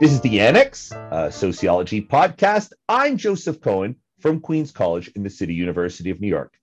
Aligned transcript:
This 0.00 0.12
is 0.12 0.22
the 0.22 0.40
Annex 0.40 0.92
uh, 0.92 1.28
Sociology 1.28 2.00
Podcast. 2.00 2.72
I'm 2.88 3.18
Joseph 3.18 3.60
Cohen 3.60 3.96
from 4.18 4.40
Queens 4.40 4.72
College 4.72 5.08
in 5.08 5.22
the 5.22 5.28
City 5.28 5.52
University 5.52 6.08
of 6.08 6.22
New 6.22 6.26
York. 6.26 6.54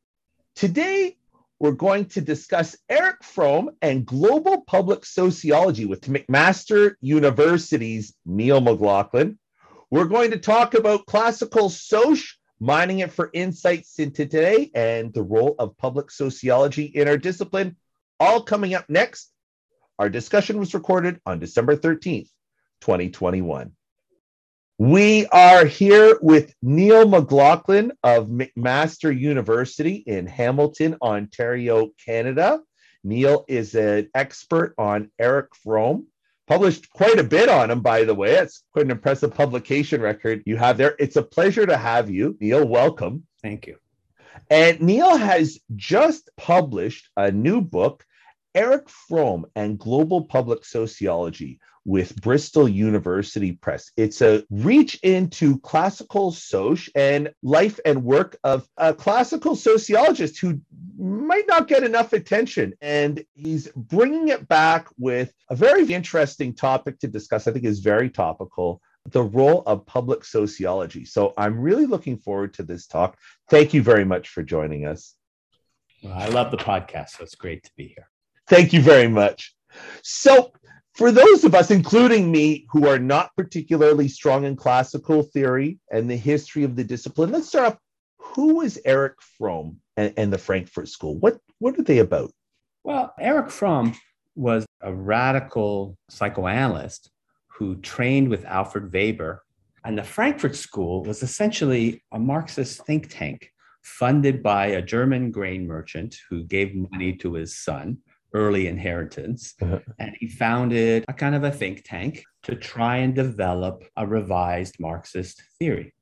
Today, 0.55 1.17
we're 1.59 1.73
going 1.73 2.05
to 2.05 2.21
discuss 2.21 2.75
Eric 2.89 3.23
Fromm 3.23 3.69
and 3.83 4.07
global 4.07 4.61
public 4.61 5.05
sociology 5.05 5.85
with 5.85 6.07
McMaster 6.07 6.95
University's 6.99 8.15
Neil 8.25 8.59
McLaughlin. 8.59 9.37
We're 9.91 10.05
going 10.05 10.31
to 10.31 10.39
talk 10.39 10.73
about 10.73 11.05
classical 11.05 11.69
soc, 11.69 12.17
mining 12.59 12.99
it 12.99 13.11
for 13.11 13.29
insights 13.33 13.99
into 13.99 14.25
today, 14.25 14.71
and 14.73 15.13
the 15.13 15.21
role 15.21 15.53
of 15.59 15.77
public 15.77 16.09
sociology 16.09 16.85
in 16.85 17.07
our 17.07 17.17
discipline. 17.17 17.75
All 18.19 18.41
coming 18.41 18.73
up 18.73 18.89
next. 18.89 19.31
Our 19.99 20.09
discussion 20.09 20.57
was 20.57 20.73
recorded 20.73 21.21
on 21.23 21.37
December 21.37 21.75
13th, 21.75 22.29
2021. 22.81 23.71
We 24.79 25.25
are 25.27 25.65
here 25.65 26.19
with 26.21 26.53
Neil 26.61 27.07
McLaughlin 27.07 27.93
of 28.03 28.27
McMaster 28.27 29.17
University 29.17 30.03
in 30.05 30.27
Hamilton, 30.27 30.97
Ontario, 31.01 31.89
Canada. 32.05 32.61
Neil 33.03 33.43
is 33.47 33.73
an 33.73 34.09
expert 34.13 34.75
on 34.77 35.09
Eric 35.17 35.55
Fromm. 35.55 36.05
Published 36.45 36.91
quite 36.91 37.19
a 37.19 37.23
bit 37.23 37.49
on 37.49 37.71
him, 37.71 37.81
by 37.81 38.03
the 38.03 38.13
way. 38.13 38.35
It's 38.35 38.63
quite 38.71 38.85
an 38.85 38.91
impressive 38.91 39.33
publication 39.33 39.99
record 39.99 40.43
you 40.45 40.57
have 40.57 40.77
there. 40.77 40.95
It's 40.99 41.15
a 41.15 41.23
pleasure 41.23 41.65
to 41.65 41.75
have 41.75 42.09
you. 42.09 42.37
Neil, 42.39 42.65
welcome. 42.65 43.25
Thank 43.41 43.67
you. 43.67 43.77
And 44.49 44.79
Neil 44.79 45.17
has 45.17 45.59
just 45.75 46.29
published 46.37 47.09
a 47.17 47.31
new 47.31 47.61
book, 47.61 48.05
Erich 48.57 48.89
Fromm 48.89 49.45
and 49.55 49.77
Global 49.77 50.23
Public 50.25 50.65
Sociology, 50.65 51.59
with 51.85 52.19
Bristol 52.21 52.67
University 52.67 53.53
Press. 53.53 53.91
It's 53.95 54.21
a 54.21 54.43
reach 54.49 54.99
into 55.03 55.57
classical 55.59 56.33
soc 56.33 56.79
and 56.95 57.31
life 57.41 57.79
and 57.85 58.03
work 58.03 58.35
of 58.43 58.67
a 58.75 58.93
classical 58.93 59.55
sociologist 59.55 60.39
who 60.41 60.59
might 60.99 61.47
not 61.47 61.69
get 61.69 61.83
enough 61.83 62.11
attention. 62.11 62.73
And 62.81 63.23
he's 63.35 63.69
bringing 63.75 64.27
it 64.27 64.49
back 64.49 64.87
with 64.97 65.31
a 65.49 65.55
very 65.55 65.85
interesting 65.93 66.53
topic 66.53 66.99
to 66.99 67.07
discuss. 67.07 67.47
I 67.47 67.51
think 67.53 67.63
is 67.63 67.79
very 67.79 68.09
topical 68.09 68.81
the 69.11 69.23
role 69.23 69.63
of 69.65 69.85
public 69.85 70.25
sociology. 70.25 71.05
So 71.05 71.33
I'm 71.37 71.57
really 71.57 71.85
looking 71.85 72.17
forward 72.17 72.55
to 72.55 72.63
this 72.63 72.87
talk. 72.87 73.17
Thank 73.49 73.73
you 73.73 73.81
very 73.81 74.03
much 74.03 74.27
for 74.27 74.43
joining 74.43 74.85
us. 74.85 75.15
Well, 76.03 76.13
I 76.13 76.27
love 76.27 76.51
the 76.51 76.57
podcast, 76.57 77.11
so 77.11 77.23
it's 77.23 77.35
great 77.35 77.63
to 77.63 77.71
be 77.77 77.87
here. 77.87 78.09
Thank 78.47 78.73
you 78.73 78.81
very 78.81 79.07
much. 79.07 79.53
So, 80.03 80.51
for 80.95 81.11
those 81.11 81.43
of 81.43 81.53
us, 81.53 81.69
including 81.69 82.31
me, 82.31 82.65
who 82.71 82.87
are 82.87 82.97
not 82.97 83.35
particularly 83.35 84.07
strong 84.07 84.45
in 84.45 84.55
classical 84.55 85.21
theory 85.21 85.79
and 85.91 86.09
the 86.09 86.15
history 86.15 86.63
of 86.63 86.75
the 86.75 86.83
discipline, 86.83 87.31
let's 87.31 87.49
start 87.49 87.73
off. 87.73 87.77
Who 88.19 88.55
was 88.55 88.79
Erich 88.83 89.21
Fromm 89.37 89.77
and, 89.95 90.13
and 90.17 90.33
the 90.33 90.37
Frankfurt 90.37 90.89
School? 90.89 91.17
What, 91.19 91.39
what 91.59 91.77
are 91.77 91.83
they 91.83 91.99
about? 91.99 92.31
Well, 92.83 93.13
Erich 93.19 93.51
Fromm 93.51 93.95
was 94.35 94.65
a 94.81 94.93
radical 94.93 95.97
psychoanalyst 96.09 97.11
who 97.47 97.75
trained 97.77 98.29
with 98.29 98.45
Alfred 98.45 98.91
Weber. 98.93 99.43
And 99.83 99.97
the 99.97 100.03
Frankfurt 100.03 100.55
School 100.55 101.03
was 101.03 101.21
essentially 101.21 102.03
a 102.11 102.19
Marxist 102.19 102.85
think 102.85 103.07
tank 103.09 103.51
funded 103.83 104.43
by 104.43 104.67
a 104.67 104.81
German 104.81 105.31
grain 105.31 105.65
merchant 105.65 106.17
who 106.29 106.43
gave 106.43 106.75
money 106.91 107.13
to 107.17 107.33
his 107.33 107.57
son 107.57 107.99
early 108.33 108.67
inheritance. 108.67 109.55
Uh-huh. 109.61 109.79
And 109.99 110.15
he 110.19 110.27
founded 110.27 111.05
a 111.07 111.13
kind 111.13 111.35
of 111.35 111.43
a 111.43 111.51
think 111.51 111.83
tank 111.83 112.23
to 112.43 112.55
try 112.55 112.97
and 112.97 113.15
develop 113.15 113.83
a 113.95 114.05
revised 114.05 114.79
Marxist 114.79 115.41
theory. 115.59 115.93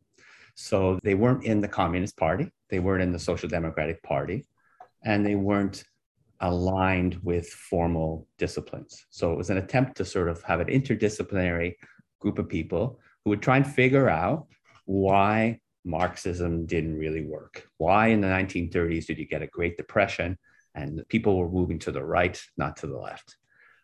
So 0.55 0.99
they 1.03 1.15
weren't 1.15 1.43
in 1.43 1.61
the 1.61 1.67
Communist 1.67 2.17
Party, 2.17 2.49
they 2.69 2.79
weren't 2.79 3.03
in 3.03 3.11
the 3.11 3.19
Social 3.19 3.49
Democratic 3.49 4.01
Party, 4.03 4.45
and 5.03 5.25
they 5.25 5.35
weren't 5.35 5.83
aligned 6.39 7.19
with 7.23 7.47
formal 7.47 8.27
disciplines. 8.37 9.05
So 9.09 9.31
it 9.31 9.37
was 9.37 9.49
an 9.49 9.57
attempt 9.57 9.97
to 9.97 10.05
sort 10.05 10.29
of 10.29 10.41
have 10.43 10.59
an 10.59 10.67
interdisciplinary 10.67 11.75
group 12.19 12.39
of 12.39 12.49
people 12.49 12.99
who 13.23 13.31
would 13.31 13.41
try 13.41 13.57
and 13.57 13.67
figure 13.67 14.09
out 14.09 14.47
why 14.85 15.59
Marxism 15.83 16.65
didn't 16.65 16.97
really 16.97 17.25
work. 17.25 17.67
Why 17.77 18.07
in 18.07 18.21
the 18.21 18.27
1930s 18.27 19.05
did 19.05 19.17
you 19.17 19.27
get 19.27 19.41
a 19.41 19.47
Great 19.47 19.77
Depression? 19.77 20.37
And 20.75 21.03
people 21.09 21.37
were 21.37 21.49
moving 21.49 21.79
to 21.79 21.91
the 21.91 22.03
right, 22.03 22.39
not 22.57 22.77
to 22.77 22.87
the 22.87 22.97
left. 22.97 23.37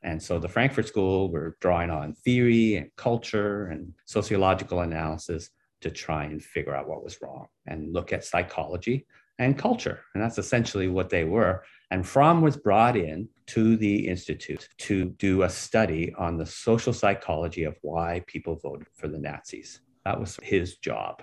And 0.03 0.22
so 0.22 0.40
the 0.40 0.47
Frankfurt 0.47 0.88
School 0.88 1.31
were 1.31 1.57
drawing 1.62 1.90
on 1.90 2.13
theory 2.13 2.75
and 2.75 2.90
culture 2.96 3.68
and 3.68 3.94
sociological 4.06 4.81
analysis 4.81 5.50
to 5.81 5.91
try 5.91 6.25
and 6.25 6.44
figure 6.44 6.75
out 6.75 6.88
what 6.88 7.03
was 7.03 7.22
wrong 7.22 7.47
and 7.68 7.94
look 7.94 8.13
at 8.13 8.25
psychology 8.25 9.06
and 9.40 9.57
culture. 9.57 10.01
And 10.13 10.24
that's 10.24 10.38
essentially 10.38 10.88
what 10.88 11.09
they 11.09 11.24
were. 11.24 11.63
And 11.90 12.07
Fromm 12.07 12.41
was 12.41 12.57
brought 12.57 12.96
in 12.96 13.28
to 13.47 13.75
the 13.75 14.07
Institute 14.07 14.68
to 14.80 15.06
do 15.06 15.44
a 15.44 15.50
study 15.50 16.13
on 16.18 16.38
the 16.38 16.46
social 16.46 16.94
psychology 16.94 17.63
of 17.63 17.78
why 17.81 18.24
people 18.28 18.56
voted 18.56 18.88
for 18.96 19.07
the 19.07 19.19
Nazis. 19.19 19.81
That 20.06 20.19
was 20.19 20.40
his 20.41 20.78
job. 20.78 21.22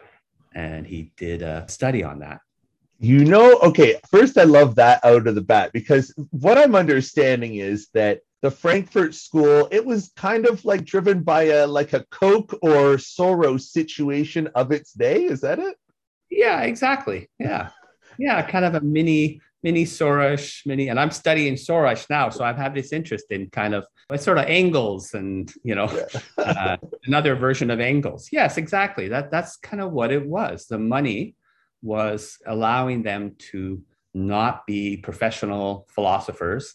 And 0.55 0.87
he 0.87 1.13
did 1.17 1.43
a 1.43 1.65
study 1.69 2.03
on 2.03 2.19
that. 2.21 2.41
You 3.01 3.25
know, 3.25 3.59
okay, 3.61 4.01
first 4.11 4.37
I 4.39 4.43
love 4.43 4.75
that 4.75 5.05
out 5.05 5.29
of 5.29 5.35
the 5.37 5.41
bat 5.41 5.73
because 5.73 6.13
what 6.31 6.59
I'm 6.59 6.75
understanding 6.75 7.55
is 7.55 7.89
that 7.95 8.21
the 8.43 8.51
Frankfurt 8.51 9.15
School, 9.15 9.69
it 9.71 9.85
was 9.85 10.11
kind 10.17 10.47
of 10.47 10.65
like 10.65 10.85
driven 10.85 11.23
by 11.23 11.45
a 11.45 11.67
like 11.67 11.93
a 11.93 12.05
Koch 12.11 12.53
or 12.61 12.97
Soros 12.97 13.63
situation 13.63 14.49
of 14.55 14.73
its 14.73 14.93
day. 14.93 15.25
Is 15.25 15.43
that 15.43 15.59
it? 15.61 15.77
Yeah, 16.31 16.63
exactly. 16.63 17.31
Yeah. 17.39 17.71
Yeah, 18.19 18.43
kind 18.43 18.65
of 18.65 18.75
a 18.75 18.81
mini 18.81 19.41
mini 19.63 19.85
Soros, 19.85 20.65
mini, 20.67 20.89
and 20.89 20.99
I'm 21.01 21.11
studying 21.11 21.55
Soros 21.55 22.09
now, 22.09 22.31
so 22.31 22.45
I've 22.45 22.57
had 22.57 22.75
this 22.75 22.93
interest 22.93 23.27
in 23.31 23.51
kind 23.51 23.75
of 23.75 23.87
sort 24.17 24.39
of 24.39 24.47
Engels 24.47 25.15
and 25.15 25.53
you 25.63 25.75
know 25.75 25.89
yeah. 25.91 26.21
uh, 26.45 26.77
another 27.05 27.35
version 27.35 27.71
of 27.71 27.81
Engels. 27.81 28.29
Yes, 28.33 28.57
exactly. 28.57 29.09
That 29.09 29.31
that's 29.31 29.57
kind 29.57 29.81
of 29.81 29.93
what 29.93 30.13
it 30.13 30.27
was. 30.27 30.67
The 30.67 30.79
money 30.79 31.35
was 31.83 32.39
allowing 32.47 33.03
them 33.03 33.37
to 33.51 33.83
not 34.15 34.67
be 34.67 34.97
professional 34.97 35.87
philosophers 35.91 36.75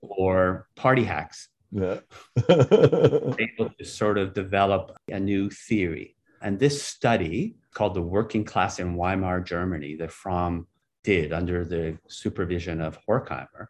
or 0.00 0.68
party 0.76 1.04
hacks. 1.04 1.48
Yeah. 1.70 2.00
able 2.48 3.70
to 3.78 3.84
sort 3.84 4.16
of 4.18 4.32
develop 4.32 4.96
a 5.08 5.20
new 5.20 5.50
theory. 5.50 6.16
And 6.40 6.58
this 6.58 6.82
study, 6.82 7.56
called 7.74 7.94
the 7.94 8.02
Working 8.02 8.44
Class 8.44 8.78
in 8.78 8.94
Weimar 8.94 9.40
Germany, 9.40 9.96
that 9.96 10.12
Fromm 10.12 10.66
did 11.04 11.32
under 11.32 11.64
the 11.64 11.98
supervision 12.08 12.80
of 12.80 12.98
Horkheimer, 13.06 13.66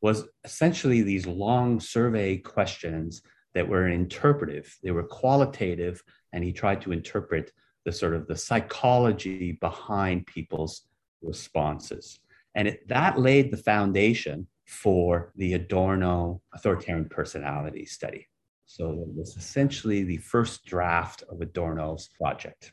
was 0.00 0.24
essentially 0.44 1.02
these 1.02 1.26
long 1.26 1.80
survey 1.80 2.36
questions 2.36 3.22
that 3.54 3.68
were 3.68 3.88
interpretive, 3.88 4.76
they 4.82 4.90
were 4.90 5.02
qualitative, 5.02 6.02
and 6.32 6.44
he 6.44 6.52
tried 6.52 6.82
to 6.82 6.92
interpret 6.92 7.52
the 7.86 7.92
sort 7.92 8.14
of 8.14 8.26
the 8.26 8.36
psychology 8.36 9.52
behind 9.52 10.26
people's 10.26 10.82
responses. 11.22 12.18
And 12.56 12.68
it, 12.68 12.88
that 12.88 13.18
laid 13.18 13.50
the 13.52 13.56
foundation 13.56 14.48
for 14.66 15.32
the 15.36 15.54
Adorno 15.54 16.42
authoritarian 16.52 17.08
personality 17.08 17.86
study. 17.86 18.26
So 18.66 18.90
it 18.90 19.14
was 19.16 19.36
essentially 19.36 20.02
the 20.02 20.16
first 20.16 20.66
draft 20.66 21.22
of 21.30 21.40
Adorno's 21.40 22.10
project. 22.20 22.72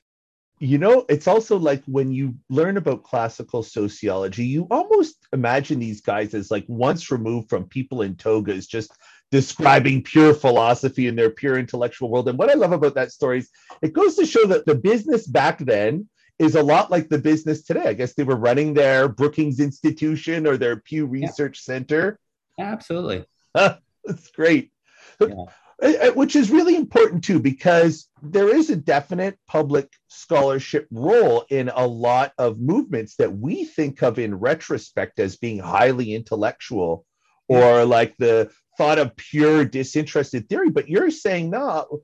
You 0.60 0.78
know, 0.78 1.06
it's 1.10 1.28
also 1.28 1.58
like 1.58 1.84
when 1.86 2.12
you 2.12 2.36
learn 2.50 2.78
about 2.78 3.04
classical 3.04 3.64
sociology, 3.64 4.46
you 4.46 4.68
almost 4.72 5.16
imagine 5.34 5.80
these 5.80 6.00
guys 6.00 6.34
as 6.34 6.52
like 6.52 6.66
once 6.68 7.12
removed 7.12 7.50
from 7.50 7.66
people 7.66 8.02
in 8.02 8.16
togas, 8.16 8.68
just 8.68 8.92
describing 9.32 10.04
pure 10.04 10.34
philosophy 10.34 11.08
in 11.08 11.16
their 11.16 11.32
pure 11.32 11.58
intellectual 11.58 12.10
world. 12.10 12.30
And 12.30 12.38
what 12.38 12.52
I 12.52 12.54
love 12.54 12.72
about 12.72 12.96
that 12.96 13.12
story 13.12 13.40
is 13.40 13.50
it 13.82 13.92
goes 13.94 14.16
to 14.16 14.26
show 14.26 14.46
that 14.46 14.66
the 14.66 14.76
business 14.76 15.28
back 15.28 15.58
then 15.60 16.08
is 16.40 16.56
a 16.56 16.64
lot 16.64 16.92
like 16.92 17.10
the 17.10 17.18
business 17.18 17.64
today. 17.64 17.88
I 17.88 17.94
guess 17.94 18.14
they 18.14 18.24
were 18.24 18.36
running 18.36 18.74
their 18.74 19.08
Brookings 19.08 19.60
Institution 19.60 20.48
or 20.48 20.58
their 20.58 20.78
Pew 20.78 21.06
Research 21.06 21.62
yeah. 21.62 21.74
Center. 21.74 22.20
Absolutely. 22.60 23.26
That's 23.54 24.30
great. 24.36 24.72
Yeah. 25.20 25.46
Uh, 25.84 25.92
uh, 26.02 26.12
which 26.12 26.36
is 26.36 26.50
really 26.50 26.78
important 26.78 27.24
too, 27.24 27.40
because 27.40 28.08
there 28.22 28.56
is 28.56 28.70
a 28.70 28.76
definite 28.76 29.38
public 29.48 29.92
scholarship 30.08 30.88
role 30.92 31.44
in 31.50 31.70
a 31.76 31.86
lot 31.86 32.32
of 32.38 32.58
movements 32.58 33.18
that 33.18 33.38
we 33.38 33.66
think 33.66 34.02
of 34.02 34.18
in 34.18 34.34
retrospect 34.34 35.20
as 35.20 35.36
being 35.36 35.60
highly 35.60 36.14
intellectual 36.14 37.06
or 37.50 37.84
like 37.84 38.16
the 38.18 38.50
thought 38.78 38.98
of 38.98 39.16
pure 39.18 39.66
disinterested 39.66 40.48
theory, 40.48 40.70
but 40.70 40.88
you're 40.88 41.12
saying 41.12 41.50
no. 41.50 42.00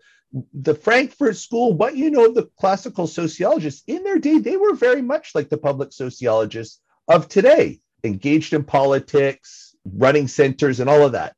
The 0.54 0.76
Frankfurt 0.76 1.38
School, 1.38 1.74
what 1.74 1.96
you 1.96 2.12
know, 2.12 2.34
the 2.34 2.50
classical 2.60 3.08
sociologists 3.08 3.84
in 3.88 4.04
their 4.04 4.20
day, 4.20 4.40
they 4.40 4.58
were 4.58 4.76
very 4.76 5.02
much 5.02 5.31
like 5.34 5.50
the 5.50 5.58
public 5.58 5.94
sociologists 5.94 6.81
of 7.08 7.30
today, 7.30 7.80
engaged 8.04 8.54
in 8.54 8.66
politics, 8.66 9.74
running 9.86 10.28
centers, 10.28 10.81
and 10.81 10.90
all 10.90 11.06
of 11.06 11.14
that. 11.14 11.34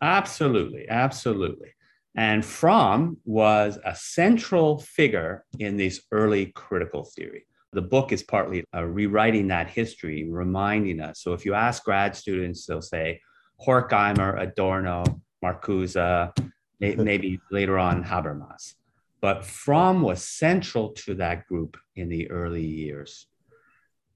Absolutely, 0.00 0.88
absolutely. 0.88 1.72
And 2.16 2.44
Fromm 2.44 3.18
was 3.24 3.78
a 3.84 3.94
central 3.94 4.78
figure 4.78 5.44
in 5.58 5.76
this 5.76 6.02
early 6.10 6.46
critical 6.46 7.04
theory. 7.04 7.46
The 7.72 7.82
book 7.82 8.10
is 8.10 8.22
partly 8.22 8.64
uh, 8.74 8.84
rewriting 8.84 9.48
that 9.48 9.70
history, 9.70 10.28
reminding 10.28 11.00
us. 11.00 11.20
So 11.20 11.34
if 11.34 11.44
you 11.44 11.54
ask 11.54 11.84
grad 11.84 12.16
students, 12.16 12.66
they'll 12.66 12.82
say 12.82 13.20
Horkheimer, 13.64 14.40
Adorno, 14.40 15.04
Marcuse, 15.44 16.32
maybe 16.80 17.40
later 17.50 17.78
on 17.78 18.02
Habermas. 18.02 18.74
But 19.20 19.44
Fromm 19.44 20.02
was 20.02 20.24
central 20.24 20.90
to 21.04 21.14
that 21.16 21.46
group 21.46 21.76
in 21.94 22.08
the 22.08 22.30
early 22.30 22.64
years. 22.64 23.26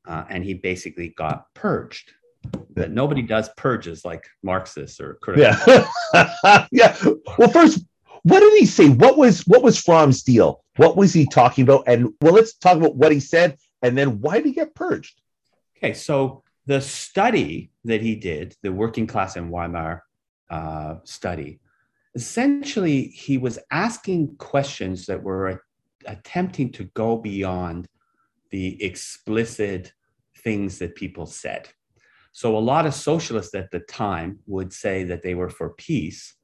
Uh, 0.07 0.25
and 0.29 0.45
he 0.45 0.55
basically 0.55 1.11
got 1.11 1.53
purged. 1.55 2.13
That 2.75 2.91
nobody 2.91 3.23
does 3.23 3.49
purges 3.57 4.05
like 4.05 4.27
Marxists 4.43 5.01
or 5.01 5.15
critics. 5.23 5.59
Yeah. 5.67 6.67
yeah. 6.73 6.97
Well, 7.39 7.49
first, 7.49 7.85
what 8.23 8.41
did 8.41 8.59
he 8.59 8.67
say? 8.67 8.89
What 8.89 9.17
was 9.17 9.41
what 9.47 9.63
was 9.63 9.81
Fromm's 9.81 10.23
deal? 10.23 10.65
What 10.77 10.97
was 10.97 11.13
he 11.13 11.27
talking 11.27 11.63
about? 11.63 11.85
And 11.87 12.11
well, 12.21 12.35
let's 12.35 12.55
talk 12.55 12.77
about 12.77 12.97
what 12.97 13.13
he 13.13 13.21
said 13.21 13.57
and 13.85 13.99
then 13.99 14.21
why 14.23 14.37
did 14.37 14.47
he 14.47 14.53
get 14.53 14.75
purged? 14.75 15.21
Okay, 15.77 15.93
so 15.93 16.43
the 16.65 16.81
study 16.81 17.71
that 17.85 18.01
he 18.01 18.17
did, 18.17 18.57
the 18.63 18.73
working 18.73 19.07
class 19.07 19.37
in 19.37 19.51
Weimar 19.51 20.03
uh, 20.49 20.97
study, 21.05 21.61
essentially 22.15 23.09
he 23.09 23.37
was 23.37 23.59
asking 23.71 24.37
questions 24.37 25.05
that 25.05 25.23
were 25.23 25.63
attempting 26.07 26.73
to 26.73 26.85
go 26.95 27.19
beyond 27.19 27.87
the 28.51 28.83
explicit 28.83 29.93
things 30.39 30.79
that 30.79 30.95
people 30.95 31.27
said. 31.27 31.69
So 32.35 32.59
a 32.59 32.59
lot 32.59 32.85
of 32.85 32.95
socialists 32.95 33.55
at 33.55 33.71
the 33.71 33.79
time 33.79 34.41
would 34.49 34.73
say 34.73 35.05
that 35.05 35.23
they 35.23 35.37
were 35.37 35.49
for 35.49 35.71
peace, 35.71 36.35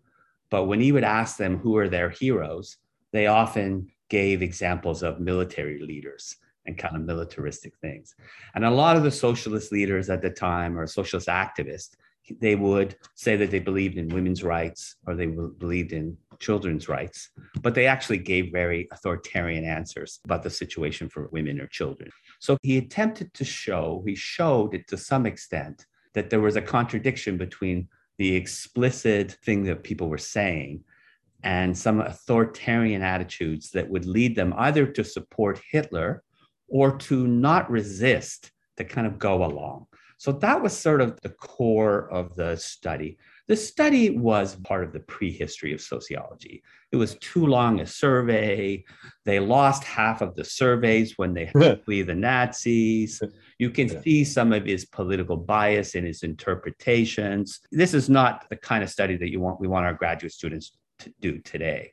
but 0.48 0.66
when 0.66 0.81
he 0.81 0.92
would 0.92 1.02
ask 1.02 1.37
them 1.37 1.58
who 1.58 1.76
are 1.76 1.88
their 1.88 2.10
heroes, 2.10 2.76
they 3.12 3.26
often 3.26 3.88
gave 4.08 4.40
examples 4.40 5.02
of 5.02 5.19
military 5.19 5.81
leaders 5.81 6.37
and 6.64 6.78
kind 6.78 6.94
of 6.94 7.02
militaristic 7.02 7.72
things. 7.81 8.14
And 8.54 8.64
a 8.64 8.70
lot 8.70 8.96
of 8.96 9.02
the 9.02 9.10
socialist 9.10 9.72
leaders 9.72 10.08
at 10.10 10.22
the 10.22 10.31
time 10.31 10.78
or 10.78 10.87
socialist 10.87 11.26
activists, 11.26 11.96
they 12.40 12.54
would 12.54 12.94
say 13.16 13.34
that 13.34 13.50
they 13.50 13.58
believed 13.58 13.98
in 13.98 14.10
women's 14.10 14.44
rights 14.44 14.94
or 15.08 15.16
they 15.16 15.26
believed 15.26 15.93
in 15.93 16.16
children's 16.38 16.88
rights, 16.88 17.31
but 17.62 17.75
they 17.75 17.86
actually 17.86 18.19
gave 18.19 18.52
very 18.52 18.86
authoritarian 18.93 19.64
answers 19.64 20.20
about 20.25 20.44
the 20.44 20.50
situation 20.50 21.08
for 21.08 21.28
women 21.32 21.60
or 21.60 21.66
children. 21.66 22.10
So 22.40 22.56
he 22.62 22.78
attempted 22.78 23.32
to 23.34 23.44
show, 23.44 24.02
he 24.06 24.16
showed 24.16 24.75
it 24.75 24.88
to 24.88 24.96
some 24.96 25.26
extent, 25.26 25.87
that 26.14 26.31
there 26.31 26.40
was 26.40 26.56
a 26.56 26.62
contradiction 26.62 27.37
between 27.37 27.88
the 28.19 28.34
explicit 28.34 29.32
thing 29.44 29.64
that 29.64 29.84
people 29.84 30.08
were 30.08 30.19
saying 30.19 30.82
and 31.42 31.76
some 31.76 32.00
authoritarian 32.00 33.02
attitudes 33.02 33.70
that 33.70 33.88
would 33.88 34.04
lead 34.04 34.34
them 34.34 34.52
either 34.56 34.87
to 34.87 35.04
support 35.04 35.60
Hitler 35.70 36.22
or 36.69 36.96
to 36.98 37.26
not 37.26 37.70
resist, 37.70 38.50
to 38.76 38.84
kind 38.84 39.06
of 39.06 39.19
go 39.19 39.44
along. 39.44 39.86
So 40.16 40.32
that 40.32 40.62
was 40.62 40.76
sort 40.76 41.00
of 41.00 41.20
the 41.22 41.31
core 41.31 42.10
of 42.10 42.36
the 42.36 42.56
study. 42.56 43.19
The 43.50 43.56
study 43.56 44.11
was 44.11 44.55
part 44.55 44.85
of 44.85 44.93
the 44.93 45.00
prehistory 45.00 45.73
of 45.73 45.81
sociology. 45.81 46.62
It 46.93 46.97
was 46.97 47.17
too 47.17 47.47
long 47.47 47.81
a 47.81 47.87
survey. 47.87 48.85
They 49.25 49.41
lost 49.41 49.82
half 49.82 50.20
of 50.20 50.37
the 50.37 50.44
surveys 50.44 51.19
when 51.19 51.35
they 51.35 51.47
had 51.47 51.55
to 51.55 51.76
flee 51.85 52.02
the 52.02 52.14
Nazis. 52.14 53.20
You 53.58 53.70
can 53.70 53.88
yeah. 53.88 54.00
see 54.02 54.23
some 54.23 54.52
of 54.52 54.67
his 54.67 54.85
political 54.85 55.37
bias 55.37 55.97
in 55.97 56.05
his 56.05 56.23
interpretations. 56.23 57.58
This 57.73 57.93
is 57.93 58.08
not 58.08 58.49
the 58.50 58.56
kind 58.56 58.85
of 58.85 58.88
study 58.88 59.17
that 59.17 59.32
you 59.32 59.41
want 59.41 59.58
we 59.58 59.67
want 59.67 59.85
our 59.85 59.94
graduate 59.94 60.31
students 60.32 60.70
to 61.00 61.12
do 61.20 61.41
today. 61.41 61.93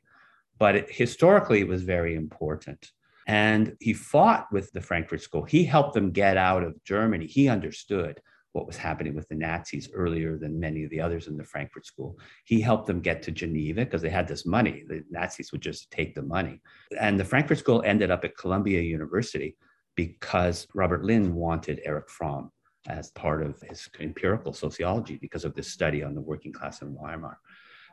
But 0.59 0.75
it, 0.75 0.91
historically, 0.91 1.61
it 1.61 1.67
was 1.67 1.81
very 1.81 2.13
important. 2.13 2.91
And 3.25 3.75
he 3.79 3.93
fought 3.93 4.45
with 4.51 4.71
the 4.73 4.81
Frankfurt 4.81 5.23
School. 5.23 5.43
He 5.43 5.63
helped 5.63 5.95
them 5.95 6.11
get 6.11 6.37
out 6.37 6.61
of 6.61 6.83
Germany. 6.83 7.25
He 7.25 7.49
understood 7.49 8.21
what 8.57 8.65
was 8.65 8.75
happening 8.75 9.13
with 9.13 9.29
the 9.29 9.35
Nazis 9.35 9.89
earlier 9.93 10.35
than 10.35 10.59
many 10.59 10.83
of 10.83 10.89
the 10.89 10.99
others 10.99 11.27
in 11.27 11.37
the 11.37 11.43
Frankfurt 11.43 11.85
School. 11.85 12.17
He 12.43 12.59
helped 12.59 12.87
them 12.87 13.01
get 13.01 13.21
to 13.23 13.31
Geneva 13.31 13.85
because 13.85 14.01
they 14.01 14.09
had 14.09 14.27
this 14.27 14.47
money. 14.47 14.83
The 14.87 15.03
Nazis 15.11 15.51
would 15.51 15.61
just 15.61 15.91
take 15.91 16.15
the 16.15 16.23
money. 16.23 16.59
And 16.99 17.19
the 17.19 17.23
Frankfurt 17.23 17.59
School 17.59 17.83
ended 17.85 18.09
up 18.09 18.25
at 18.25 18.35
Columbia 18.35 18.81
University 18.81 19.55
because 19.95 20.67
Robert 20.73 21.05
Lynd 21.05 21.31
wanted 21.33 21.81
Eric 21.85 22.09
Fromm 22.09 22.51
as 22.87 23.11
part 23.11 23.43
of 23.43 23.61
his 23.61 23.87
empirical 23.99 24.53
sociology 24.53 25.17
because 25.21 25.45
of 25.45 25.53
this 25.53 25.71
study 25.71 26.03
on 26.03 26.15
the 26.15 26.21
working 26.21 26.51
class 26.51 26.81
in 26.81 26.95
Weimar. 26.95 27.37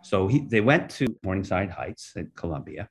So 0.02 0.28
he, 0.28 0.46
they 0.46 0.62
went 0.62 0.90
to 0.93 1.06
Morningside 1.22 1.70
Heights 1.70 2.12
at 2.17 2.34
Columbia. 2.34 2.88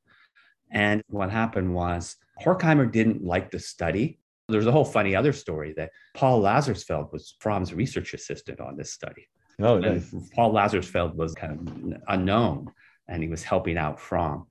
And 0.71 1.01
what 1.07 1.31
happened 1.31 1.73
was 1.73 2.17
Horkheimer 2.43 2.91
didn't 2.91 3.23
like 3.23 3.49
the 3.49 3.59
study. 3.59 4.19
There's 4.53 4.67
a 4.67 4.71
whole 4.71 4.85
funny 4.85 5.15
other 5.15 5.33
story 5.33 5.73
that 5.77 5.91
Paul 6.13 6.41
Lazarsfeld 6.41 7.11
was 7.11 7.35
Fromm's 7.39 7.73
research 7.73 8.13
assistant 8.13 8.59
on 8.59 8.77
this 8.77 8.93
study. 8.93 9.27
Oh, 9.59 9.77
nice. 9.77 10.13
Paul 10.33 10.53
Lazarsfeld 10.53 11.15
was 11.15 11.33
kind 11.35 11.93
of 11.93 12.01
unknown 12.07 12.71
and 13.07 13.21
he 13.21 13.29
was 13.29 13.43
helping 13.43 13.77
out 13.77 13.99
Fromm. 13.99 14.47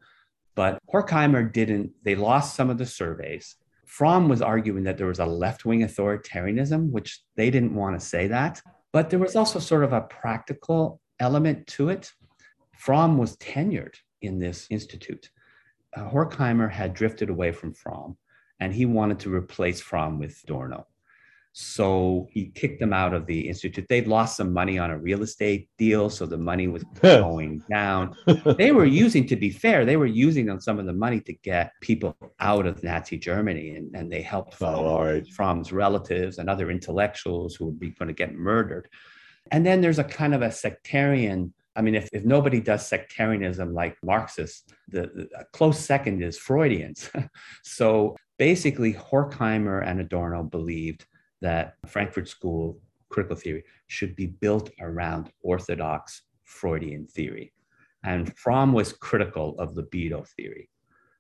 But 0.55 0.79
Horkheimer 0.93 1.51
didn't, 1.51 1.93
they 2.05 2.15
lost 2.15 2.55
some 2.55 2.69
of 2.69 2.79
the 2.79 2.87
surveys. 2.87 3.57
Fromm 3.87 4.29
was 4.29 4.43
arguing 4.43 4.85
that 4.85 4.99
there 4.99 5.07
was 5.07 5.19
a 5.19 5.27
left 5.27 5.65
wing 5.65 5.81
authoritarianism, 5.81 6.91
which 6.91 7.21
they 7.37 7.51
didn't 7.51 7.75
want 7.75 7.99
to 7.99 8.07
say 8.07 8.27
that. 8.29 8.61
But 8.93 9.09
there 9.09 9.19
was 9.19 9.37
also 9.37 9.59
sort 9.59 9.85
of 9.85 9.93
a 9.93 10.03
practical 10.03 11.01
element 11.19 11.67
to 11.69 11.89
it. 11.89 12.13
Fromm 12.77 13.17
was 13.17 13.37
tenured 13.39 13.95
in 14.21 14.39
this 14.39 14.67
institute 14.71 15.31
uh, 15.97 16.09
Horkheimer 16.09 16.71
had 16.71 16.95
drifted 16.95 17.31
away 17.31 17.53
from 17.53 17.75
Fromm 17.75 18.17
and 18.62 18.73
he 18.73 18.87
wanted 18.87 19.19
to 19.19 19.35
replace 19.35 19.81
Fromm 19.81 20.20
with 20.20 20.41
Adorno. 20.44 20.87
So 21.50 22.29
he 22.31 22.47
kicked 22.47 22.79
them 22.79 22.93
out 22.93 23.12
of 23.12 23.26
the 23.26 23.49
institute. 23.49 23.87
They'd 23.88 24.06
lost 24.06 24.37
some 24.37 24.53
money 24.53 24.79
on 24.79 24.93
a 24.93 24.97
real 24.97 25.23
estate 25.23 25.69
deal, 25.79 26.09
so 26.09 26.26
the 26.26 26.38
money 26.38 26.69
was 26.69 26.85
going 27.03 27.64
down. 27.69 28.14
They 28.56 28.70
were 28.70 28.85
using, 28.85 29.26
to 29.26 29.37
be 29.37 29.50
fair, 29.50 29.85
they 29.85 29.97
were 29.97 30.06
using 30.06 30.49
on 30.49 30.61
some 30.61 30.79
of 30.79 30.87
the 30.87 30.93
money 30.93 31.20
to 31.23 31.32
get 31.32 31.73
people 31.81 32.17
out 32.38 32.67
of 32.67 32.85
Nazi 32.85 33.19
Germany, 33.19 33.70
and, 33.70 33.94
and 33.97 34.11
they 34.11 34.23
helped 34.23 34.55
oh, 34.55 34.56
Fromm, 34.59 34.79
oh, 34.79 35.05
right. 35.05 35.26
Fromm's 35.26 35.73
relatives 35.73 36.38
and 36.38 36.49
other 36.49 36.70
intellectuals 36.70 37.56
who 37.56 37.67
would 37.67 37.81
be 37.81 37.91
going 37.91 38.08
to 38.08 38.15
get 38.15 38.32
murdered. 38.32 38.88
And 39.50 39.67
then 39.67 39.81
there's 39.81 39.99
a 39.99 40.05
kind 40.05 40.35
of 40.35 40.43
a 40.43 40.53
sectarian 40.53 41.53
I 41.75 41.83
mean, 41.83 41.95
if, 41.95 42.09
if 42.13 42.25
nobody 42.25 42.61
does 42.61 42.87
sectarianism 42.87 43.73
like 43.73 43.96
Marxists, 44.03 44.65
the, 44.89 45.03
the 45.03 45.44
close 45.53 45.79
second 45.79 46.23
is 46.23 46.39
Freudians. 46.39 47.11
so 47.63 48.17
basically, 48.39 48.93
Horkheimer 48.93 49.87
and 49.87 50.01
Adorno 50.01 50.43
believed 50.43 51.06
that 51.41 51.77
Frankfurt 51.87 52.29
School 52.29 52.79
critical 53.08 53.37
theory 53.37 53.65
should 53.87 54.17
be 54.17 54.27
built 54.27 54.70
around 54.81 55.31
orthodox 55.43 56.23
Freudian 56.44 57.06
theory. 57.06 57.53
And 58.05 58.37
Fromm 58.37 58.73
was 58.73 58.93
critical 58.93 59.58
of 59.58 59.77
libido 59.77 60.25
theory. 60.37 60.69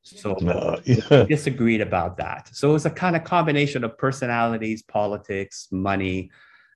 So 0.02 0.32
uh, 0.34 0.80
yeah. 0.84 1.24
disagreed 1.24 1.80
about 1.80 2.16
that. 2.16 2.50
So 2.52 2.70
it 2.70 2.72
was 2.72 2.86
a 2.86 2.90
kind 2.90 3.14
of 3.14 3.22
combination 3.22 3.84
of 3.84 3.96
personalities, 3.96 4.82
politics, 4.82 5.68
money, 5.70 6.30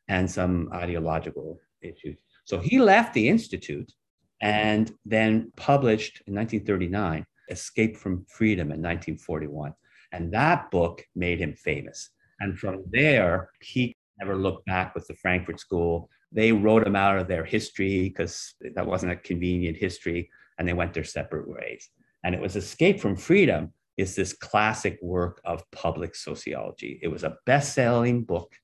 and 0.07 0.31
some 0.31 0.71
ideological 0.73 1.59
issues. 1.83 2.21
So 2.47 2.61
he 2.61 2.79
left 2.79 3.13
the 3.13 3.29
Institute 3.29 3.93
and 4.41 4.93
then 5.05 5.53
published 5.57 6.23
in 6.27 6.35
1939 6.35 7.27
Escape 7.51 7.97
from 7.97 8.25
Freedom 8.29 8.69
in 8.69 8.81
1941. 8.81 9.75
And 10.13 10.33
that 10.33 10.71
book 10.71 11.05
made 11.15 11.41
him 11.41 11.55
famous. 11.55 12.11
And 12.41 12.57
from 12.59 12.85
there, 12.91 13.51
he 13.61 13.97
never 14.21 14.37
looked 14.37 14.65
back 14.67 14.95
with 14.95 15.07
the 15.09 15.15
Frankfurt 15.15 15.59
School. 15.59 16.09
They 16.31 16.53
wrote 16.53 16.87
him 16.87 16.97
out 16.97 17.19
of 17.19 17.27
their 17.29 17.45
history 17.45 18.03
because 18.03 18.55
that 18.75 18.87
wasn't 18.87 19.13
a 19.13 19.17
convenient 19.17 19.77
history, 19.77 20.31
and 20.59 20.69
they 20.69 20.73
went 20.73 20.95
their 20.95 21.05
separate 21.05 21.49
ways. 21.49 21.91
And 22.25 22.35
it 22.35 22.41
was 22.41 22.57
Escape 22.57 23.01
from 23.01 23.17
Freedom 23.17 23.73
is 23.97 24.15
this 24.15 24.33
classic 24.33 24.99
work 25.03 25.41
of 25.45 25.69
public 25.73 26.15
sociology. 26.15 27.01
It 27.03 27.09
was 27.09 27.25
a 27.25 27.39
best-selling 27.47 28.25
book 28.25 28.55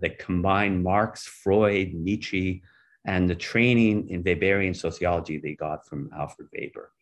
that 0.00 0.18
combined 0.18 0.82
Marx, 0.82 1.26
Freud, 1.26 1.94
Nietzsche, 1.94 2.62
and 3.06 3.30
the 3.30 3.34
training 3.34 4.08
in 4.10 4.22
Weberian 4.24 4.76
sociology 4.76 5.38
they 5.38 5.54
got 5.54 5.86
from 5.86 6.10
Alfred 6.14 6.48
Weber. 6.52 6.92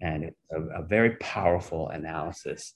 And 0.00 0.24
it's 0.24 0.40
a, 0.52 0.62
a 0.80 0.82
very 0.82 1.16
powerful 1.16 1.88
analysis 1.88 2.74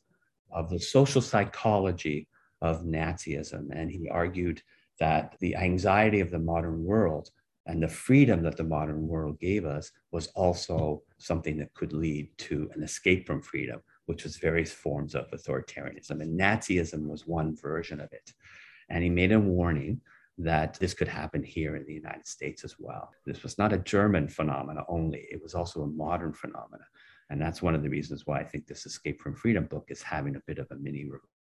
of 0.51 0.69
the 0.69 0.81
social 0.81 1.23
psychology 1.23 2.29
of 2.61 2.83
Nazism. 2.83 3.69
And 3.73 3.91
he 3.91 4.09
argued 4.09 4.63
that 4.99 5.37
the 5.41 5.57
anxiety 5.57 6.21
of 6.21 6.31
the 6.31 6.39
modern 6.39 6.85
world 6.85 7.31
and 7.67 7.81
the 7.81 7.89
freedom 7.89 8.43
that 8.43 8.57
the 8.57 8.65
modern 8.65 9.07
world 9.07 9.39
gave 9.39 9.65
us 9.65 9.93
was 10.11 10.27
also 10.29 11.03
something 11.19 11.57
that 11.59 11.73
could 11.75 11.93
lead 11.93 12.29
to 12.37 12.69
an 12.75 12.83
escape 12.83 13.25
from 13.25 13.41
freedom, 13.41 13.81
which 14.07 14.25
was 14.25 14.37
various 14.37 14.73
forms 14.73 15.15
of 15.15 15.31
authoritarianism. 15.31 16.21
And 16.21 16.39
Nazism 16.39 17.07
was 17.07 17.27
one 17.27 17.57
version 17.57 18.01
of 18.01 18.13
it. 18.13 18.33
And 18.89 19.05
he 19.05 19.11
made 19.11 19.31
a 19.31 19.39
warning 19.39 20.01
that 20.39 20.79
this 20.81 20.95
could 20.95 21.09
happen 21.09 21.43
here 21.43 21.77
in 21.77 21.85
the 21.85 21.93
United 21.93 22.27
States 22.27 22.65
as 22.65 22.77
well. 22.79 23.11
This 23.27 23.43
was 23.43 23.59
not 23.59 23.73
a 23.73 23.79
German 23.79 24.29
phenomena 24.29 24.85
only, 24.89 25.27
it 25.31 25.43
was 25.43 25.55
also 25.55 25.83
a 25.83 25.87
modern 25.87 26.33
phenomena. 26.33 26.85
And 27.31 27.41
that's 27.41 27.63
one 27.63 27.75
of 27.75 27.83
the 27.83 27.89
reasons 27.89 28.27
why 28.27 28.41
I 28.41 28.45
think 28.45 28.67
this 28.67 28.87
Escape 28.87 29.21
from 29.21 29.35
Freedom 29.35 29.65
book 29.67 29.87
is 29.89 30.03
having 30.03 30.37
a 30.37 30.43
bit 30.47 30.59
of 30.59 30.67
a 30.71 30.77
mini 30.77 31.07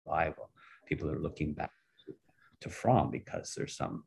revival. 0.06 0.50
People 0.86 1.10
are 1.10 1.20
looking 1.20 1.54
back 1.54 1.70
to, 2.06 2.14
to 2.60 2.68
Fromm 2.68 3.10
because 3.10 3.54
there's 3.56 3.76
some 3.76 4.04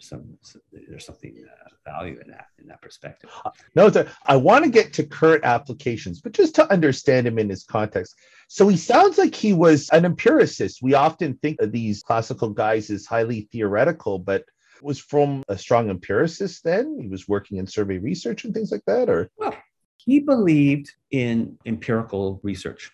some, 0.00 0.38
there's 0.72 1.06
something 1.06 1.44
uh, 1.46 1.68
value 1.90 2.18
in 2.24 2.30
that 2.30 2.46
in 2.58 2.66
that 2.68 2.82
perspective. 2.82 3.30
No, 3.74 3.86
a, 3.88 4.06
I 4.26 4.36
want 4.36 4.64
to 4.64 4.70
get 4.70 4.92
to 4.94 5.04
current 5.04 5.44
applications, 5.44 6.20
but 6.20 6.32
just 6.32 6.54
to 6.56 6.70
understand 6.72 7.26
him 7.26 7.38
in 7.38 7.48
his 7.48 7.64
context. 7.64 8.16
So 8.48 8.68
he 8.68 8.76
sounds 8.76 9.18
like 9.18 9.34
he 9.34 9.52
was 9.52 9.88
an 9.90 10.04
empiricist. 10.04 10.82
We 10.82 10.94
often 10.94 11.34
think 11.42 11.60
of 11.60 11.72
these 11.72 12.02
classical 12.02 12.50
guys 12.50 12.90
as 12.90 13.06
highly 13.06 13.48
theoretical, 13.52 14.18
but 14.18 14.44
was 14.82 14.98
Fromm 14.98 15.44
a 15.48 15.58
strong 15.58 15.90
empiricist 15.90 16.64
then? 16.64 16.98
He 17.00 17.08
was 17.08 17.28
working 17.28 17.58
in 17.58 17.66
survey 17.66 17.98
research 17.98 18.44
and 18.44 18.54
things 18.54 18.72
like 18.72 18.84
that, 18.86 19.08
or 19.08 19.30
well, 19.36 19.56
he 19.96 20.20
believed 20.20 20.92
in 21.10 21.58
empirical 21.66 22.40
research. 22.42 22.90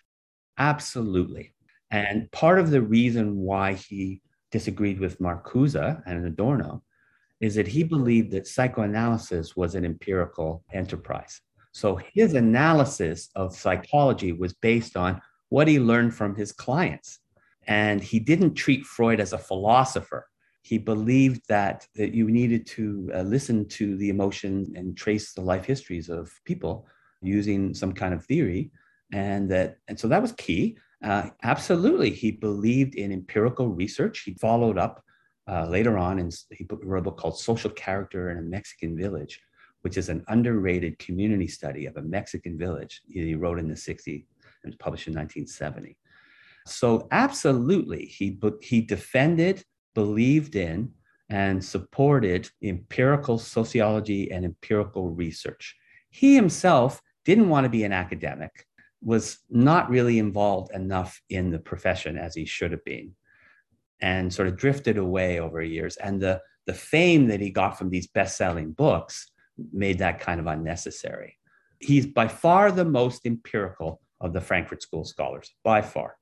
Absolutely. 0.58 1.52
And 1.90 2.30
part 2.32 2.58
of 2.58 2.70
the 2.70 2.82
reason 2.82 3.36
why 3.36 3.74
he 3.74 4.20
disagreed 4.50 4.98
with 4.98 5.20
Marcuse 5.20 6.02
and 6.06 6.26
Adorno 6.26 6.82
is 7.40 7.54
that 7.54 7.66
he 7.66 7.82
believed 7.82 8.30
that 8.32 8.46
psychoanalysis 8.46 9.56
was 9.56 9.74
an 9.74 9.84
empirical 9.84 10.64
enterprise. 10.72 11.40
So 11.72 11.98
his 12.14 12.34
analysis 12.34 13.28
of 13.36 13.54
psychology 13.54 14.32
was 14.32 14.54
based 14.54 14.96
on 14.96 15.20
what 15.50 15.68
he 15.68 15.78
learned 15.78 16.14
from 16.14 16.34
his 16.34 16.52
clients. 16.52 17.18
And 17.66 18.02
he 18.02 18.18
didn't 18.18 18.54
treat 18.54 18.86
Freud 18.86 19.20
as 19.20 19.32
a 19.32 19.38
philosopher. 19.38 20.26
He 20.62 20.78
believed 20.78 21.42
that, 21.48 21.86
that 21.94 22.14
you 22.14 22.30
needed 22.30 22.66
to 22.68 23.10
uh, 23.14 23.22
listen 23.22 23.68
to 23.68 23.96
the 23.96 24.08
emotion 24.08 24.72
and 24.74 24.96
trace 24.96 25.32
the 25.32 25.42
life 25.42 25.64
histories 25.64 26.08
of 26.08 26.32
people 26.44 26.86
using 27.22 27.74
some 27.74 27.92
kind 27.92 28.14
of 28.14 28.24
theory. 28.24 28.70
And 29.12 29.50
that, 29.50 29.76
and 29.88 29.98
so 29.98 30.08
that 30.08 30.22
was 30.22 30.32
key. 30.32 30.78
Uh, 31.04 31.28
absolutely, 31.42 32.10
he 32.10 32.30
believed 32.30 32.94
in 32.94 33.12
empirical 33.12 33.68
research. 33.68 34.20
He 34.20 34.34
followed 34.34 34.78
up 34.78 35.04
uh, 35.48 35.66
later 35.66 35.96
on, 35.96 36.18
he 36.50 36.66
wrote 36.82 36.98
a 36.98 37.02
book 37.02 37.18
called 37.18 37.38
Social 37.38 37.70
Character 37.70 38.30
in 38.30 38.38
a 38.38 38.42
Mexican 38.42 38.96
Village, 38.96 39.40
which 39.82 39.96
is 39.96 40.08
an 40.08 40.24
underrated 40.28 40.98
community 40.98 41.46
study 41.46 41.86
of 41.86 41.96
a 41.96 42.02
Mexican 42.02 42.58
village. 42.58 43.02
He 43.08 43.34
wrote 43.34 43.58
in 43.58 43.68
the 43.68 43.74
60s 43.74 44.24
and 44.64 44.72
was 44.72 44.76
published 44.76 45.06
in 45.06 45.14
1970. 45.14 45.96
So, 46.66 47.06
absolutely, 47.12 48.06
he, 48.06 48.40
he 48.60 48.80
defended, 48.80 49.62
believed 49.94 50.56
in, 50.56 50.90
and 51.28 51.64
supported 51.64 52.48
empirical 52.62 53.38
sociology 53.38 54.30
and 54.32 54.44
empirical 54.44 55.10
research. 55.10 55.76
He 56.10 56.34
himself 56.34 57.00
didn't 57.24 57.48
want 57.48 57.64
to 57.64 57.70
be 57.70 57.84
an 57.84 57.92
academic, 57.92 58.66
was 59.02 59.38
not 59.50 59.90
really 59.90 60.18
involved 60.18 60.72
enough 60.72 61.20
in 61.30 61.50
the 61.50 61.58
profession 61.58 62.16
as 62.16 62.34
he 62.34 62.44
should 62.44 62.72
have 62.72 62.84
been, 62.84 63.12
and 64.00 64.32
sort 64.32 64.48
of 64.48 64.56
drifted 64.56 64.98
away 64.98 65.40
over 65.40 65.62
years. 65.62 65.96
And 65.96 66.20
the, 66.20 66.42
the 66.66 66.74
fame 66.74 67.28
that 67.28 67.40
he 67.40 67.50
got 67.50 67.78
from 67.78 67.90
these 67.90 68.06
best 68.06 68.36
selling 68.36 68.72
books 68.72 69.30
made 69.72 69.98
that 69.98 70.20
kind 70.20 70.40
of 70.40 70.46
unnecessary. 70.46 71.38
He's 71.78 72.06
by 72.06 72.28
far 72.28 72.70
the 72.70 72.84
most 72.84 73.26
empirical 73.26 74.00
of 74.20 74.32
the 74.32 74.40
Frankfurt 74.40 74.82
School 74.82 75.04
scholars, 75.04 75.54
by 75.62 75.82
far. 75.82 76.16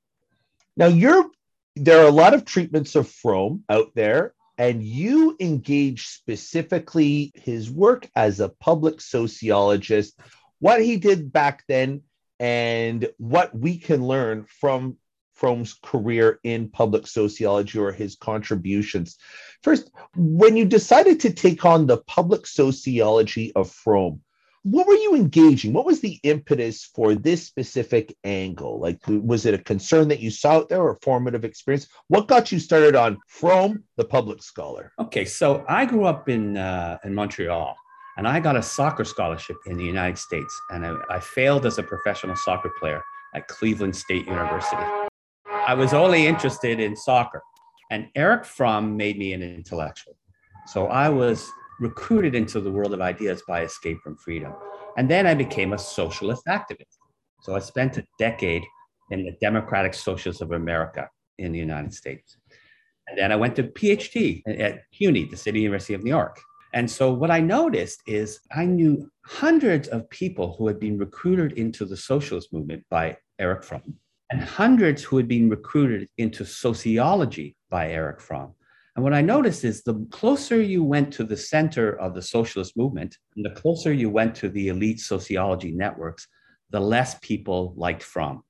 Now, 0.76 0.86
you're 0.86 1.30
there 1.76 2.04
are 2.04 2.08
a 2.08 2.12
lot 2.12 2.34
of 2.34 2.44
treatments 2.44 2.94
of 2.94 3.08
Fromm 3.08 3.64
out 3.68 3.90
there, 3.94 4.34
and 4.58 4.82
you 4.82 5.36
engage 5.40 6.06
specifically 6.06 7.32
his 7.34 7.70
work 7.70 8.08
as 8.14 8.38
a 8.38 8.48
public 8.48 9.00
sociologist 9.00 10.18
what 10.60 10.80
he 10.80 10.96
did 10.96 11.32
back 11.32 11.64
then 11.68 12.02
and 12.38 13.08
what 13.18 13.56
we 13.56 13.76
can 13.76 14.06
learn 14.06 14.44
from 14.44 14.96
Fromm's 15.34 15.74
career 15.82 16.40
in 16.44 16.68
public 16.68 17.06
sociology 17.06 17.78
or 17.78 17.92
his 17.92 18.16
contributions. 18.16 19.18
First, 19.62 19.90
when 20.16 20.56
you 20.56 20.64
decided 20.64 21.20
to 21.20 21.32
take 21.32 21.64
on 21.64 21.86
the 21.86 21.98
public 21.98 22.46
sociology 22.46 23.52
of 23.54 23.70
Fromm, 23.70 24.20
what 24.64 24.86
were 24.86 24.94
you 24.94 25.14
engaging? 25.14 25.74
What 25.74 25.84
was 25.84 26.00
the 26.00 26.18
impetus 26.22 26.84
for 26.84 27.14
this 27.14 27.44
specific 27.44 28.16
angle? 28.24 28.80
Like, 28.80 28.98
was 29.06 29.44
it 29.44 29.52
a 29.52 29.58
concern 29.58 30.08
that 30.08 30.20
you 30.20 30.30
saw 30.30 30.52
out 30.52 30.70
there 30.70 30.80
or 30.80 30.92
a 30.92 31.00
formative 31.02 31.44
experience? 31.44 31.86
What 32.08 32.28
got 32.28 32.50
you 32.50 32.58
started 32.58 32.96
on 32.96 33.18
Fromm, 33.28 33.84
the 33.96 34.06
public 34.06 34.42
scholar? 34.42 34.92
Okay, 34.98 35.26
so 35.26 35.66
I 35.68 35.84
grew 35.84 36.06
up 36.06 36.30
in 36.30 36.56
uh, 36.56 36.96
in 37.04 37.14
Montreal, 37.14 37.76
and 38.16 38.26
I 38.26 38.40
got 38.40 38.56
a 38.56 38.62
soccer 38.62 39.04
scholarship 39.04 39.56
in 39.66 39.76
the 39.76 39.84
United 39.84 40.16
States. 40.16 40.58
And 40.70 40.86
I, 40.86 40.94
I 41.10 41.20
failed 41.20 41.66
as 41.66 41.76
a 41.76 41.82
professional 41.82 42.36
soccer 42.36 42.70
player 42.80 43.02
at 43.34 43.46
Cleveland 43.48 43.94
State 43.94 44.24
University. 44.26 45.03
I 45.66 45.72
was 45.72 45.94
only 45.94 46.26
interested 46.26 46.78
in 46.78 46.94
soccer. 46.94 47.42
And 47.90 48.08
Eric 48.14 48.44
Fromm 48.44 48.98
made 48.98 49.18
me 49.18 49.32
an 49.32 49.42
intellectual. 49.42 50.14
So 50.66 50.88
I 50.88 51.08
was 51.08 51.50
recruited 51.80 52.34
into 52.34 52.60
the 52.60 52.70
world 52.70 52.92
of 52.92 53.00
ideas 53.00 53.42
by 53.48 53.62
Escape 53.62 53.98
from 54.04 54.16
Freedom. 54.18 54.52
And 54.98 55.10
then 55.10 55.26
I 55.26 55.32
became 55.32 55.72
a 55.72 55.78
socialist 55.78 56.42
activist. 56.48 56.98
So 57.40 57.56
I 57.56 57.60
spent 57.60 57.96
a 57.96 58.04
decade 58.18 58.62
in 59.10 59.24
the 59.24 59.36
Democratic 59.40 59.94
Socialists 59.94 60.42
of 60.42 60.52
America 60.52 61.08
in 61.38 61.52
the 61.52 61.58
United 61.58 61.94
States. 61.94 62.36
And 63.08 63.18
then 63.18 63.32
I 63.32 63.36
went 63.36 63.56
to 63.56 63.62
PhD 63.62 64.42
at 64.46 64.82
CUNY, 64.92 65.24
the 65.30 65.36
City 65.36 65.60
University 65.60 65.94
of 65.94 66.04
New 66.04 66.10
York. 66.10 66.40
And 66.74 66.90
so 66.90 67.12
what 67.12 67.30
I 67.30 67.40
noticed 67.40 68.02
is 68.06 68.40
I 68.52 68.66
knew 68.66 69.10
hundreds 69.24 69.88
of 69.88 70.10
people 70.10 70.56
who 70.56 70.66
had 70.66 70.78
been 70.78 70.98
recruited 70.98 71.52
into 71.52 71.86
the 71.86 71.96
socialist 71.96 72.52
movement 72.52 72.84
by 72.90 73.16
Eric 73.38 73.64
Fromm, 73.64 73.98
and 74.34 74.42
hundreds 74.42 75.00
who 75.04 75.16
had 75.16 75.28
been 75.28 75.48
recruited 75.48 76.08
into 76.18 76.44
sociology 76.44 77.54
by 77.70 77.88
Eric 77.88 78.20
Fromm. 78.20 78.52
And 78.96 79.04
what 79.04 79.14
I 79.14 79.20
noticed 79.20 79.62
is 79.62 79.84
the 79.84 80.04
closer 80.10 80.60
you 80.60 80.82
went 80.82 81.12
to 81.12 81.22
the 81.22 81.36
center 81.36 81.96
of 82.00 82.16
the 82.16 82.22
socialist 82.22 82.76
movement, 82.76 83.16
and 83.36 83.44
the 83.44 83.60
closer 83.60 83.92
you 83.92 84.10
went 84.10 84.34
to 84.36 84.48
the 84.48 84.68
elite 84.70 84.98
sociology 84.98 85.70
networks, 85.70 86.26
the 86.70 86.80
less 86.80 87.16
people 87.22 87.74
liked 87.76 88.02
Fromm. 88.02 88.42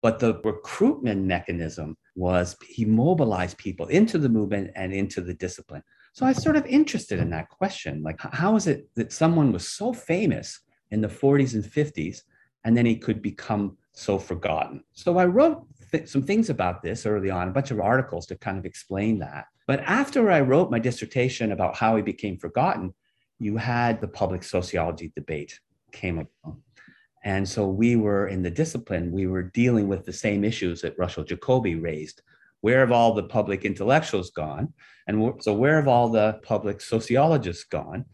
But 0.00 0.20
the 0.20 0.40
recruitment 0.44 1.24
mechanism 1.24 1.96
was 2.14 2.56
he 2.64 2.84
mobilized 2.84 3.58
people 3.58 3.88
into 3.88 4.18
the 4.18 4.28
movement 4.28 4.70
and 4.76 4.92
into 4.92 5.20
the 5.20 5.34
discipline. 5.34 5.82
So 6.12 6.24
I 6.24 6.28
was 6.28 6.42
sort 6.42 6.54
of 6.54 6.66
interested 6.66 7.18
in 7.18 7.30
that 7.30 7.48
question. 7.48 8.00
Like, 8.04 8.20
how 8.20 8.54
is 8.54 8.68
it 8.68 8.88
that 8.94 9.12
someone 9.12 9.50
was 9.50 9.66
so 9.66 9.92
famous 9.92 10.60
in 10.92 11.00
the 11.00 11.08
40s 11.08 11.54
and 11.54 11.64
50s, 11.64 12.20
and 12.64 12.76
then 12.76 12.86
he 12.86 12.96
could 12.96 13.20
become 13.20 13.76
so 13.96 14.18
forgotten? 14.18 14.84
So 14.92 15.18
I 15.18 15.26
wrote 15.26 15.66
th- 15.90 16.08
some 16.08 16.22
things 16.22 16.50
about 16.50 16.82
this 16.82 17.06
early 17.06 17.30
on, 17.30 17.48
a 17.48 17.52
bunch 17.52 17.70
of 17.70 17.80
articles 17.80 18.26
to 18.26 18.36
kind 18.36 18.58
of 18.58 18.64
explain 18.64 19.18
that. 19.18 19.46
But 19.66 19.80
after 19.80 20.30
I 20.30 20.40
wrote 20.40 20.70
my 20.70 20.78
dissertation 20.78 21.52
about 21.52 21.74
how 21.74 21.96
he 21.96 22.02
became 22.02 22.38
forgotten, 22.38 22.94
you 23.38 23.56
had 23.56 24.00
the 24.00 24.08
public 24.08 24.44
sociology 24.44 25.12
debate 25.14 25.58
came 25.92 26.16
along. 26.18 26.62
And 27.24 27.48
so 27.48 27.66
we 27.66 27.96
were 27.96 28.28
in 28.28 28.42
the 28.42 28.50
discipline, 28.50 29.10
we 29.10 29.26
were 29.26 29.42
dealing 29.42 29.88
with 29.88 30.04
the 30.04 30.12
same 30.12 30.44
issues 30.44 30.80
that 30.82 30.96
Russell 30.96 31.24
Jacoby 31.24 31.74
raised 31.74 32.22
where 32.66 32.80
have 32.80 32.92
all 32.92 33.14
the 33.14 33.22
public 33.22 33.64
intellectuals 33.64 34.30
gone? 34.30 34.72
And 35.06 35.40
so, 35.40 35.54
where 35.54 35.76
have 35.76 35.88
all 35.88 36.08
the 36.08 36.40
public 36.42 36.80
sociologists 36.80 37.62
gone? 37.62 38.04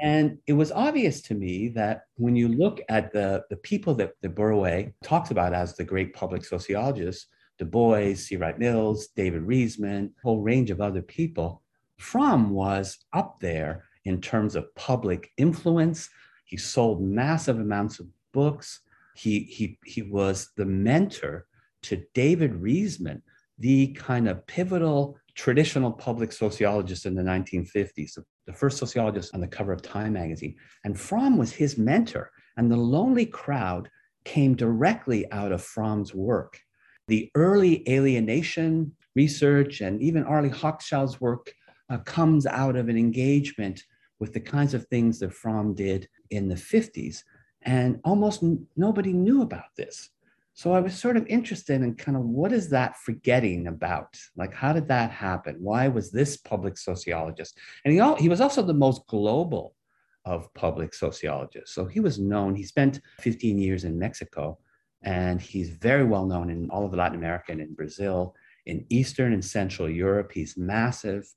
And 0.00 0.38
it 0.46 0.52
was 0.52 0.70
obvious 0.70 1.20
to 1.22 1.34
me 1.34 1.68
that 1.70 2.02
when 2.16 2.36
you 2.36 2.48
look 2.48 2.80
at 2.88 3.12
the, 3.12 3.44
the 3.50 3.56
people 3.56 3.94
that 3.94 4.12
the 4.22 4.28
Burawoy 4.28 4.92
talks 5.02 5.30
about 5.30 5.52
as 5.52 5.74
the 5.74 5.84
great 5.84 6.14
public 6.14 6.44
sociologists, 6.44 7.26
Du 7.58 7.64
Bois, 7.64 8.14
C. 8.14 8.36
Wright 8.36 8.56
Mills, 8.58 9.08
David 9.08 9.42
Riesman, 9.42 10.06
a 10.06 10.22
whole 10.22 10.40
range 10.40 10.70
of 10.70 10.80
other 10.80 11.02
people, 11.02 11.62
Fromm 11.98 12.50
was 12.50 12.98
up 13.12 13.40
there 13.40 13.84
in 14.04 14.20
terms 14.20 14.54
of 14.54 14.72
public 14.76 15.32
influence. 15.36 16.08
He 16.44 16.56
sold 16.56 17.02
massive 17.02 17.58
amounts 17.58 17.98
of 17.98 18.06
books. 18.32 18.80
He, 19.16 19.40
he, 19.40 19.78
he 19.84 20.02
was 20.02 20.50
the 20.56 20.64
mentor 20.64 21.46
to 21.82 22.04
David 22.14 22.54
Riesman, 22.54 23.22
the 23.58 23.88
kind 23.88 24.28
of 24.28 24.46
pivotal 24.46 25.18
traditional 25.34 25.90
public 25.90 26.32
sociologist 26.32 27.04
in 27.04 27.16
the 27.16 27.22
1950s, 27.22 28.14
the 28.14 28.24
first 28.52 28.78
sociologist 28.78 29.34
on 29.34 29.40
the 29.40 29.46
cover 29.46 29.72
of 29.72 29.82
Time 29.82 30.14
magazine. 30.14 30.56
And 30.84 30.98
Fromm 30.98 31.36
was 31.36 31.52
his 31.52 31.78
mentor. 31.78 32.30
And 32.56 32.70
the 32.70 32.76
lonely 32.76 33.26
crowd 33.26 33.90
came 34.24 34.54
directly 34.54 35.30
out 35.32 35.52
of 35.52 35.62
Fromm's 35.62 36.14
work. 36.14 36.58
The 37.06 37.30
early 37.34 37.88
alienation 37.88 38.92
research 39.14 39.80
and 39.80 40.00
even 40.02 40.24
Arlie 40.24 40.48
Hochschild's 40.48 41.20
work 41.20 41.52
uh, 41.90 41.98
comes 41.98 42.46
out 42.46 42.76
of 42.76 42.88
an 42.88 42.98
engagement 42.98 43.82
with 44.20 44.32
the 44.32 44.40
kinds 44.40 44.74
of 44.74 44.86
things 44.86 45.18
that 45.20 45.32
Fromm 45.32 45.74
did 45.74 46.08
in 46.30 46.48
the 46.48 46.54
50s. 46.54 47.22
And 47.62 48.00
almost 48.04 48.42
n- 48.42 48.66
nobody 48.76 49.12
knew 49.12 49.42
about 49.42 49.74
this. 49.76 50.10
So 50.58 50.72
I 50.72 50.80
was 50.80 50.98
sort 50.98 51.16
of 51.16 51.24
interested 51.28 51.82
in 51.82 51.94
kind 51.94 52.16
of 52.16 52.24
what 52.24 52.50
is 52.50 52.68
that 52.70 52.96
forgetting 52.96 53.68
about? 53.68 54.18
Like, 54.36 54.52
how 54.52 54.72
did 54.72 54.88
that 54.88 55.12
happen? 55.12 55.54
Why 55.60 55.86
was 55.86 56.10
this 56.10 56.36
public 56.36 56.76
sociologist? 56.76 57.56
And 57.84 57.94
he, 57.94 58.14
he 58.20 58.28
was 58.28 58.40
also 58.40 58.62
the 58.62 58.74
most 58.74 59.06
global 59.06 59.76
of 60.24 60.52
public 60.54 60.94
sociologists. 60.94 61.76
So 61.76 61.84
he 61.84 62.00
was 62.00 62.18
known, 62.18 62.56
he 62.56 62.64
spent 62.64 63.00
15 63.20 63.56
years 63.56 63.84
in 63.84 64.00
Mexico, 64.00 64.58
and 65.04 65.40
he's 65.40 65.70
very 65.70 66.02
well 66.02 66.26
known 66.26 66.50
in 66.50 66.68
all 66.70 66.84
of 66.84 66.92
Latin 66.92 67.18
America 67.18 67.52
and 67.52 67.60
in 67.60 67.74
Brazil, 67.74 68.34
in 68.66 68.84
Eastern 68.88 69.32
and 69.32 69.44
Central 69.44 69.88
Europe. 69.88 70.32
He's 70.34 70.56
massive. 70.56 71.32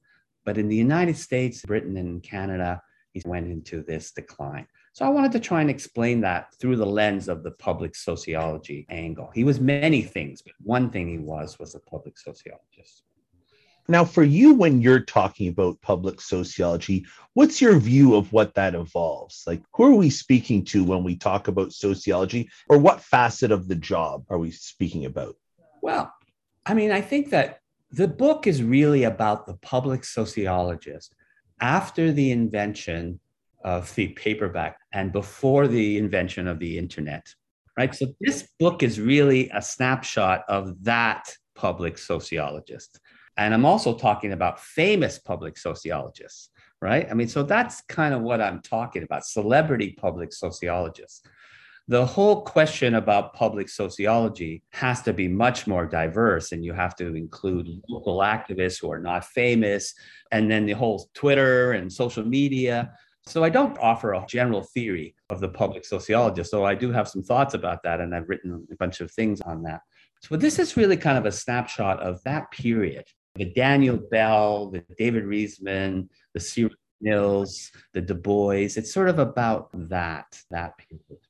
But 0.45 0.57
in 0.57 0.67
the 0.67 0.75
United 0.75 1.15
States, 1.15 1.61
Britain, 1.61 1.95
and 1.97 2.23
Canada, 2.23 2.81
he 3.13 3.21
went 3.23 3.45
into 3.45 3.83
this 3.83 4.13
decline. 4.13 4.65
So 4.93 5.05
I 5.05 5.09
wanted 5.09 5.31
to 5.33 5.39
try 5.39 5.61
and 5.61 5.69
explain 5.69 6.21
that 6.21 6.53
through 6.59 6.75
the 6.75 6.85
lens 6.85 7.29
of 7.29 7.43
the 7.43 7.51
public 7.51 7.95
sociology 7.95 8.85
angle. 8.89 9.31
He 9.33 9.45
was 9.45 9.59
many 9.59 10.01
things, 10.01 10.41
but 10.41 10.53
one 10.61 10.89
thing 10.89 11.07
he 11.07 11.17
was 11.17 11.57
was 11.57 11.75
a 11.75 11.79
public 11.79 12.17
sociologist. 12.17 13.03
Now, 13.87 14.05
for 14.05 14.23
you, 14.23 14.53
when 14.53 14.81
you're 14.81 14.99
talking 14.99 15.47
about 15.47 15.81
public 15.81 16.21
sociology, 16.21 17.05
what's 17.33 17.61
your 17.61 17.79
view 17.79 18.15
of 18.15 18.31
what 18.31 18.53
that 18.55 18.75
involves? 18.75 19.43
Like, 19.47 19.63
who 19.73 19.85
are 19.85 19.95
we 19.95 20.09
speaking 20.09 20.63
to 20.65 20.83
when 20.83 21.03
we 21.03 21.15
talk 21.15 21.47
about 21.47 21.73
sociology, 21.73 22.49
or 22.69 22.77
what 22.77 23.01
facet 23.01 23.51
of 23.51 23.67
the 23.67 23.75
job 23.75 24.25
are 24.29 24.37
we 24.37 24.51
speaking 24.51 25.05
about? 25.05 25.35
Well, 25.81 26.13
I 26.65 26.73
mean, 26.73 26.91
I 26.91 27.01
think 27.01 27.31
that 27.31 27.59
the 27.91 28.07
book 28.07 28.45
is 28.45 28.61
really 28.61 29.03
about 29.03 29.47
the 29.47 29.55
public 29.55 30.03
sociologist 30.03 31.15
after 31.59 32.11
the 32.11 32.31
invention 32.31 33.19
of 33.63 33.93
the 33.95 34.09
paperback 34.09 34.77
and 34.93 35.11
before 35.11 35.67
the 35.67 35.97
invention 35.97 36.47
of 36.47 36.59
the 36.59 36.77
internet, 36.77 37.33
right? 37.77 37.93
So 37.93 38.07
this 38.19 38.47
book 38.59 38.83
is 38.83 38.99
really 38.99 39.49
a 39.53 39.61
snapshot 39.61 40.43
of 40.47 40.83
that 40.83 41.35
public 41.55 41.97
sociologist. 41.97 42.99
And 43.37 43.53
I'm 43.53 43.65
also 43.65 43.95
talking 43.95 44.33
about 44.33 44.59
famous 44.59 45.17
public 45.19 45.57
sociologists, 45.57 46.49
right? 46.81 47.07
I 47.09 47.13
mean, 47.13 47.27
so 47.27 47.43
that's 47.43 47.81
kind 47.81 48.13
of 48.13 48.21
what 48.21 48.41
I'm 48.41 48.61
talking 48.61 49.03
about 49.03 49.25
celebrity 49.25 49.95
public 49.97 50.33
sociologists. 50.33 51.21
The 51.87 52.05
whole 52.05 52.43
question 52.43 52.95
about 52.95 53.33
public 53.33 53.67
sociology 53.67 54.63
has 54.69 55.01
to 55.01 55.13
be 55.13 55.27
much 55.27 55.67
more 55.67 55.85
diverse, 55.85 56.51
and 56.51 56.63
you 56.63 56.73
have 56.73 56.95
to 56.97 57.15
include 57.15 57.67
local 57.89 58.19
activists 58.19 58.79
who 58.79 58.91
are 58.91 58.99
not 58.99 59.25
famous, 59.25 59.93
and 60.31 60.49
then 60.49 60.65
the 60.65 60.73
whole 60.73 61.09
Twitter 61.13 61.73
and 61.73 61.91
social 61.91 62.23
media. 62.23 62.93
So 63.27 63.43
I 63.43 63.49
don't 63.49 63.77
offer 63.77 64.13
a 64.13 64.25
general 64.27 64.63
theory 64.63 65.15
of 65.29 65.39
the 65.39 65.49
public 65.49 65.85
sociologist, 65.85 66.51
though 66.51 66.65
I 66.65 66.75
do 66.75 66.91
have 66.91 67.07
some 67.07 67.23
thoughts 67.23 67.53
about 67.53 67.83
that, 67.83 68.01
and 68.01 68.15
I've 68.15 68.27
written 68.27 68.67
a 68.71 68.75
bunch 68.75 68.99
of 68.99 69.11
things 69.11 69.41
on 69.41 69.63
that. 69.63 69.81
So 70.21 70.35
this 70.37 70.59
is 70.59 70.77
really 70.77 70.97
kind 70.97 71.17
of 71.17 71.25
a 71.25 71.31
snapshot 71.31 72.01
of 72.01 72.21
that 72.23 72.51
period. 72.51 73.05
The 73.35 73.45
Daniel 73.45 73.97
Bell, 73.97 74.69
the 74.69 74.83
David 74.97 75.25
Riesman, 75.25 76.09
the 76.33 76.39
C. 76.39 76.63
Wright 76.63 76.73
Mills, 76.99 77.71
the 77.93 78.01
Du 78.01 78.13
Bois. 78.13 78.69
It's 78.75 78.93
sort 78.93 79.09
of 79.09 79.19
about 79.19 79.69
that, 79.73 80.39
that 80.49 80.77
period. 80.77 81.21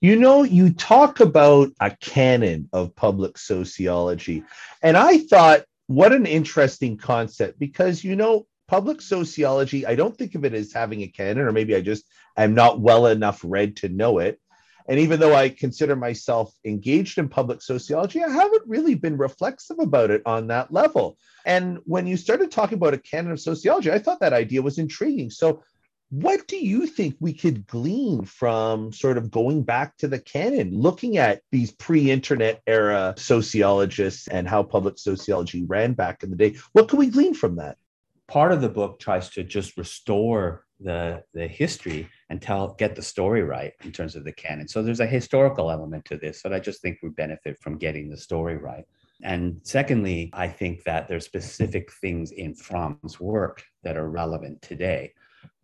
You 0.00 0.16
know, 0.16 0.42
you 0.42 0.72
talk 0.72 1.20
about 1.20 1.70
a 1.80 1.90
canon 1.90 2.68
of 2.72 2.94
public 2.94 3.38
sociology. 3.38 4.44
And 4.82 4.96
I 4.96 5.18
thought, 5.18 5.62
what 5.86 6.12
an 6.12 6.26
interesting 6.26 6.96
concept 6.96 7.58
because, 7.58 8.04
you 8.04 8.16
know, 8.16 8.46
public 8.66 9.00
sociology, 9.00 9.86
I 9.86 9.94
don't 9.94 10.16
think 10.16 10.34
of 10.34 10.44
it 10.44 10.54
as 10.54 10.72
having 10.72 11.02
a 11.02 11.08
canon, 11.08 11.46
or 11.46 11.52
maybe 11.52 11.74
I 11.74 11.80
just 11.80 12.04
am 12.36 12.54
not 12.54 12.80
well 12.80 13.06
enough 13.06 13.40
read 13.44 13.76
to 13.78 13.88
know 13.88 14.18
it. 14.18 14.40
And 14.86 15.00
even 15.00 15.18
though 15.18 15.34
I 15.34 15.48
consider 15.48 15.96
myself 15.96 16.54
engaged 16.64 17.18
in 17.18 17.28
public 17.28 17.62
sociology, 17.62 18.22
I 18.22 18.28
haven't 18.28 18.66
really 18.66 18.94
been 18.94 19.16
reflexive 19.16 19.78
about 19.78 20.10
it 20.10 20.22
on 20.26 20.48
that 20.48 20.72
level. 20.72 21.16
And 21.46 21.78
when 21.84 22.06
you 22.06 22.16
started 22.16 22.50
talking 22.50 22.76
about 22.76 22.94
a 22.94 22.98
canon 22.98 23.32
of 23.32 23.40
sociology, 23.40 23.90
I 23.90 23.98
thought 23.98 24.20
that 24.20 24.32
idea 24.32 24.62
was 24.62 24.78
intriguing. 24.78 25.30
So, 25.30 25.62
what 26.10 26.46
do 26.46 26.56
you 26.56 26.86
think 26.86 27.16
we 27.18 27.32
could 27.32 27.66
glean 27.66 28.24
from 28.24 28.92
sort 28.92 29.18
of 29.18 29.30
going 29.30 29.62
back 29.62 29.96
to 29.96 30.06
the 30.06 30.18
canon, 30.18 30.70
looking 30.70 31.16
at 31.16 31.40
these 31.50 31.72
pre 31.72 32.10
internet 32.10 32.62
era 32.66 33.14
sociologists 33.16 34.28
and 34.28 34.46
how 34.46 34.62
public 34.62 34.98
sociology 34.98 35.64
ran 35.64 35.94
back 35.94 36.22
in 36.22 36.30
the 36.30 36.36
day? 36.36 36.56
What 36.72 36.88
can 36.88 36.98
we 36.98 37.08
glean 37.08 37.34
from 37.34 37.56
that? 37.56 37.78
Part 38.28 38.52
of 38.52 38.60
the 38.60 38.68
book 38.68 38.98
tries 38.98 39.30
to 39.30 39.44
just 39.44 39.76
restore 39.76 40.64
the 40.80 41.22
the 41.32 41.46
history 41.46 42.08
and 42.30 42.42
tell 42.42 42.74
get 42.74 42.96
the 42.96 43.02
story 43.02 43.42
right 43.42 43.72
in 43.84 43.92
terms 43.92 44.16
of 44.16 44.24
the 44.24 44.32
canon. 44.32 44.68
So 44.68 44.82
there's 44.82 45.00
a 45.00 45.06
historical 45.06 45.70
element 45.70 46.04
to 46.06 46.16
this 46.16 46.42
that 46.42 46.52
I 46.52 46.60
just 46.60 46.82
think 46.82 46.98
we 47.02 47.10
benefit 47.10 47.58
from 47.60 47.78
getting 47.78 48.08
the 48.08 48.16
story 48.16 48.56
right. 48.56 48.84
And 49.22 49.60
secondly, 49.62 50.30
I 50.32 50.48
think 50.48 50.84
that 50.84 51.08
there's 51.08 51.24
specific 51.24 51.92
things 51.92 52.32
in 52.32 52.54
Fromm's 52.54 53.20
work 53.20 53.62
that 53.84 53.96
are 53.96 54.10
relevant 54.10 54.60
today. 54.62 55.12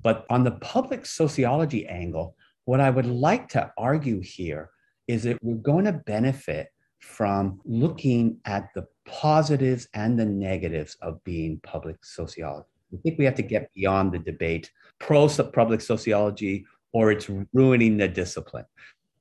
But 0.02 0.24
on 0.30 0.44
the 0.44 0.52
public 0.52 1.04
sociology 1.04 1.86
angle, 1.86 2.36
what 2.64 2.80
I 2.80 2.90
would 2.90 3.06
like 3.06 3.48
to 3.50 3.72
argue 3.76 4.20
here 4.20 4.70
is 5.08 5.24
that 5.24 5.38
we're 5.42 5.56
going 5.56 5.86
to 5.86 5.92
benefit 5.92 6.68
from 7.00 7.60
looking 7.64 8.38
at 8.44 8.68
the 8.74 8.86
positives 9.06 9.88
and 9.94 10.18
the 10.18 10.24
negatives 10.24 10.96
of 11.02 11.22
being 11.24 11.60
public 11.62 12.04
sociology. 12.04 12.68
I 12.92 12.96
think 13.02 13.18
we 13.18 13.24
have 13.24 13.34
to 13.36 13.42
get 13.42 13.72
beyond 13.74 14.12
the 14.12 14.18
debate 14.18 14.70
pro 14.98 15.28
public 15.28 15.80
sociology 15.80 16.66
or 16.92 17.10
it's 17.10 17.30
ruining 17.52 17.96
the 17.96 18.08
discipline. 18.08 18.66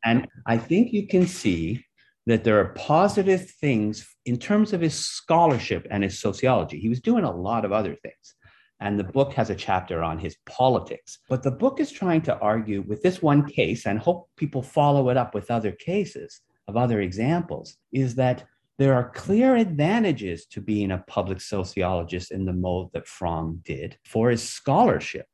And 0.04 0.28
I 0.46 0.58
think 0.58 0.92
you 0.92 1.08
can 1.08 1.28
see 1.28 1.86
that 2.26 2.44
there 2.44 2.60
are 2.60 2.74
positive 2.74 3.50
things 3.50 4.16
in 4.26 4.38
terms 4.38 4.74
of 4.74 4.82
his 4.82 4.94
scholarship 4.94 5.88
and 5.90 6.04
his 6.04 6.20
sociology. 6.20 6.80
He 6.80 6.90
was 6.90 7.02
doing 7.02 7.24
a 7.24 7.36
lot 7.36 7.66
of 7.66 7.72
other 7.72 7.96
things. 7.96 8.36
And 8.82 8.98
the 8.98 9.04
book 9.04 9.34
has 9.34 9.50
a 9.50 9.56
chapter 9.56 10.02
on 10.04 10.20
his 10.20 10.38
politics. 10.46 11.20
But 11.28 11.44
the 11.44 11.52
book 11.52 11.80
is 11.80 11.92
trying 11.92 12.22
to 12.24 12.38
argue 12.40 12.82
with 12.82 13.02
this 13.02 13.22
one 13.22 13.48
case 13.48 13.86
and 13.86 14.00
hope 14.00 14.30
people 14.38 14.62
follow 14.62 15.10
it 15.10 15.18
up 15.18 15.34
with 15.34 15.52
other 15.52 15.72
cases 15.72 16.42
of 16.70 16.78
other 16.78 17.02
examples 17.02 17.76
is 17.92 18.16
that 18.16 18.46
there 18.78 18.94
are 18.94 19.10
clear 19.10 19.56
advantages 19.56 20.46
to 20.46 20.62
being 20.62 20.92
a 20.92 21.04
public 21.08 21.42
sociologist 21.42 22.32
in 22.32 22.46
the 22.46 22.54
mode 22.54 22.90
that 22.94 23.08
Fromm 23.08 23.62
did 23.66 23.98
for 24.06 24.30
his 24.30 24.48
scholarship, 24.48 25.28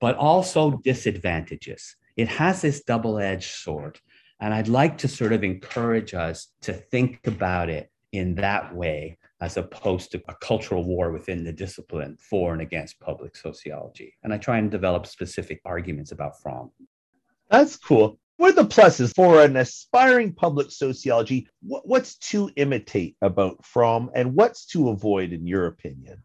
but 0.00 0.16
also 0.16 0.80
disadvantages. 0.84 1.96
It 2.16 2.28
has 2.28 2.60
this 2.60 2.82
double 2.82 3.18
edged 3.18 3.52
sword. 3.52 4.00
And 4.40 4.52
I'd 4.52 4.68
like 4.68 4.98
to 4.98 5.08
sort 5.08 5.32
of 5.32 5.42
encourage 5.42 6.12
us 6.12 6.48
to 6.62 6.72
think 6.72 7.26
about 7.26 7.70
it 7.70 7.90
in 8.12 8.34
that 8.36 8.74
way, 8.74 9.18
as 9.40 9.56
opposed 9.56 10.10
to 10.12 10.22
a 10.28 10.34
cultural 10.34 10.84
war 10.84 11.10
within 11.12 11.44
the 11.44 11.52
discipline 11.52 12.16
for 12.20 12.52
and 12.52 12.62
against 12.62 13.00
public 13.00 13.36
sociology. 13.36 14.14
And 14.22 14.32
I 14.32 14.38
try 14.38 14.58
and 14.58 14.70
develop 14.70 15.06
specific 15.06 15.60
arguments 15.64 16.12
about 16.12 16.40
Fromm. 16.42 16.70
That's 17.50 17.76
cool. 17.76 18.18
What 18.38 18.50
are 18.50 18.62
the 18.62 18.68
pluses 18.68 19.12
for 19.14 19.42
an 19.42 19.56
aspiring 19.56 20.32
public 20.32 20.70
sociology? 20.70 21.48
What's 21.60 22.16
to 22.30 22.50
imitate 22.54 23.16
about 23.20 23.64
Fromm 23.64 24.10
and 24.14 24.36
what's 24.36 24.66
to 24.66 24.90
avoid, 24.90 25.32
in 25.32 25.44
your 25.44 25.66
opinion? 25.66 26.22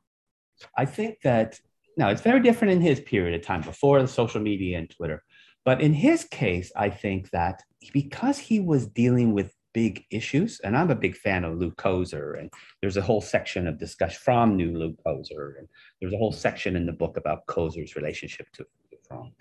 I 0.77 0.85
think 0.85 1.17
that 1.23 1.59
now 1.97 2.09
it's 2.09 2.21
very 2.21 2.39
different 2.39 2.73
in 2.73 2.81
his 2.81 2.99
period 2.99 3.33
of 3.33 3.45
time 3.45 3.61
before 3.61 3.99
the 3.99 4.07
social 4.07 4.41
media 4.41 4.77
and 4.77 4.91
Twitter. 4.91 5.23
But 5.65 5.81
in 5.81 5.91
his 5.91 6.23
case, 6.25 6.71
I 6.75 6.91
think 6.91 7.31
that 7.31 7.63
because 7.93 8.37
he 8.37 8.59
was 8.59 8.85
dealing 8.85 9.33
with 9.33 9.51
big 9.73 10.05
issues, 10.11 10.59
and 10.59 10.77
I'm 10.77 10.91
a 10.91 10.95
big 10.95 11.17
fan 11.17 11.43
of 11.43 11.57
Lou 11.57 11.71
Coser, 11.71 12.33
and 12.35 12.51
there's 12.79 12.97
a 12.97 13.01
whole 13.01 13.21
section 13.21 13.67
of 13.67 13.79
discussion 13.79 14.19
from 14.23 14.55
new 14.55 14.77
Lou 14.77 14.95
Coser, 15.03 15.55
and 15.57 15.67
there's 15.99 16.13
a 16.13 16.17
whole 16.17 16.31
section 16.31 16.75
in 16.75 16.85
the 16.85 16.93
book 16.93 17.17
about 17.17 17.47
Coser's 17.47 17.95
relationship 17.95 18.51
to, 18.53 18.65
to 18.91 18.97
Fromm. 19.07 19.31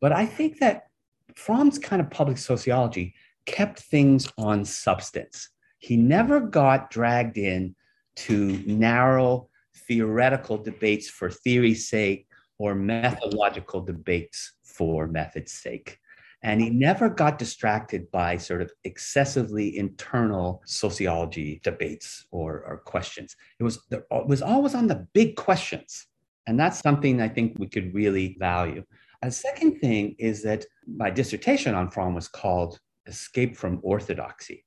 But 0.00 0.10
I 0.10 0.26
think 0.26 0.58
that 0.58 0.88
Fromm's 1.34 1.78
kind 1.78 2.00
of 2.00 2.10
public 2.10 2.38
sociology 2.38 3.14
kept 3.46 3.80
things 3.80 4.30
on 4.36 4.64
substance. 4.64 5.50
He 5.78 5.96
never 5.96 6.40
got 6.40 6.90
dragged 6.90 7.38
in 7.38 7.74
to 8.16 8.62
narrow 8.66 9.48
theoretical 9.86 10.58
debates 10.58 11.08
for 11.08 11.30
theory's 11.30 11.88
sake 11.88 12.26
or 12.58 12.74
methodological 12.74 13.80
debates 13.80 14.52
for 14.64 15.06
method's 15.06 15.52
sake. 15.52 15.98
And 16.42 16.60
he 16.60 16.70
never 16.70 17.08
got 17.08 17.38
distracted 17.38 18.10
by 18.12 18.36
sort 18.36 18.62
of 18.62 18.70
excessively 18.84 19.76
internal 19.76 20.62
sociology 20.66 21.60
debates 21.64 22.26
or, 22.30 22.62
or 22.64 22.78
questions. 22.78 23.36
It 23.58 23.64
was, 23.64 23.80
it 23.90 24.04
was 24.10 24.42
always 24.42 24.74
on 24.74 24.86
the 24.86 25.06
big 25.14 25.34
questions. 25.36 26.06
And 26.46 26.58
that's 26.58 26.78
something 26.80 27.20
I 27.20 27.28
think 27.28 27.58
we 27.58 27.66
could 27.66 27.92
really 27.92 28.36
value. 28.38 28.84
A 29.22 29.30
second 29.30 29.80
thing 29.80 30.14
is 30.18 30.42
that 30.44 30.64
my 30.86 31.10
dissertation 31.10 31.74
on 31.74 31.90
Fromm 31.90 32.14
was 32.14 32.28
called 32.28 32.78
Escape 33.06 33.56
from 33.56 33.80
Orthodoxy. 33.82 34.64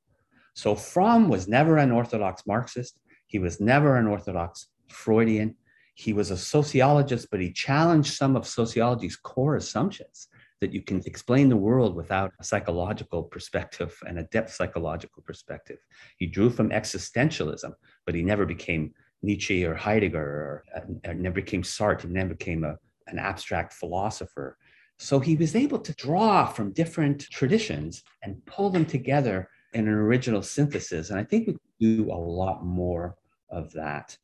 So 0.54 0.76
Fromm 0.76 1.30
was 1.30 1.48
never 1.48 1.78
an 1.78 1.92
Orthodox 1.92 2.46
Marxist. 2.46 3.00
He 3.28 3.40
was 3.40 3.62
never 3.62 3.96
an 3.96 4.08
Orthodox 4.08 4.68
Freudian. 4.90 5.56
He 5.96 6.12
was 6.12 6.32
a 6.32 6.38
sociologist, 6.38 7.30
but 7.32 7.40
he 7.40 7.54
challenged 7.54 8.14
some 8.14 8.36
of 8.36 8.46
sociology's 8.46 9.16
core 9.16 9.56
assumptions. 9.56 10.28
that 10.62 10.72
you 10.72 10.82
can 10.82 11.02
explain 11.06 11.50
the 11.50 11.58
world 11.58 11.96
without 11.96 12.32
a 12.40 12.44
psychological 12.44 13.24
perspective 13.24 13.98
and 14.08 14.20
a 14.20 14.24
depth 14.26 14.54
psychological 14.54 15.24
perspective. 15.24 15.80
He 16.18 16.28
drew 16.28 16.50
from 16.50 16.70
existentialism, 16.70 17.74
but 18.06 18.16
he 18.16 18.22
never 18.22 18.46
became 18.46 18.94
Nietzsche 19.24 19.66
or 19.66 19.74
Heidegger 19.74 20.20
or, 20.20 20.64
or 21.06 21.14
never 21.16 21.36
became 21.36 21.64
Sartre, 21.64 22.10
never 22.10 22.36
became 22.36 22.64
a, 22.64 22.78
an 23.12 23.20
abstract 23.20 23.74
philosopher. 23.74 24.58
So 24.98 25.20
he 25.20 25.36
was 25.36 25.56
able 25.56 25.80
to 25.80 25.94
draw 25.94 26.46
from 26.46 26.74
different 26.74 27.22
traditions 27.22 28.04
and 28.24 28.46
pull 28.46 28.70
them 28.70 28.86
together 28.86 29.50
in 29.74 29.88
an 29.88 29.94
original 29.94 30.42
synthesis. 30.42 31.10
And 31.10 31.20
I 31.20 31.24
think 31.24 31.48
we 31.48 31.58
do 31.80 32.12
a 32.12 32.16
lot 32.16 32.64
more 32.64 33.16
of 33.50 33.72
that. 33.74 34.18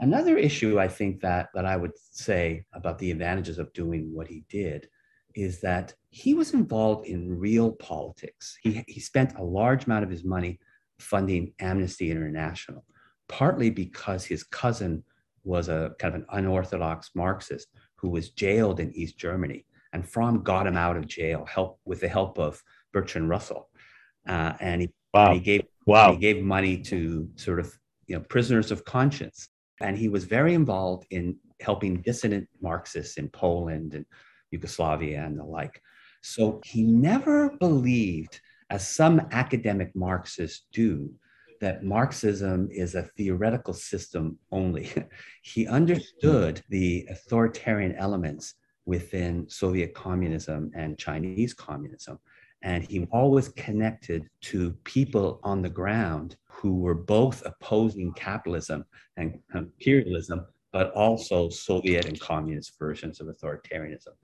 Another 0.00 0.36
issue 0.36 0.80
I 0.80 0.88
think 0.88 1.20
that, 1.20 1.50
that 1.54 1.64
I 1.64 1.76
would 1.76 1.92
say 1.96 2.64
about 2.74 2.98
the 2.98 3.10
advantages 3.10 3.58
of 3.58 3.72
doing 3.72 4.12
what 4.12 4.26
he 4.26 4.44
did 4.48 4.88
is 5.34 5.60
that 5.60 5.94
he 6.10 6.34
was 6.34 6.52
involved 6.52 7.06
in 7.06 7.38
real 7.38 7.72
politics. 7.72 8.58
He, 8.62 8.84
he 8.86 9.00
spent 9.00 9.38
a 9.38 9.42
large 9.42 9.86
amount 9.86 10.04
of 10.04 10.10
his 10.10 10.24
money 10.24 10.58
funding 10.98 11.52
Amnesty 11.60 12.10
International, 12.10 12.84
partly 13.28 13.70
because 13.70 14.24
his 14.24 14.44
cousin 14.44 15.02
was 15.44 15.68
a 15.68 15.92
kind 15.98 16.14
of 16.14 16.20
an 16.20 16.26
unorthodox 16.32 17.10
Marxist 17.14 17.68
who 18.04 18.10
was 18.10 18.28
jailed 18.28 18.80
in 18.80 18.94
East 18.94 19.16
Germany. 19.16 19.64
And 19.94 20.06
Fromm 20.06 20.42
got 20.42 20.66
him 20.66 20.76
out 20.76 20.98
of 20.98 21.06
jail 21.06 21.46
help, 21.46 21.80
with 21.86 22.00
the 22.00 22.08
help 22.08 22.38
of 22.38 22.62
Bertrand 22.92 23.30
Russell. 23.30 23.70
Uh, 24.28 24.52
and 24.60 24.82
he, 24.82 24.90
wow. 25.14 25.32
he 25.32 25.40
gave 25.40 25.62
wow. 25.86 26.12
he 26.12 26.18
gave 26.18 26.42
money 26.42 26.76
to 26.82 27.26
sort 27.36 27.60
of 27.60 27.74
you 28.06 28.14
know 28.14 28.20
prisoners 28.28 28.70
of 28.70 28.84
conscience. 28.84 29.48
And 29.80 29.96
he 29.96 30.10
was 30.10 30.24
very 30.24 30.52
involved 30.52 31.06
in 31.10 31.38
helping 31.62 32.02
dissident 32.02 32.46
Marxists 32.60 33.16
in 33.16 33.30
Poland 33.30 33.94
and 33.94 34.04
Yugoslavia 34.50 35.24
and 35.24 35.38
the 35.38 35.44
like. 35.44 35.80
So 36.22 36.60
he 36.62 36.82
never 36.82 37.56
believed, 37.58 38.38
as 38.68 38.86
some 38.86 39.28
academic 39.32 39.96
Marxists 39.96 40.66
do, 40.74 41.10
that 41.60 41.84
Marxism 41.84 42.68
is 42.70 42.94
a 42.94 43.02
theoretical 43.16 43.74
system 43.74 44.38
only. 44.50 44.90
he 45.42 45.64
mm-hmm. 45.64 45.74
understood 45.74 46.62
the 46.68 47.06
authoritarian 47.10 47.94
elements 47.96 48.54
within 48.86 49.48
Soviet 49.48 49.94
communism 49.94 50.70
and 50.74 50.98
Chinese 50.98 51.54
communism. 51.54 52.18
And 52.62 52.82
he 52.82 53.06
always 53.12 53.48
connected 53.50 54.28
to 54.42 54.72
people 54.84 55.40
on 55.42 55.60
the 55.60 55.68
ground 55.68 56.36
who 56.46 56.80
were 56.80 56.94
both 56.94 57.42
opposing 57.44 58.12
capitalism 58.14 58.84
and 59.16 59.38
imperialism, 59.54 60.46
but 60.72 60.90
also 60.92 61.50
Soviet 61.50 62.06
and 62.06 62.18
communist 62.18 62.78
versions 62.78 63.20
of 63.20 63.26
authoritarianism. 63.26 64.14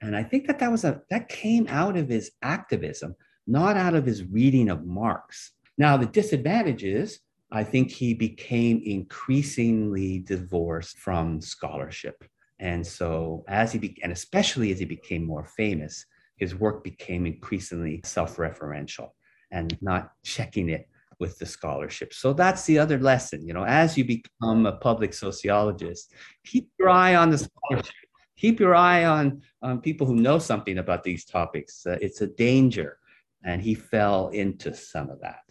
And 0.00 0.16
I 0.16 0.22
think 0.22 0.46
that 0.46 0.58
that 0.60 0.70
was 0.70 0.84
a 0.84 1.02
that 1.10 1.28
came 1.28 1.66
out 1.68 1.96
of 1.96 2.08
his 2.08 2.30
activism, 2.42 3.14
not 3.46 3.76
out 3.76 3.94
of 3.94 4.06
his 4.06 4.24
reading 4.24 4.70
of 4.70 4.86
Marx. 4.86 5.52
Now 5.80 5.96
the 5.96 6.06
disadvantage 6.06 6.84
is 6.84 7.20
I 7.50 7.64
think 7.64 7.90
he 7.90 8.12
became 8.14 8.82
increasingly 8.84 10.20
divorced 10.20 10.98
from 10.98 11.40
scholarship. 11.40 12.22
And 12.58 12.86
so 12.86 13.44
as 13.48 13.72
he 13.72 13.78
be, 13.78 13.98
and 14.02 14.12
especially 14.12 14.70
as 14.72 14.78
he 14.78 14.84
became 14.84 15.24
more 15.24 15.44
famous, 15.44 16.04
his 16.36 16.54
work 16.54 16.84
became 16.84 17.24
increasingly 17.24 18.02
self-referential 18.04 19.08
and 19.50 19.76
not 19.80 20.12
checking 20.22 20.68
it 20.68 20.86
with 21.18 21.38
the 21.38 21.46
scholarship. 21.46 22.12
So 22.12 22.34
that's 22.34 22.64
the 22.66 22.78
other 22.78 22.98
lesson, 22.98 23.46
you 23.46 23.54
know, 23.54 23.64
as 23.64 23.96
you 23.96 24.04
become 24.04 24.66
a 24.66 24.76
public 24.76 25.14
sociologist, 25.14 26.12
keep 26.44 26.68
your 26.78 26.90
eye 26.90 27.14
on 27.16 27.30
the 27.30 27.38
scholarship 27.38 27.94
keep 28.40 28.58
your 28.58 28.74
eye 28.74 29.04
on, 29.04 29.42
on 29.60 29.82
people 29.82 30.06
who 30.06 30.16
know 30.16 30.38
something 30.38 30.78
about 30.78 31.02
these 31.02 31.26
topics. 31.26 31.86
Uh, 31.86 31.98
it's 32.00 32.22
a 32.22 32.26
danger. 32.26 32.96
And 33.44 33.60
he 33.60 33.74
fell 33.74 34.28
into 34.28 34.74
some 34.74 35.10
of 35.10 35.20
that. 35.20 35.44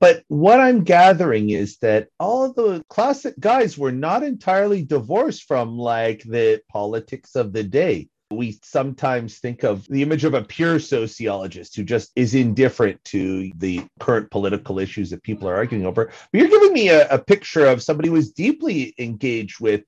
But 0.00 0.24
what 0.28 0.58
I'm 0.58 0.82
gathering 0.82 1.50
is 1.50 1.78
that 1.78 2.08
all 2.18 2.52
the 2.52 2.84
classic 2.88 3.38
guys 3.38 3.78
were 3.78 3.92
not 3.92 4.22
entirely 4.22 4.82
divorced 4.82 5.44
from 5.44 5.78
like 5.78 6.22
the 6.24 6.60
politics 6.68 7.36
of 7.36 7.52
the 7.52 7.62
day. 7.62 8.08
We 8.32 8.58
sometimes 8.62 9.38
think 9.38 9.62
of 9.62 9.86
the 9.86 10.02
image 10.02 10.24
of 10.24 10.34
a 10.34 10.42
pure 10.42 10.80
sociologist 10.80 11.76
who 11.76 11.84
just 11.84 12.10
is 12.16 12.34
indifferent 12.34 13.04
to 13.04 13.52
the 13.58 13.82
current 14.00 14.30
political 14.30 14.78
issues 14.78 15.10
that 15.10 15.22
people 15.22 15.48
are 15.48 15.54
arguing 15.54 15.86
over. 15.86 16.06
But 16.06 16.38
you're 16.40 16.48
giving 16.48 16.72
me 16.72 16.88
a, 16.88 17.08
a 17.08 17.18
picture 17.18 17.66
of 17.66 17.82
somebody 17.82 18.08
who 18.08 18.14
was 18.14 18.32
deeply 18.32 18.94
engaged 18.98 19.60
with 19.60 19.82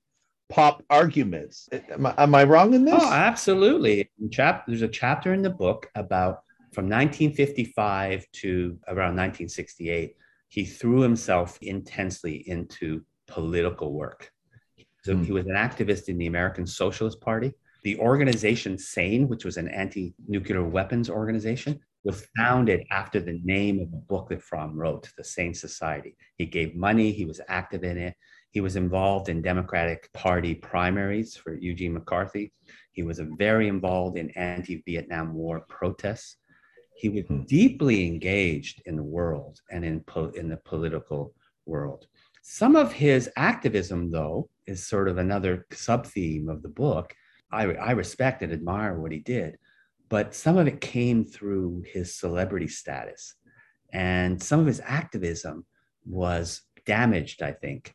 pop 0.47 0.83
arguments. 0.89 1.67
Am 1.89 2.05
I, 2.05 2.13
am 2.17 2.35
I 2.35 2.43
wrong 2.43 2.73
in 2.73 2.85
this? 2.85 2.95
Oh, 2.95 3.11
absolutely. 3.11 4.11
Chap- 4.31 4.67
there's 4.67 4.83
a 4.83 4.87
chapter 4.87 5.33
in 5.33 5.41
the 5.41 5.49
book 5.49 5.89
about 5.95 6.44
from 6.75 6.85
1955 6.85 8.29
to 8.33 8.77
around 8.87 9.15
1968. 9.15 10.15
He 10.49 10.65
threw 10.65 10.99
himself 10.99 11.57
intensely 11.61 12.43
into 12.49 13.01
political 13.27 13.93
work. 13.93 14.29
So 15.03 15.13
mm. 15.13 15.25
he 15.25 15.31
was 15.31 15.45
an 15.45 15.55
activist 15.55 16.09
in 16.09 16.17
the 16.17 16.27
American 16.27 16.67
Socialist 16.67 17.21
Party. 17.21 17.53
The 17.83 17.97
organization 17.99 18.77
SANE, 18.77 19.27
which 19.29 19.45
was 19.45 19.57
an 19.57 19.69
anti 19.69 20.13
nuclear 20.27 20.63
weapons 20.63 21.09
organization, 21.09 21.79
was 22.03 22.27
founded 22.37 22.85
after 22.91 23.19
the 23.19 23.39
name 23.43 23.79
of 23.79 23.87
a 23.93 24.05
book 24.11 24.29
that 24.29 24.43
Fromm 24.43 24.75
wrote, 24.75 25.09
the 25.17 25.23
SANE 25.23 25.53
Society. 25.53 26.17
He 26.37 26.45
gave 26.45 26.75
money, 26.75 27.11
he 27.11 27.25
was 27.25 27.39
active 27.47 27.83
in 27.83 27.97
it. 27.97 28.15
He 28.51 28.61
was 28.61 28.75
involved 28.75 29.29
in 29.29 29.41
Democratic 29.41 30.11
Party 30.13 30.55
primaries 30.55 31.35
for 31.35 31.55
Eugene 31.55 31.93
McCarthy. 31.93 32.53
He 32.91 33.03
was 33.03 33.19
very 33.37 33.67
involved 33.67 34.17
in 34.17 34.29
anti 34.31 34.83
Vietnam 34.85 35.33
War 35.33 35.65
protests. 35.67 36.37
He 36.95 37.09
was 37.09 37.25
hmm. 37.25 37.43
deeply 37.43 38.07
engaged 38.07 38.81
in 38.85 38.95
the 38.95 39.03
world 39.03 39.59
and 39.71 39.83
in, 39.83 40.01
po- 40.01 40.31
in 40.35 40.49
the 40.49 40.57
political 40.57 41.33
world. 41.65 42.07
Some 42.41 42.75
of 42.75 42.93
his 42.93 43.29
activism, 43.35 44.11
though, 44.11 44.49
is 44.67 44.85
sort 44.85 45.07
of 45.09 45.17
another 45.17 45.65
sub 45.71 46.05
theme 46.05 46.47
of 46.47 46.61
the 46.61 46.69
book. 46.69 47.15
I, 47.51 47.73
I 47.73 47.91
respect 47.91 48.41
and 48.41 48.53
admire 48.53 48.99
what 48.99 49.11
he 49.11 49.19
did, 49.19 49.57
but 50.09 50.35
some 50.35 50.57
of 50.57 50.67
it 50.67 50.81
came 50.81 51.25
through 51.25 51.83
his 51.87 52.15
celebrity 52.15 52.67
status. 52.67 53.33
And 53.93 54.41
some 54.41 54.59
of 54.59 54.65
his 54.65 54.81
activism 54.83 55.65
was 56.05 56.61
damaged, 56.85 57.41
I 57.41 57.51
think, 57.51 57.93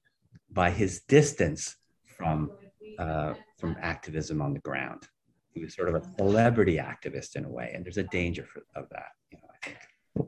by 0.51 0.71
his 0.71 1.03
distance 1.03 1.77
from 2.17 2.51
uh, 2.99 3.35
from 3.59 3.77
activism 3.81 4.43
on 4.43 4.53
the 4.53 4.61
ground. 4.61 5.07
He 5.53 5.63
was 5.63 5.75
sort 5.75 5.89
of 5.89 5.97
a 5.97 6.03
celebrity 6.17 6.77
activist 6.77 7.37
in 7.37 7.45
a 7.45 7.49
way, 7.49 7.73
and 7.75 7.85
there's 7.85 7.99
a 7.99 8.05
danger 8.05 8.47
for, 8.47 8.63
of 8.75 8.89
that. 8.91 9.11
You 9.31 9.39
know, 9.39 9.49
I 9.53 9.67
think. 9.67 9.79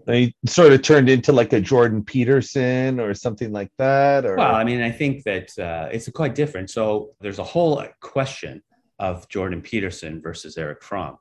He 0.06 0.34
sort 0.48 0.72
of 0.72 0.82
turned 0.82 1.08
into 1.08 1.32
like 1.32 1.52
a 1.52 1.60
Jordan 1.60 2.04
Peterson 2.04 2.98
or 2.98 3.14
something 3.14 3.52
like 3.52 3.70
that. 3.78 4.24
Or 4.24 4.36
well, 4.36 4.54
I 4.54 4.64
mean, 4.64 4.80
I 4.80 4.90
think 4.90 5.24
that 5.24 5.56
uh, 5.58 5.88
it's 5.92 6.08
quite 6.10 6.34
different. 6.34 6.70
So 6.70 7.10
there's 7.20 7.38
a 7.38 7.44
whole 7.44 7.84
question 8.00 8.62
of 8.98 9.28
Jordan 9.28 9.62
Peterson 9.62 10.20
versus 10.20 10.56
Eric 10.56 10.82
Fromm. 10.82 11.18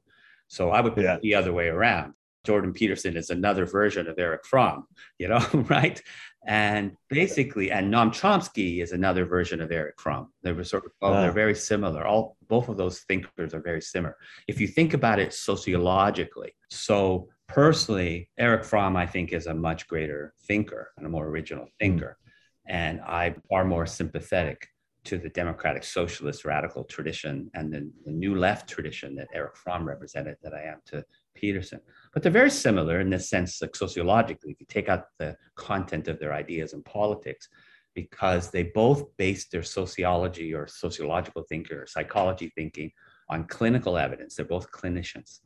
So 0.47 0.71
I 0.71 0.81
would 0.81 0.95
put 0.95 1.03
yeah. 1.03 1.15
it 1.15 1.21
the 1.21 1.35
other 1.35 1.53
way 1.53 1.67
around. 1.67 2.13
Jordan 2.43 2.73
Peterson 2.73 3.15
is 3.15 3.29
another 3.29 3.65
version 3.65 4.07
of 4.07 4.17
Eric 4.17 4.45
Fromm, 4.45 4.87
you 5.17 5.27
know, 5.27 5.45
right? 5.53 6.01
And 6.47 6.97
basically, 7.07 7.71
and 7.71 7.93
Noam 7.93 8.09
Chomsky 8.09 8.81
is 8.81 8.93
another 8.93 9.25
version 9.25 9.61
of 9.61 9.71
Eric 9.71 10.01
Fromm. 10.01 10.33
They 10.41 10.53
were 10.53 10.63
sort 10.63 10.85
of, 10.85 10.91
oh, 11.01 11.13
they're 11.21 11.31
very 11.31 11.53
similar. 11.53 12.05
All 12.05 12.35
both 12.47 12.67
of 12.67 12.77
those 12.77 13.01
thinkers 13.01 13.53
are 13.53 13.61
very 13.61 13.81
similar. 13.81 14.17
If 14.47 14.59
you 14.59 14.67
think 14.67 14.95
about 14.95 15.19
it 15.19 15.33
sociologically, 15.33 16.53
so 16.71 17.29
personally, 17.47 18.29
Eric 18.39 18.65
Fromm, 18.65 18.97
I 18.97 19.05
think, 19.05 19.33
is 19.33 19.45
a 19.45 19.53
much 19.53 19.87
greater 19.87 20.33
thinker 20.47 20.91
and 20.97 21.05
a 21.05 21.09
more 21.09 21.27
original 21.27 21.65
hmm. 21.65 21.71
thinker. 21.79 22.17
And 22.67 23.01
I'm 23.01 23.41
far 23.47 23.65
more 23.65 23.85
sympathetic 23.85 24.67
to 25.03 25.17
the 25.17 25.29
democratic 25.29 25.83
socialist 25.83 26.45
radical 26.45 26.83
tradition 26.83 27.49
and 27.53 27.73
the, 27.73 27.91
the 28.05 28.11
new 28.11 28.35
left 28.35 28.69
tradition 28.69 29.15
that 29.15 29.27
Eric 29.33 29.57
Fromm 29.57 29.87
represented 29.87 30.37
that 30.43 30.53
I 30.53 30.63
am 30.63 30.79
to 30.87 31.03
Peterson. 31.33 31.81
But 32.13 32.23
they're 32.23 32.31
very 32.31 32.51
similar 32.51 32.99
in 32.99 33.09
the 33.09 33.19
sense, 33.19 33.61
like 33.61 33.75
sociologically, 33.75 34.51
if 34.51 34.59
you 34.59 34.65
take 34.67 34.89
out 34.89 35.05
the 35.17 35.37
content 35.55 36.07
of 36.07 36.19
their 36.19 36.33
ideas 36.33 36.73
and 36.73 36.83
politics, 36.83 37.47
because 37.93 38.51
they 38.51 38.63
both 38.63 39.15
base 39.17 39.47
their 39.47 39.63
sociology 39.63 40.53
or 40.53 40.67
sociological 40.67 41.43
thinking 41.47 41.77
or 41.77 41.87
psychology 41.87 42.51
thinking 42.55 42.91
on 43.29 43.45
clinical 43.47 43.97
evidence. 43.97 44.35
They're 44.35 44.45
both 44.45 44.71
clinicians. 44.71 45.39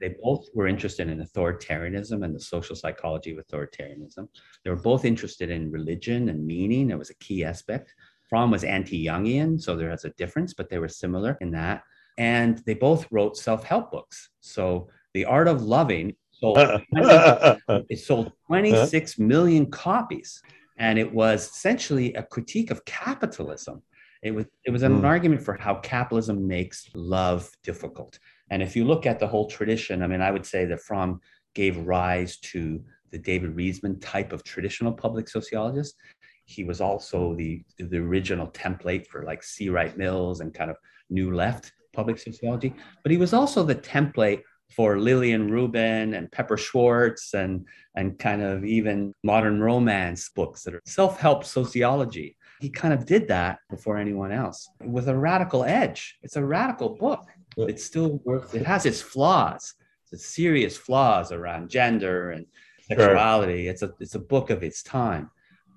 They 0.00 0.14
both 0.22 0.46
were 0.54 0.68
interested 0.68 1.08
in 1.08 1.24
authoritarianism 1.24 2.24
and 2.24 2.34
the 2.34 2.40
social 2.40 2.76
psychology 2.76 3.36
of 3.36 3.44
authoritarianism. 3.44 4.28
They 4.64 4.70
were 4.70 4.76
both 4.76 5.04
interested 5.04 5.50
in 5.50 5.72
religion 5.72 6.28
and 6.28 6.46
meaning. 6.46 6.90
It 6.90 6.98
was 6.98 7.10
a 7.10 7.16
key 7.16 7.44
aspect. 7.44 7.94
Fromm 8.28 8.50
was 8.50 8.62
anti 8.62 9.06
Jungian, 9.06 9.60
so 9.60 9.74
there 9.74 9.90
was 9.90 10.04
a 10.04 10.10
difference, 10.10 10.54
but 10.54 10.68
they 10.68 10.78
were 10.78 10.88
similar 10.88 11.36
in 11.40 11.50
that. 11.52 11.82
And 12.16 12.58
they 12.58 12.74
both 12.74 13.06
wrote 13.10 13.36
self 13.36 13.64
help 13.64 13.90
books. 13.90 14.30
So 14.40 14.88
the 15.14 15.24
Art 15.24 15.48
of 15.48 15.62
Loving 15.62 16.14
sold 16.32 16.56
20, 16.96 17.84
it 17.88 17.98
sold 17.98 18.32
26 18.46 19.18
million 19.18 19.70
copies, 19.70 20.42
and 20.78 20.98
it 20.98 21.12
was 21.12 21.48
essentially 21.48 22.14
a 22.14 22.22
critique 22.22 22.70
of 22.70 22.84
capitalism. 22.84 23.82
It 24.22 24.32
was 24.32 24.46
it 24.64 24.70
was 24.70 24.82
an 24.82 25.00
mm. 25.00 25.04
argument 25.04 25.42
for 25.42 25.54
how 25.54 25.76
capitalism 25.76 26.46
makes 26.46 26.88
love 26.94 27.50
difficult. 27.62 28.18
And 28.50 28.62
if 28.62 28.74
you 28.74 28.84
look 28.84 29.06
at 29.06 29.18
the 29.18 29.26
whole 29.26 29.48
tradition, 29.48 30.02
I 30.02 30.06
mean, 30.06 30.20
I 30.20 30.30
would 30.30 30.46
say 30.46 30.64
that 30.64 30.80
Fromm 30.80 31.20
gave 31.54 31.76
rise 31.86 32.38
to 32.38 32.82
the 33.10 33.18
David 33.18 33.56
Riesman 33.56 34.00
type 34.00 34.32
of 34.32 34.42
traditional 34.44 34.92
public 34.92 35.28
sociologist. 35.28 35.96
He 36.44 36.64
was 36.64 36.80
also 36.80 37.34
the, 37.34 37.62
the 37.78 37.98
original 37.98 38.46
template 38.48 39.06
for 39.06 39.22
like 39.24 39.42
C. 39.42 39.68
Wright 39.68 39.96
Mills 39.96 40.40
and 40.40 40.54
kind 40.54 40.70
of 40.70 40.76
New 41.10 41.34
Left 41.34 41.72
public 41.92 42.18
sociology. 42.18 42.74
But 43.02 43.12
he 43.12 43.18
was 43.18 43.32
also 43.32 43.62
the 43.62 43.74
template 43.74 44.42
for 44.70 44.98
Lillian 44.98 45.50
Rubin 45.50 46.14
and 46.14 46.30
Pepper 46.30 46.56
Schwartz 46.56 47.34
and, 47.34 47.66
and 47.96 48.18
kind 48.18 48.42
of 48.42 48.64
even 48.64 49.14
modern 49.24 49.60
romance 49.60 50.28
books 50.28 50.62
that 50.64 50.74
are 50.74 50.82
self 50.86 51.18
help 51.18 51.44
sociology. 51.44 52.36
He 52.60 52.70
kind 52.70 52.92
of 52.92 53.06
did 53.06 53.28
that 53.28 53.60
before 53.70 53.98
anyone 53.98 54.32
else 54.32 54.68
with 54.84 55.08
a 55.08 55.16
radical 55.16 55.64
edge. 55.64 56.18
It's 56.22 56.36
a 56.36 56.44
radical 56.44 56.96
book. 56.96 57.28
It 57.56 57.80
still 57.80 58.20
worth 58.24 58.54
it 58.54 58.66
has 58.66 58.84
its 58.84 59.00
flaws, 59.00 59.74
its 60.12 60.26
serious 60.26 60.76
flaws 60.76 61.32
around 61.32 61.70
gender 61.70 62.30
and 62.30 62.46
sexuality. 62.88 63.64
Sure. 63.64 63.70
It's 63.70 63.82
a 63.82 63.94
it's 64.00 64.14
a 64.16 64.20
book 64.20 64.50
of 64.50 64.62
its 64.62 64.82
time, 64.82 65.30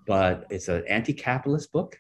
but 0.08 0.46
it's 0.50 0.68
an 0.68 0.84
anti-capitalist 0.88 1.72
book. 1.72 2.00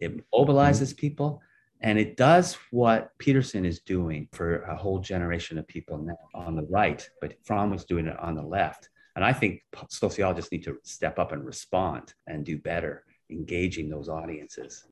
It 0.00 0.16
mobilizes 0.34 0.88
mm-hmm. 0.88 1.00
people 1.00 1.42
and 1.82 1.98
it 1.98 2.16
does 2.16 2.56
what 2.70 3.10
Peterson 3.18 3.64
is 3.64 3.80
doing 3.80 4.28
for 4.32 4.62
a 4.62 4.76
whole 4.76 5.00
generation 5.00 5.58
of 5.58 5.66
people 5.66 5.98
now 5.98 6.18
on 6.34 6.54
the 6.54 6.66
right, 6.70 7.08
but 7.20 7.34
Fromm 7.44 7.70
was 7.70 7.84
doing 7.84 8.06
it 8.06 8.18
on 8.20 8.36
the 8.36 8.42
left. 8.42 8.88
And 9.16 9.24
I 9.24 9.32
think 9.32 9.62
sociologists 9.88 10.52
need 10.52 10.64
to 10.64 10.78
step 10.84 11.18
up 11.18 11.32
and 11.32 11.44
respond 11.44 12.14
and 12.26 12.44
do 12.44 12.56
better, 12.56 13.04
engaging 13.30 13.90
those 13.90 14.08
audiences. 14.08 14.84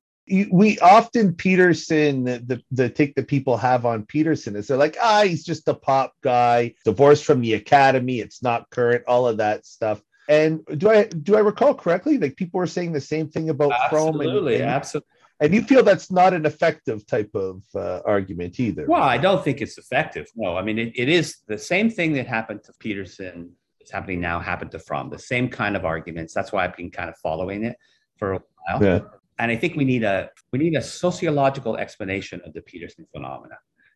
We 0.51 0.77
often 0.79 1.33
Peterson, 1.33 2.25
the, 2.25 2.61
the 2.71 2.89
take 2.89 3.15
that 3.15 3.27
people 3.27 3.57
have 3.57 3.85
on 3.85 4.05
Peterson 4.05 4.55
is 4.55 4.67
they're 4.67 4.77
like, 4.77 4.97
ah, 5.01 5.23
he's 5.23 5.43
just 5.43 5.67
a 5.67 5.73
pop 5.73 6.13
guy, 6.21 6.75
divorced 6.85 7.25
from 7.25 7.41
the 7.41 7.53
academy, 7.53 8.19
it's 8.19 8.43
not 8.43 8.69
current, 8.69 9.03
all 9.07 9.27
of 9.27 9.37
that 9.37 9.65
stuff. 9.65 10.01
And 10.29 10.61
do 10.77 10.89
I 10.89 11.05
do 11.05 11.35
I 11.35 11.39
recall 11.39 11.73
correctly? 11.73 12.17
Like 12.17 12.35
people 12.35 12.59
were 12.59 12.67
saying 12.67 12.91
the 12.91 13.01
same 13.01 13.27
thing 13.29 13.49
about 13.49 13.71
absolutely, 13.71 14.27
Fromm. 14.27 14.47
And, 14.47 14.55
and, 14.55 14.69
absolutely 14.69 15.07
and 15.41 15.55
you 15.55 15.63
feel 15.63 15.83
that's 15.83 16.11
not 16.11 16.33
an 16.35 16.45
effective 16.45 17.05
type 17.07 17.31
of 17.33 17.63
uh, 17.73 18.01
argument 18.05 18.59
either. 18.59 18.85
Well, 18.87 19.01
I 19.01 19.17
don't 19.17 19.43
think 19.43 19.59
it's 19.59 19.77
effective. 19.79 20.27
No, 20.35 20.55
I 20.55 20.61
mean, 20.61 20.77
it, 20.77 20.93
it 20.95 21.09
is 21.09 21.37
the 21.47 21.57
same 21.57 21.89
thing 21.89 22.13
that 22.13 22.27
happened 22.27 22.63
to 22.65 22.73
Peterson, 22.79 23.51
it's 23.79 23.91
happening 23.91 24.21
now, 24.21 24.39
happened 24.39 24.69
to 24.71 24.79
Fromm, 24.79 25.09
the 25.09 25.17
same 25.17 25.49
kind 25.49 25.75
of 25.75 25.83
arguments. 25.83 26.31
That's 26.35 26.51
why 26.51 26.63
I've 26.63 26.77
been 26.77 26.91
kind 26.91 27.09
of 27.09 27.17
following 27.17 27.63
it 27.63 27.75
for 28.17 28.33
a 28.33 28.39
while. 28.67 28.83
Yeah. 28.83 28.99
And 29.39 29.49
I 29.51 29.55
think 29.55 29.75
we 29.75 29.83
need 29.83 30.03
a 30.03 30.29
we 30.53 30.59
need 30.59 30.75
a 30.75 30.81
sociological 30.81 31.75
explanation 31.75 32.39
of 32.45 32.53
the 32.53 32.61
Peterson 32.61 33.07
phenomena. 33.11 33.55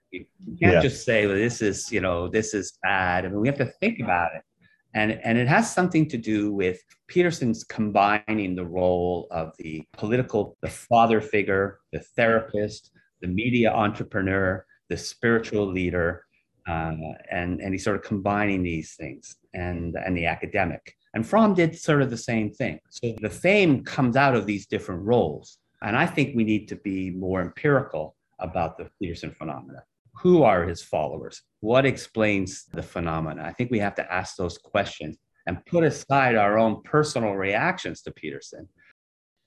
You, 0.09 0.25
can't 0.59 0.73
yeah. 0.73 0.81
just 0.81 1.05
say 1.05 1.27
well, 1.27 1.35
this 1.35 1.61
is 1.61 1.91
you 1.91 2.01
know 2.01 2.27
this 2.27 2.55
is 2.55 2.79
bad. 2.81 3.25
I 3.25 3.27
mean, 3.27 3.39
we 3.39 3.47
have 3.47 3.57
to 3.57 3.71
think 3.79 3.99
about 3.99 4.31
it 4.35 4.41
and, 4.95 5.11
and 5.11 5.37
it 5.37 5.47
has 5.47 5.71
something 5.71 6.07
to 6.07 6.17
do 6.17 6.53
with 6.53 6.81
Peterson's 7.07 7.65
combining 7.65 8.55
the 8.55 8.65
role 8.65 9.27
of 9.29 9.51
the 9.59 9.83
political, 9.91 10.57
the 10.61 10.69
father 10.69 11.19
figure, 11.19 11.79
the 11.91 11.99
therapist, 11.99 12.91
the 13.21 13.27
media 13.27 13.73
entrepreneur, 13.73 14.65
the 14.89 14.95
spiritual 14.95 15.67
leader, 15.67 16.23
uh, 16.67 16.95
and, 17.29 17.59
and 17.59 17.73
he's 17.73 17.83
sort 17.83 17.97
of 17.97 18.03
combining 18.03 18.63
these 18.63 18.95
things 18.95 19.35
and, 19.53 19.95
and 20.03 20.15
the 20.15 20.25
academic. 20.25 20.95
And 21.13 21.27
Fromm 21.27 21.53
did 21.53 21.77
sort 21.77 22.01
of 22.01 22.09
the 22.09 22.17
same 22.17 22.49
thing. 22.49 22.79
So 22.89 23.15
the 23.21 23.29
fame 23.29 23.83
comes 23.83 24.15
out 24.15 24.33
of 24.33 24.45
these 24.45 24.65
different 24.65 25.01
roles. 25.03 25.57
And 25.81 25.97
I 25.97 26.05
think 26.05 26.35
we 26.35 26.45
need 26.45 26.69
to 26.69 26.77
be 26.77 27.11
more 27.11 27.41
empirical 27.41 28.15
about 28.39 28.77
the 28.77 28.89
Peterson 28.99 29.31
phenomena 29.31 29.83
who 30.21 30.43
are 30.43 30.67
his 30.67 30.81
followers? 30.81 31.41
What 31.59 31.85
explains 31.85 32.65
the 32.65 32.83
phenomena? 32.83 33.43
I 33.43 33.53
think 33.53 33.71
we 33.71 33.79
have 33.79 33.95
to 33.95 34.13
ask 34.13 34.35
those 34.35 34.57
questions 34.57 35.17
and 35.47 35.65
put 35.65 35.83
aside 35.83 36.35
our 36.35 36.57
own 36.57 36.81
personal 36.83 37.33
reactions 37.33 38.01
to 38.03 38.11
Peterson. 38.11 38.67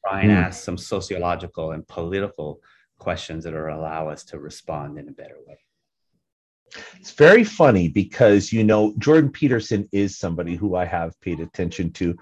Try 0.07 0.23
and 0.23 0.31
mm. 0.31 0.37
ask 0.37 0.63
some 0.63 0.79
sociological 0.79 1.73
and 1.73 1.87
political 1.89 2.61
questions 2.99 3.45
that 3.45 3.55
will 3.55 3.75
allow 3.75 4.09
us 4.09 4.25
to 4.25 4.39
respond 4.39 4.99
in 4.99 5.09
a 5.09 5.13
better 5.13 5.37
way. 5.47 5.59
It's 7.01 7.13
very 7.13 7.45
funny 7.45 7.89
because, 7.89 8.53
you 8.53 8.63
know, 8.63 8.95
Jordan 8.99 9.31
Peterson 9.31 9.89
is 9.91 10.19
somebody 10.19 10.55
who 10.55 10.77
I 10.77 10.85
have 10.85 11.19
paid 11.21 11.41
attention 11.41 11.93
to. 11.95 12.15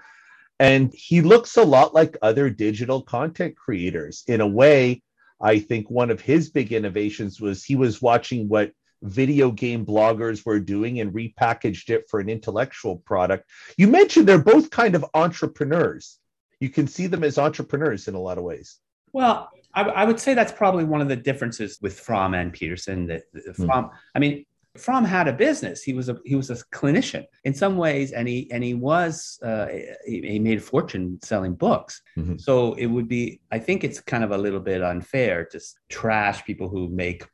And 0.59 0.91
he 0.93 1.21
looks 1.21 1.57
a 1.57 1.63
lot 1.63 1.93
like 1.93 2.17
other 2.21 2.49
digital 2.49 3.01
content 3.01 3.55
creators 3.55 4.23
in 4.27 4.41
a 4.41 4.47
way 4.47 5.03
I 5.41 5.59
think 5.59 5.89
one 5.89 6.09
of 6.09 6.21
his 6.21 6.49
big 6.49 6.73
innovations 6.73 7.39
was 7.39 7.63
he 7.63 7.75
was 7.75 8.01
watching 8.01 8.47
what 8.47 8.71
video 9.03 9.51
game 9.51 9.85
bloggers 9.85 10.45
were 10.45 10.59
doing 10.59 10.99
and 10.99 11.13
repackaged 11.13 11.89
it 11.89 12.05
for 12.09 12.19
an 12.19 12.29
intellectual 12.29 12.97
product. 12.97 13.49
You 13.77 13.87
mentioned 13.87 14.27
they're 14.27 14.39
both 14.39 14.71
kind 14.71 14.95
of 14.95 15.05
entrepreneurs. 15.13 16.19
You 16.59 16.69
can 16.69 16.87
see 16.87 17.07
them 17.07 17.23
as 17.23 17.37
entrepreneurs 17.37 18.07
in 18.07 18.15
a 18.15 18.19
lot 18.19 18.39
of 18.39 18.43
ways. 18.43 18.79
Well, 19.13 19.49
I, 19.73 19.83
I 19.83 20.05
would 20.05 20.19
say 20.19 20.33
that's 20.33 20.51
probably 20.51 20.83
one 20.83 21.01
of 21.01 21.07
the 21.07 21.15
differences 21.15 21.77
with 21.81 21.99
Fromm 21.99 22.33
and 22.33 22.51
Peterson. 22.51 23.07
That 23.07 23.23
Fromm, 23.55 23.85
mm. 23.85 23.91
I 24.15 24.19
mean, 24.19 24.45
Fromm 24.77 25.05
had 25.05 25.27
a 25.27 25.33
business. 25.33 25.83
He 25.83 25.93
was 25.93 26.09
a 26.09 26.17
he 26.25 26.35
was 26.35 26.49
a 26.49 26.55
clinician 26.73 27.25
in 27.43 27.53
some 27.53 27.77
ways, 27.77 28.11
and 28.11 28.27
he 28.27 28.49
and 28.51 28.63
he 28.63 28.73
was 28.73 29.39
uh, 29.43 29.67
he, 30.05 30.21
he, 30.21 30.39
made 30.39 30.59
a 30.59 30.61
fortune 30.61 31.19
selling 31.23 31.55
books. 31.55 32.01
Mm-hmm. 32.17 32.37
So 32.37 32.73
it 32.73 32.87
would 32.87 33.07
be, 33.07 33.41
I 33.51 33.59
think, 33.59 33.83
it's 33.83 33.99
kind 33.99 34.23
of 34.23 34.31
a 34.31 34.37
little 34.37 34.59
bit 34.59 34.81
unfair 34.81 35.45
to 35.45 35.59
trash 35.89 36.45
people 36.45 36.69
who 36.69 36.89
make 36.89 37.25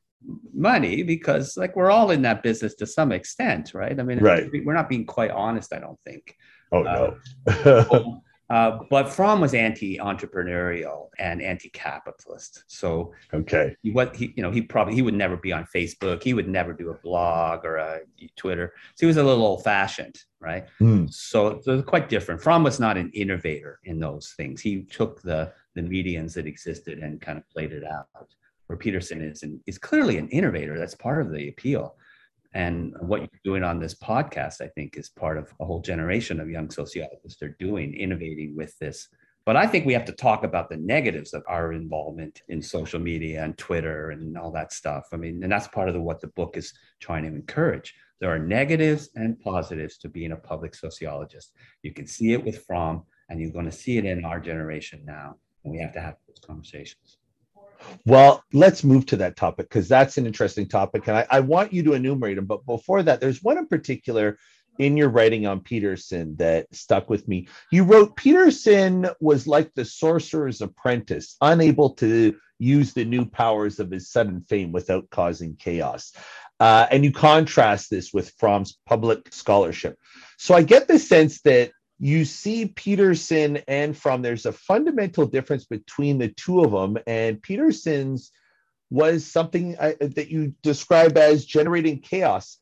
money 0.54 1.04
because 1.04 1.58
like 1.58 1.76
we're 1.76 1.92
all 1.92 2.12
in 2.12 2.22
that 2.22 2.44
business 2.44 2.76
to 2.76 2.88
some 2.88 3.12
extent, 3.12 3.74
right? 3.74 4.00
I 4.00 4.04
mean, 4.04 4.20
right. 4.20 4.50
we're 4.64 4.74
not 4.74 4.90
being 4.90 5.06
quite 5.06 5.32
honest. 5.32 5.74
I 5.74 5.80
don't 5.80 6.00
think. 6.06 6.36
Oh 6.72 6.84
no. 6.84 7.18
Uh, 8.54 8.78
but 8.92 9.10
Fromm 9.10 9.42
was 9.42 9.56
anti-entrepreneurial 9.56 11.08
and 11.18 11.42
anti-capitalist. 11.42 12.64
So 12.68 13.12
okay, 13.34 13.76
he, 13.82 13.90
what 13.90 14.16
he 14.16 14.32
you 14.38 14.44
know 14.44 14.52
he 14.52 14.62
probably 14.62 14.94
he 14.94 15.02
would 15.02 15.16
never 15.16 15.38
be 15.38 15.52
on 15.52 15.66
Facebook. 15.76 16.22
He 16.22 16.36
would 16.36 16.48
never 16.48 16.72
do 16.72 16.92
a 16.92 16.98
blog 17.08 17.66
or 17.66 17.78
a 17.78 18.02
Twitter. 18.36 18.74
So 18.94 19.00
he 19.00 19.08
was 19.08 19.18
a 19.18 19.24
little 19.24 19.44
old-fashioned, 19.44 20.18
right? 20.40 20.66
Mm. 20.80 21.12
So, 21.12 21.62
so 21.64 21.82
quite 21.82 22.10
different. 22.10 22.44
Fromm 22.44 22.64
was 22.64 22.80
not 22.80 22.96
an 22.96 23.10
innovator 23.16 23.80
in 23.86 24.00
those 24.00 24.34
things. 24.38 24.62
He 24.62 24.84
took 24.84 25.24
the 25.24 25.52
the 25.74 25.82
medians 25.82 26.36
that 26.36 26.46
existed 26.46 27.00
and 27.00 27.20
kind 27.20 27.40
of 27.40 27.50
played 27.50 27.72
it 27.72 27.84
out. 27.84 28.08
Where 28.68 28.78
Peterson 28.78 29.20
is 29.22 29.42
and 29.42 29.60
is 29.66 29.80
clearly 29.80 30.20
an 30.20 30.30
innovator. 30.30 30.78
That's 30.78 30.96
part 30.96 31.26
of 31.26 31.32
the 31.32 31.50
appeal. 31.50 31.96
And 32.54 32.94
what 33.00 33.22
you're 33.22 33.30
doing 33.44 33.64
on 33.64 33.80
this 33.80 33.96
podcast, 33.96 34.62
I 34.62 34.68
think, 34.68 34.98
is 34.98 35.10
part 35.10 35.38
of 35.38 35.54
a 35.60 35.66
whole 35.66 35.82
generation 35.82 36.40
of 36.40 36.50
young 36.50 36.70
sociologists 36.70 37.42
are 37.42 37.56
doing, 37.60 37.96
innovating 37.96 38.56
with 38.56 38.78
this. 38.80 39.10
But 39.46 39.58
I 39.58 39.68
think 39.68 39.86
we 39.86 39.94
have 39.94 40.06
to 40.06 40.14
talk 40.14 40.44
about 40.44 40.70
the 40.70 40.78
negatives 40.78 41.34
of 41.34 41.44
our 41.48 41.74
involvement 41.74 42.44
in 42.48 42.62
social 42.62 43.00
media 43.00 43.44
and 43.44 43.58
Twitter 43.58 44.12
and 44.12 44.38
all 44.38 44.52
that 44.52 44.72
stuff. 44.72 45.08
I 45.12 45.18
mean, 45.18 45.44
and 45.44 45.52
that's 45.52 45.68
part 45.68 45.90
of 45.90 45.96
the, 45.96 46.02
what 46.02 46.22
the 46.22 46.28
book 46.28 46.56
is 46.56 46.74
trying 47.02 47.24
to 47.24 47.30
encourage. 47.30 47.94
There 48.22 48.34
are 48.34 48.40
negatives 48.40 49.10
and 49.16 49.38
positives 49.40 49.98
to 49.98 50.08
being 50.08 50.32
a 50.32 50.38
public 50.38 50.76
sociologist. 50.76 51.52
You 51.82 51.92
can 51.92 52.08
see 52.08 52.32
it 52.32 52.44
with 52.44 52.64
Fromm, 52.66 53.04
and 53.30 53.42
you're 53.42 53.52
going 53.52 53.66
to 53.66 53.72
see 53.72 53.98
it 53.98 54.06
in 54.06 54.24
our 54.24 54.40
generation 54.40 55.02
now. 55.04 55.36
And 55.64 55.74
we 55.74 55.80
have 55.80 55.94
to 55.94 56.02
have 56.02 56.16
those 56.28 56.40
conversations. 56.46 57.18
Well, 58.06 58.44
let's 58.52 58.84
move 58.84 59.06
to 59.08 59.18
that 59.18 59.38
topic 59.38 59.70
because 59.70 59.88
that's 59.88 60.18
an 60.18 60.26
interesting 60.26 60.68
topic. 60.68 61.08
And 61.08 61.18
I, 61.18 61.28
I, 61.30 61.40
want 61.40 61.72
you 61.74 61.84
to 61.84 61.94
enumerate 61.94 62.36
them. 62.36 62.46
But 62.46 62.66
before 62.66 63.02
that, 63.04 63.22
there's 63.22 63.42
one 63.42 63.58
in 63.58 63.68
particular 63.68 64.38
in 64.80 64.98
your 64.98 65.10
writing 65.10 65.46
on 65.46 65.60
Peterson 65.60 66.36
that 66.38 66.68
stuck 66.74 67.10
with 67.10 67.28
me. 67.28 67.48
You 67.72 67.84
wrote 67.84 68.16
Peterson 68.16 69.08
was 69.20 69.48
like 69.48 69.74
the 69.74 69.86
sorcerer's 69.86 70.62
apprentice, 70.62 71.36
unable 71.42 71.92
to 71.96 72.36
use 72.60 72.94
the 72.94 73.06
new 73.06 73.26
powers 73.26 73.80
of 73.80 73.92
his 73.92 74.10
sudden 74.10 74.42
fame 74.42 74.72
without 74.72 75.10
causing 75.10 75.56
chaos. 75.56 76.14
Uh, 76.60 76.88
and 76.92 77.04
you 77.04 77.12
contrast 77.12 77.90
this 77.90 78.14
with 78.14 78.34
Fromm's 78.38 78.78
public 78.86 79.34
scholarship. 79.34 79.98
So 80.38 80.56
I 80.56 80.64
get 80.64 80.88
the 80.88 81.00
sense 81.00 81.42
that 81.42 81.72
you 82.04 82.26
see 82.26 82.66
Peterson 82.66 83.62
and 83.66 83.98
Fromm 83.98 84.22
there's 84.22 84.46
a 84.46 84.52
fundamental 84.52 85.26
difference 85.26 85.64
between 85.64 86.18
the 86.18 86.28
two 86.28 86.62
of 86.62 86.72
them. 86.72 87.02
And 87.08 87.42
Peterson's 87.42 88.30
was 88.90 89.26
something 89.26 89.78
uh, 89.80 89.94
that 90.02 90.30
you 90.30 90.54
describe 90.64 91.18
as 91.18 91.46
generating 91.46 92.02
chaos. 92.02 92.58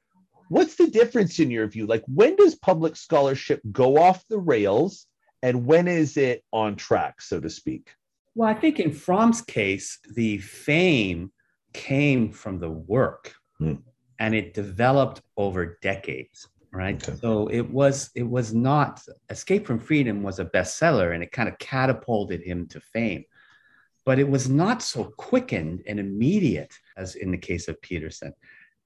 What's 0.50 0.76
the 0.76 0.86
difference 0.86 1.40
in 1.40 1.50
your 1.50 1.66
view? 1.66 1.88
Like, 1.88 2.04
when 2.06 2.36
does 2.36 2.54
public 2.54 2.96
scholarship 2.96 3.62
go 3.72 3.98
off 3.98 4.24
the 4.30 4.38
rails 4.38 5.08
and 5.42 5.66
when 5.66 5.88
is 5.88 6.18
it 6.18 6.44
on 6.54 6.76
track, 6.76 7.20
so 7.20 7.40
to 7.40 7.50
speak? 7.50 7.96
Well, 8.36 8.48
I 8.48 8.54
think 8.54 8.80
in 8.80 8.92
Fromm's 8.92 9.42
case, 9.42 9.98
the 10.14 10.38
fame 10.38 11.32
came 11.74 12.32
from 12.32 12.60
the 12.60 12.70
work 12.70 13.34
hmm. 13.58 13.74
and 14.20 14.36
it 14.36 14.54
developed 14.54 15.24
over 15.36 15.80
decades 15.82 16.48
right 16.74 17.08
okay. 17.08 17.18
so 17.20 17.48
it 17.48 17.70
was 17.70 18.10
it 18.16 18.28
was 18.28 18.54
not 18.54 19.02
escape 19.30 19.68
from 19.68 19.80
freedom 19.80 20.24
was 20.24 20.40
a 20.40 20.46
bestseller 20.46 21.14
and 21.14 21.24
it 21.24 21.32
kind 21.32 21.50
of 21.50 21.58
catapulted 21.60 22.42
him 22.42 22.68
to 22.68 22.80
fame 22.80 23.24
but 24.06 24.20
it 24.20 24.28
was 24.28 24.50
not 24.50 24.82
so 24.82 25.06
quickened 25.18 25.84
and 25.88 26.00
immediate 26.00 26.74
as 26.98 27.16
in 27.16 27.32
the 27.32 27.38
case 27.38 27.68
of 27.68 27.82
peterson 27.82 28.34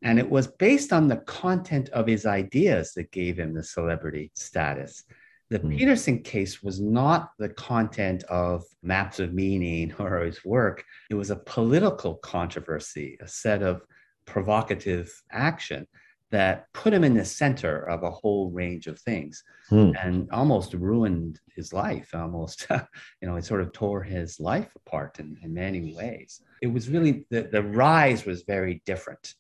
And 0.02 0.20
it 0.20 0.30
was 0.30 0.48
based 0.48 0.94
on 0.94 1.08
the 1.08 1.18
content 1.18 1.90
of 1.90 2.06
his 2.06 2.26
ideas 2.26 2.94
that 2.94 3.12
gave 3.12 3.40
him 3.40 3.54
the 3.54 3.64
celebrity 3.64 4.32
status. 4.36 5.04
The 5.50 5.60
mm. 5.60 5.78
Peterson 5.78 6.22
case 6.22 6.62
was 6.62 6.80
not 6.80 7.32
the 7.40 7.50
content 7.50 8.24
of 8.26 8.64
maps 8.84 9.20
of 9.20 9.34
meaning 9.34 9.94
or 10.00 10.20
his 10.20 10.44
work. 10.46 10.84
It 11.10 11.16
was 11.16 11.32
a 11.32 11.36
political 11.36 12.16
controversy, 12.16 13.18
a 13.20 13.28
set 13.28 13.64
of 13.64 13.82
provocative 14.26 15.12
action 15.32 15.88
that 16.32 16.66
put 16.74 16.94
him 16.94 17.04
in 17.04 17.14
the 17.14 17.26
center 17.26 17.88
of 17.88 18.04
a 18.04 18.12
whole 18.12 18.50
range 18.52 18.88
of 18.88 19.00
things 19.00 19.44
hmm. 19.70 19.92
and 20.00 20.30
almost 20.32 20.74
ruined 20.74 21.40
his 21.56 21.72
life 21.72 22.10
almost 22.14 22.68
you 22.70 23.28
know 23.28 23.36
it 23.36 23.46
sort 23.46 23.62
of 23.62 23.72
tore 23.72 24.04
his 24.04 24.40
life 24.40 24.70
apart 24.76 25.20
in, 25.20 25.38
in 25.44 25.54
many 25.54 25.94
ways 25.96 26.42
it 26.62 26.68
was 26.68 26.90
really 26.90 27.26
the, 27.30 27.44
the 27.44 27.64
rise 27.64 28.26
was 28.26 28.44
very 28.44 28.82
different 28.86 29.36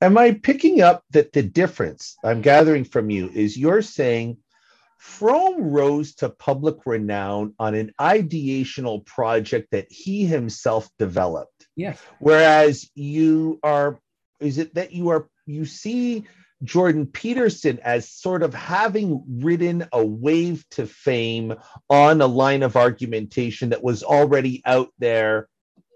am 0.00 0.16
i 0.16 0.32
picking 0.32 0.80
up 0.80 1.02
that 1.10 1.32
the 1.32 1.42
difference 1.42 2.16
i'm 2.24 2.42
gathering 2.42 2.84
from 2.84 3.10
you 3.10 3.28
is 3.30 3.56
you're 3.56 3.82
saying 3.82 4.36
Fromm 5.04 5.60
rose 5.60 6.14
to 6.14 6.30
public 6.30 6.86
renown 6.86 7.54
on 7.58 7.74
an 7.74 7.92
ideational 8.00 9.04
project 9.04 9.68
that 9.70 9.86
he 9.92 10.24
himself 10.24 10.88
developed. 10.98 11.68
Yes. 11.76 12.00
Whereas 12.20 12.88
you 12.94 13.60
are, 13.62 14.00
is 14.40 14.56
it 14.56 14.74
that 14.76 14.92
you 14.92 15.10
are 15.10 15.28
you 15.46 15.64
see 15.64 16.24
Jordan 16.62 17.06
Peterson 17.06 17.78
as 17.82 18.08
sort 18.08 18.42
of 18.42 18.54
having 18.54 19.22
ridden 19.28 19.86
a 19.92 20.04
wave 20.04 20.64
to 20.70 20.86
fame 20.86 21.54
on 21.90 22.20
a 22.20 22.26
line 22.26 22.62
of 22.62 22.76
argumentation 22.76 23.70
that 23.70 23.82
was 23.82 24.02
already 24.02 24.62
out 24.64 24.88
there 24.98 25.48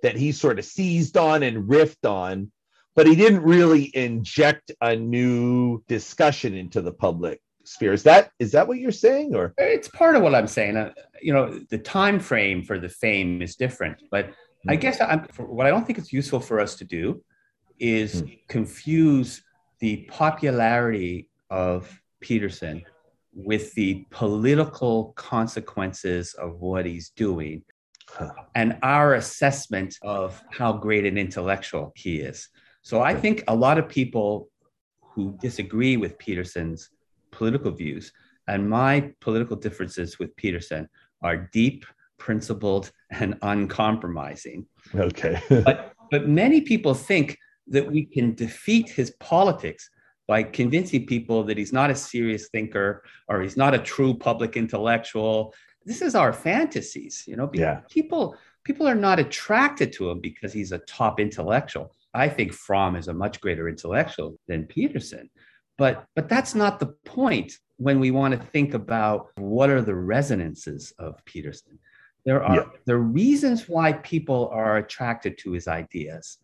that 0.03 0.17
he 0.17 0.33
sort 0.33 0.59
of 0.59 0.65
seized 0.65 1.17
on 1.17 1.43
and 1.43 1.69
riffed 1.69 2.09
on, 2.09 2.53
but 2.95 3.07
he 3.07 3.17
didn't 3.17 3.43
really 3.43 3.91
inject 3.97 4.71
a 4.81 4.95
new 4.95 5.83
discussion 5.89 6.55
into 6.55 6.81
the 6.81 6.93
public 6.93 7.41
sphere. 7.65 7.93
Is 7.93 8.03
that 8.05 8.31
is 8.39 8.53
that 8.53 8.69
what 8.69 8.79
you're 8.79 8.93
saying, 8.93 9.35
or 9.35 9.55
it's 9.59 9.89
part 9.89 10.17
of 10.17 10.23
what 10.23 10.35
I'm 10.35 10.47
saying? 10.47 10.77
Uh, 10.77 10.93
you 11.21 11.33
know, 11.33 11.59
the 11.71 11.79
time 11.79 12.21
frame 12.21 12.63
for 12.63 12.79
the 12.79 12.89
fame 12.89 13.43
is 13.43 13.57
different, 13.57 14.03
but 14.11 14.33
I 14.69 14.75
hmm. 14.75 14.81
guess 14.81 15.01
I'm, 15.01 15.27
what 15.39 15.67
I 15.67 15.71
don't 15.71 15.87
think 15.87 15.99
it's 15.99 16.13
useful 16.13 16.41
for 16.41 16.61
us 16.61 16.77
to 16.77 16.85
do 16.85 17.23
is 17.79 18.23
mm. 18.23 18.39
confuse 18.49 19.43
the 19.81 20.09
popularity 20.11 21.29
of 21.51 22.01
Peterson 22.21 22.83
with 23.33 23.73
the 23.75 24.05
political 24.11 25.13
consequences 25.17 26.35
of 26.35 26.61
what 26.61 26.85
he's 26.85 27.11
doing 27.11 27.63
and 28.55 28.79
our 28.83 29.15
assessment 29.15 29.97
of 30.03 30.43
how 30.51 30.73
great 30.73 31.05
an 31.05 31.19
intellectual 31.19 31.93
he 31.95 32.21
is. 32.21 32.49
So 32.83 33.03
I 33.03 33.15
think 33.15 33.45
a 33.49 33.55
lot 33.55 33.79
of 33.79 33.89
people 33.89 34.49
who 35.01 35.37
disagree 35.41 35.97
with 35.97 36.19
Peterson's 36.19 36.91
political 37.31 37.71
views 37.71 38.13
and 38.47 38.69
my 38.69 39.13
political 39.21 39.57
differences 39.57 40.19
with 40.19 40.35
Peterson 40.37 40.89
are 41.23 41.49
deep, 41.53 41.85
principled, 42.17 42.91
and 43.11 43.37
uncompromising. 43.43 44.67
Okay. 44.95 45.41
but, 45.49 45.93
but 46.11 46.29
many 46.29 46.63
people 46.63 46.95
think 46.95 47.37
that 47.71 47.91
we 47.91 48.05
can 48.05 48.35
defeat 48.35 48.89
his 48.89 49.11
politics 49.13 49.91
by 50.27 50.43
convincing 50.43 51.07
people 51.07 51.43
that 51.45 51.57
he's 51.57 51.73
not 51.73 51.91
a 51.91 51.95
serious 51.95 52.49
thinker 52.51 53.03
or 53.29 53.41
he's 53.41 53.57
not 53.57 53.75
a 53.75 53.79
true 53.79 54.15
public 54.15 54.57
intellectual. 54.57 55.55
This 55.85 56.03
is 56.03 56.15
our 56.15 56.33
fantasies, 56.33 57.25
you 57.27 57.37
know. 57.37 57.51
Yeah. 57.53 57.81
People 57.89 58.37
people 58.65 58.87
are 58.87 58.95
not 58.95 59.19
attracted 59.19 59.93
to 59.95 60.11
him 60.11 60.21
because 60.21 60.53
he's 60.53 60.73
a 60.73 60.79
top 60.81 61.19
intellectual. 61.19 61.95
I 62.13 62.29
think 62.29 62.53
Fromm 62.53 62.97
is 62.97 63.09
a 63.09 63.15
much 63.15 63.41
greater 63.41 63.69
intellectual 63.69 64.39
than 64.47 64.67
Peterson. 64.67 65.31
But 65.79 66.05
but 66.15 66.29
that's 66.29 66.55
not 66.55 66.79
the 66.79 66.95
point 67.05 67.55
when 67.79 67.99
we 67.99 68.11
want 68.11 68.35
to 68.35 68.47
think 68.49 68.75
about 68.75 69.29
what 69.37 69.71
are 69.71 69.83
the 69.83 69.95
resonances 69.95 70.93
of 70.99 71.25
Peterson. 71.25 71.79
There 72.27 72.43
are 72.43 72.57
yeah. 72.57 72.65
the 72.85 72.99
reasons 72.99 73.69
why 73.69 73.95
people 73.95 74.51
are 74.53 74.77
attracted 74.77 75.39
to 75.39 75.53
his 75.53 75.69
ideas 75.69 76.39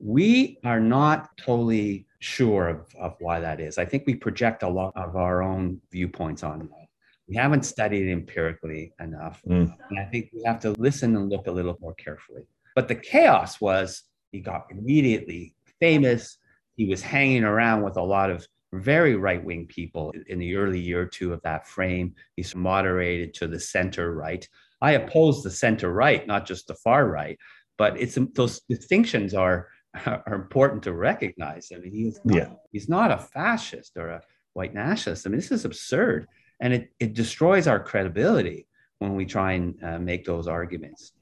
we 0.00 0.58
are 0.64 0.80
not 0.80 1.36
totally 1.36 2.06
sure 2.20 2.68
of, 2.68 2.86
of 2.98 3.16
why 3.20 3.40
that 3.40 3.60
is. 3.60 3.78
I 3.78 3.84
think 3.84 4.04
we 4.06 4.14
project 4.14 4.62
a 4.62 4.68
lot 4.68 4.92
of 4.96 5.16
our 5.16 5.42
own 5.42 5.80
viewpoints 5.90 6.42
on 6.42 6.60
that. 6.60 6.86
We 7.28 7.36
haven't 7.36 7.64
studied 7.64 8.10
empirically 8.10 8.92
enough. 9.00 9.42
Mm. 9.46 9.74
And 9.90 9.98
I 9.98 10.04
think 10.04 10.30
we 10.32 10.42
have 10.44 10.60
to 10.60 10.70
listen 10.72 11.14
and 11.16 11.28
look 11.28 11.46
a 11.46 11.52
little 11.52 11.76
more 11.80 11.94
carefully. 11.94 12.42
But 12.74 12.88
the 12.88 12.94
chaos 12.94 13.60
was 13.60 14.04
he 14.32 14.40
got 14.40 14.66
immediately 14.70 15.54
famous. 15.80 16.38
He 16.76 16.86
was 16.86 17.02
hanging 17.02 17.44
around 17.44 17.82
with 17.82 17.96
a 17.96 18.02
lot 18.02 18.30
of 18.30 18.46
very 18.72 19.16
right 19.16 19.42
wing 19.42 19.66
people 19.66 20.12
in 20.26 20.38
the 20.38 20.54
early 20.56 20.80
year 20.80 21.02
or 21.02 21.06
two 21.06 21.32
of 21.32 21.42
that 21.42 21.66
frame. 21.66 22.14
He's 22.36 22.54
moderated 22.54 23.34
to 23.34 23.46
the 23.46 23.60
center 23.60 24.14
right. 24.14 24.46
I 24.80 24.92
oppose 24.92 25.42
the 25.42 25.50
center 25.50 25.92
right, 25.92 26.26
not 26.26 26.46
just 26.46 26.68
the 26.68 26.74
far 26.74 27.08
right, 27.08 27.38
but 27.78 28.00
it's 28.00 28.18
those 28.34 28.60
distinctions 28.68 29.34
are 29.34 29.68
are 30.06 30.34
important 30.34 30.82
to 30.84 30.92
recognize. 30.92 31.72
I 31.74 31.78
mean, 31.78 31.92
he's 31.92 32.20
not, 32.24 32.36
yeah. 32.36 32.48
he's 32.72 32.88
not 32.88 33.10
a 33.10 33.18
fascist 33.18 33.96
or 33.96 34.08
a 34.08 34.22
white 34.52 34.74
nationalist. 34.74 35.26
I 35.26 35.30
mean, 35.30 35.40
this 35.40 35.50
is 35.50 35.64
absurd, 35.64 36.26
and 36.60 36.72
it 36.72 36.90
it 36.98 37.14
destroys 37.14 37.66
our 37.66 37.80
credibility 37.80 38.66
when 38.98 39.14
we 39.14 39.24
try 39.24 39.52
and 39.52 39.82
uh, 39.82 39.98
make 39.98 40.24
those 40.24 40.48
arguments. 40.48 41.12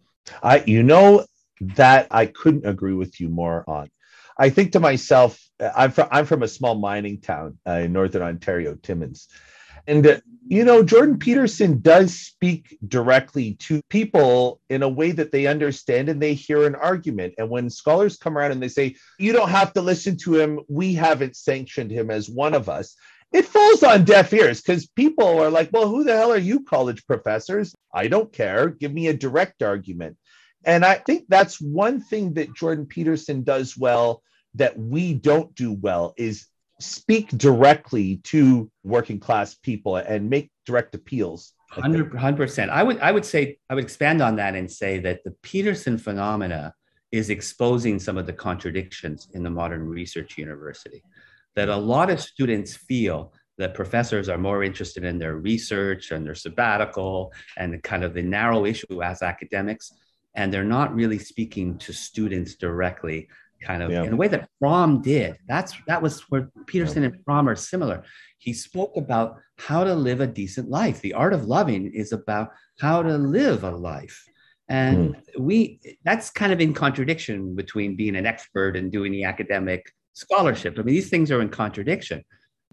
I, 0.42 0.64
you 0.66 0.82
know, 0.82 1.24
that 1.60 2.08
I 2.10 2.26
couldn't 2.26 2.66
agree 2.66 2.94
with 2.94 3.20
you 3.20 3.28
more 3.28 3.64
on. 3.68 3.88
I 4.38 4.50
think 4.50 4.72
to 4.72 4.80
myself, 4.80 5.40
I'm 5.60 5.90
from 5.90 6.08
I'm 6.10 6.26
from 6.26 6.42
a 6.42 6.48
small 6.48 6.74
mining 6.74 7.20
town 7.20 7.58
uh, 7.66 7.82
in 7.84 7.92
northern 7.92 8.22
Ontario, 8.22 8.74
Timmins, 8.74 9.28
and, 9.86 10.06
uh, 10.06 10.20
you 10.48 10.64
know, 10.64 10.82
Jordan 10.82 11.18
Peterson 11.18 11.80
does 11.80 12.14
speak 12.14 12.78
directly 12.86 13.54
to 13.54 13.80
people 13.88 14.60
in 14.70 14.82
a 14.82 14.88
way 14.88 15.10
that 15.10 15.32
they 15.32 15.46
understand 15.46 16.08
and 16.08 16.22
they 16.22 16.34
hear 16.34 16.66
an 16.66 16.76
argument. 16.76 17.34
And 17.38 17.50
when 17.50 17.68
scholars 17.68 18.16
come 18.16 18.38
around 18.38 18.52
and 18.52 18.62
they 18.62 18.68
say, 18.68 18.94
you 19.18 19.32
don't 19.32 19.48
have 19.48 19.72
to 19.72 19.82
listen 19.82 20.16
to 20.18 20.38
him, 20.38 20.60
we 20.68 20.94
haven't 20.94 21.36
sanctioned 21.36 21.90
him 21.90 22.10
as 22.10 22.30
one 22.30 22.54
of 22.54 22.68
us, 22.68 22.94
it 23.32 23.44
falls 23.44 23.82
on 23.82 24.04
deaf 24.04 24.32
ears 24.32 24.62
because 24.62 24.86
people 24.86 25.40
are 25.42 25.50
like, 25.50 25.70
well, 25.72 25.88
who 25.88 26.04
the 26.04 26.16
hell 26.16 26.32
are 26.32 26.38
you, 26.38 26.62
college 26.62 27.04
professors? 27.06 27.74
I 27.92 28.06
don't 28.06 28.32
care. 28.32 28.68
Give 28.68 28.92
me 28.92 29.08
a 29.08 29.14
direct 29.14 29.62
argument. 29.62 30.16
And 30.64 30.84
I 30.84 30.94
think 30.94 31.24
that's 31.28 31.60
one 31.60 32.00
thing 32.00 32.34
that 32.34 32.54
Jordan 32.54 32.86
Peterson 32.86 33.42
does 33.42 33.76
well 33.76 34.22
that 34.54 34.78
we 34.78 35.14
don't 35.14 35.54
do 35.54 35.72
well 35.72 36.14
is 36.16 36.46
speak 36.80 37.28
directly 37.30 38.18
to 38.24 38.70
working 38.84 39.18
class 39.18 39.54
people 39.54 39.96
and 39.96 40.28
make 40.28 40.50
direct 40.66 40.94
appeals. 40.94 41.52
100 41.74 42.36
percent. 42.36 42.70
I 42.70 42.82
would 42.82 42.98
I 43.00 43.10
would 43.12 43.24
say 43.24 43.58
I 43.68 43.74
would 43.74 43.84
expand 43.84 44.22
on 44.22 44.36
that 44.36 44.54
and 44.54 44.70
say 44.70 44.98
that 45.00 45.24
the 45.24 45.32
Peterson 45.42 45.98
phenomena 45.98 46.74
is 47.12 47.30
exposing 47.30 47.98
some 47.98 48.16
of 48.16 48.26
the 48.26 48.32
contradictions 48.32 49.28
in 49.32 49.42
the 49.42 49.50
modern 49.50 49.86
research 49.86 50.38
university. 50.38 51.02
That 51.54 51.68
a 51.68 51.76
lot 51.76 52.10
of 52.10 52.20
students 52.20 52.76
feel 52.76 53.32
that 53.58 53.74
professors 53.74 54.28
are 54.28 54.38
more 54.38 54.62
interested 54.62 55.04
in 55.04 55.18
their 55.18 55.36
research 55.36 56.10
and 56.10 56.26
their 56.26 56.34
sabbatical 56.34 57.32
and 57.56 57.82
kind 57.82 58.04
of 58.04 58.12
the 58.12 58.22
narrow 58.22 58.66
issue 58.66 59.02
as 59.02 59.22
academics, 59.22 59.92
and 60.34 60.52
they're 60.52 60.64
not 60.64 60.94
really 60.94 61.18
speaking 61.18 61.78
to 61.78 61.92
students 61.92 62.54
directly 62.54 63.28
kind 63.66 63.82
of 63.82 63.90
yeah. 63.90 64.04
in 64.04 64.12
a 64.12 64.16
way 64.16 64.28
that 64.28 64.48
Fromm 64.58 65.02
did. 65.02 65.36
That's 65.48 65.74
that 65.86 66.00
was 66.00 66.20
where 66.30 66.50
Peterson 66.66 67.02
yeah. 67.02 67.10
and 67.10 67.24
Fromm 67.24 67.48
are 67.48 67.56
similar. 67.56 68.04
He 68.38 68.52
spoke 68.52 68.96
about 68.96 69.36
how 69.58 69.84
to 69.84 69.94
live 69.94 70.20
a 70.20 70.26
decent 70.26 70.70
life. 70.70 71.00
The 71.00 71.14
art 71.14 71.32
of 71.32 71.46
loving 71.46 71.92
is 71.92 72.12
about 72.12 72.50
how 72.80 73.02
to 73.02 73.18
live 73.18 73.64
a 73.64 73.70
life. 73.70 74.24
And 74.68 75.14
mm. 75.14 75.40
we 75.40 75.80
that's 76.04 76.30
kind 76.30 76.52
of 76.52 76.60
in 76.60 76.74
contradiction 76.74 77.56
between 77.56 77.96
being 77.96 78.16
an 78.16 78.26
expert 78.26 78.76
and 78.76 78.92
doing 78.92 79.12
the 79.12 79.24
academic 79.24 79.92
scholarship. 80.12 80.78
I 80.78 80.82
mean, 80.82 80.94
these 80.94 81.10
things 81.10 81.30
are 81.30 81.40
in 81.40 81.48
contradiction. 81.48 82.24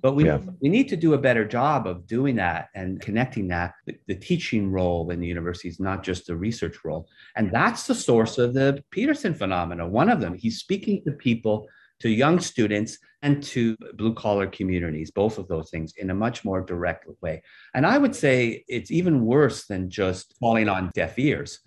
But 0.03 0.15
we, 0.15 0.25
yeah. 0.25 0.39
we 0.59 0.67
need 0.67 0.89
to 0.89 0.97
do 0.97 1.13
a 1.13 1.17
better 1.17 1.45
job 1.45 1.87
of 1.87 2.05
doing 2.05 2.35
that 2.35 2.67
and 2.75 2.99
connecting 2.99 3.47
that. 3.47 3.73
The, 3.85 3.97
the, 4.07 4.15
teaching 4.15 4.69
role 4.69 5.09
in 5.11 5.21
the 5.21 5.27
university 5.27 5.69
is 5.69 5.79
not 5.79 6.03
just 6.03 6.27
the 6.27 6.35
research 6.35 6.83
role. 6.83 7.07
And 7.37 7.49
that's 7.53 7.88
the 7.88 7.95
source 7.95 8.38
of 8.38 8.53
the 8.53 8.84
Peterson 8.91 9.34
phenomena. 9.34 9.88
One 9.88 10.09
of 10.09 10.19
them, 10.19 10.34
he's 10.34 10.59
speaking 10.59 11.01
to 11.05 11.13
people, 11.13 11.69
to 12.01 12.09
young 12.09 12.41
students, 12.41 12.97
and 13.21 13.41
to 13.43 13.78
blue 13.93 14.13
collar 14.13 14.45
communities, 14.47 15.09
both 15.09 15.38
of 15.38 15.47
those 15.47 15.69
things 15.69 15.93
in 15.95 16.09
a 16.09 16.13
much 16.13 16.43
more 16.43 16.59
direct 16.59 17.07
way. 17.21 17.41
And 17.73 17.86
I 17.86 17.97
would 17.97 18.13
say 18.13 18.65
it's 18.67 18.91
even 18.91 19.25
worse 19.25 19.67
than 19.67 19.89
just 19.89 20.36
falling 20.38 20.67
on 20.67 20.91
deaf 20.93 21.17
ears. 21.17 21.59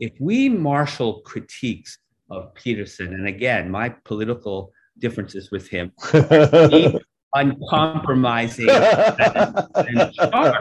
If 0.00 0.14
we 0.18 0.48
marshal 0.48 1.20
critiques 1.20 1.96
of 2.28 2.52
Peterson, 2.56 3.14
and 3.14 3.28
again, 3.28 3.70
my 3.70 3.90
political 4.04 4.72
differences 4.98 5.52
with 5.52 5.68
him 5.68 5.92
uncompromising 7.34 8.68
and, 8.70 9.68
and 9.76 10.14
sharp. 10.14 10.56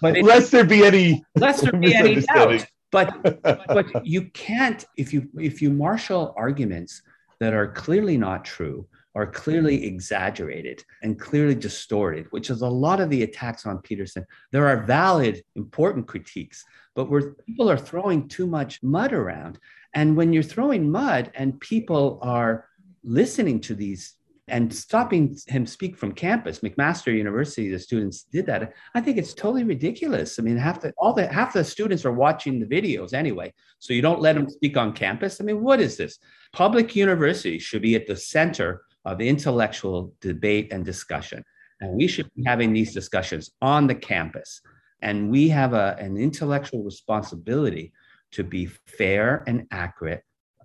But 0.00 0.16
it, 0.16 0.24
lest 0.24 0.50
there 0.50 0.64
be 0.64 0.84
any 0.84 1.24
lest 1.36 1.62
there 1.62 1.72
be 1.72 1.94
any 1.94 2.20
doubt. 2.20 2.66
But 2.90 3.42
but 3.42 4.06
you 4.06 4.30
can't 4.30 4.84
if 4.96 5.12
you 5.12 5.28
if 5.38 5.60
you 5.60 5.70
marshal 5.70 6.34
arguments 6.36 7.02
that 7.40 7.52
are 7.52 7.68
clearly 7.68 8.16
not 8.16 8.44
true 8.44 8.86
are 9.16 9.26
clearly 9.26 9.84
exaggerated 9.86 10.84
and 11.02 11.20
clearly 11.20 11.54
distorted, 11.54 12.26
which 12.30 12.50
is 12.50 12.62
a 12.62 12.68
lot 12.68 13.00
of 13.00 13.10
the 13.10 13.22
attacks 13.22 13.64
on 13.64 13.78
Peterson. 13.78 14.26
There 14.50 14.66
are 14.66 14.82
valid, 14.82 15.44
important 15.54 16.08
critiques, 16.08 16.64
but 16.96 17.08
where 17.08 17.34
people 17.46 17.70
are 17.70 17.78
throwing 17.78 18.28
too 18.28 18.46
much 18.46 18.82
mud 18.82 19.12
around. 19.12 19.58
And 19.94 20.16
when 20.16 20.32
you're 20.32 20.42
throwing 20.42 20.90
mud 20.90 21.30
and 21.34 21.60
people 21.60 22.18
are 22.22 22.66
listening 23.04 23.60
to 23.60 23.74
these 23.74 24.14
and 24.48 24.72
stopping 24.74 25.36
him 25.46 25.64
speak 25.66 25.96
from 25.96 26.12
campus, 26.12 26.60
McMaster 26.60 27.16
University, 27.16 27.70
the 27.70 27.78
students 27.78 28.24
did 28.24 28.44
that. 28.46 28.74
I 28.94 29.00
think 29.00 29.16
it's 29.16 29.32
totally 29.32 29.64
ridiculous. 29.64 30.38
I 30.38 30.42
mean, 30.42 30.56
half 30.56 30.80
the 30.80 30.92
all 30.98 31.14
the 31.14 31.26
half 31.26 31.54
the 31.54 31.64
students 31.64 32.04
are 32.04 32.12
watching 32.12 32.60
the 32.60 32.66
videos 32.66 33.14
anyway. 33.14 33.54
So 33.78 33.94
you 33.94 34.02
don't 34.02 34.20
let 34.20 34.34
them 34.34 34.50
speak 34.50 34.76
on 34.76 34.92
campus. 34.92 35.40
I 35.40 35.44
mean, 35.44 35.62
what 35.62 35.80
is 35.80 35.96
this? 35.96 36.18
Public 36.52 36.94
universities 36.94 37.62
should 37.62 37.82
be 37.82 37.94
at 37.94 38.06
the 38.06 38.16
center 38.16 38.82
of 39.04 39.20
intellectual 39.20 40.12
debate 40.20 40.72
and 40.72 40.84
discussion. 40.84 41.42
And 41.80 41.96
we 41.96 42.06
should 42.06 42.30
be 42.34 42.44
having 42.44 42.72
these 42.72 42.92
discussions 42.92 43.50
on 43.62 43.86
the 43.86 43.94
campus. 43.94 44.60
And 45.00 45.30
we 45.30 45.48
have 45.48 45.74
a, 45.74 45.96
an 45.98 46.16
intellectual 46.16 46.82
responsibility 46.82 47.92
to 48.32 48.44
be 48.44 48.66
fair 48.66 49.42
and 49.46 49.66
accurate 49.70 50.22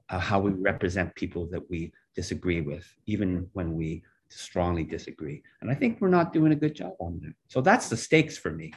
uh, 0.10 0.20
how 0.20 0.40
we 0.40 0.52
represent 0.52 1.14
people 1.16 1.48
that 1.52 1.70
we 1.70 1.92
disagree 2.16 2.62
with, 2.62 2.86
even 3.06 3.50
when 3.54 3.76
we 3.76 4.04
strongly 4.30 4.84
disagree. 4.84 5.42
And 5.62 5.72
I 5.72 5.76
think 5.76 6.00
we're 6.00 6.10
not 6.10 6.34
doing 6.34 6.52
a 6.52 6.56
good 6.56 6.76
job 6.76 6.94
on 7.00 7.20
that. 7.24 7.34
So 7.48 7.62
that's 7.62 7.90
the 7.90 7.98
stakes 7.98 8.38
for 8.38 8.52
me. 8.52 8.74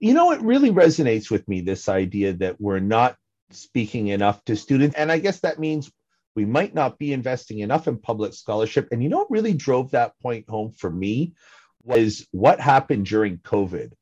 You 0.00 0.14
know, 0.14 0.32
it 0.32 0.42
really 0.42 0.70
resonates 0.70 1.30
with 1.30 1.46
me 1.48 1.60
this 1.60 1.88
idea 1.88 2.34
that 2.34 2.60
we're 2.60 2.80
not 2.80 3.16
speaking 3.50 4.08
enough 4.08 4.44
to 4.44 4.56
students. 4.56 4.96
And 4.96 5.10
I 5.10 5.18
guess 5.18 5.40
that 5.40 5.58
means 5.58 5.90
we 6.34 6.44
might 6.44 6.74
not 6.74 6.98
be 6.98 7.12
investing 7.12 7.60
enough 7.60 7.88
in 7.88 7.98
public 7.98 8.34
scholarship. 8.34 8.88
And 8.90 9.02
you 9.02 9.08
know 9.08 9.18
what 9.18 9.30
really 9.30 9.54
drove 9.54 9.92
that 9.92 10.18
point 10.20 10.48
home 10.48 10.72
for 10.72 10.90
me 10.90 11.34
was 11.82 12.26
what 12.32 12.60
happened 12.60 13.06
during 13.06 13.38
COVID 13.38 13.92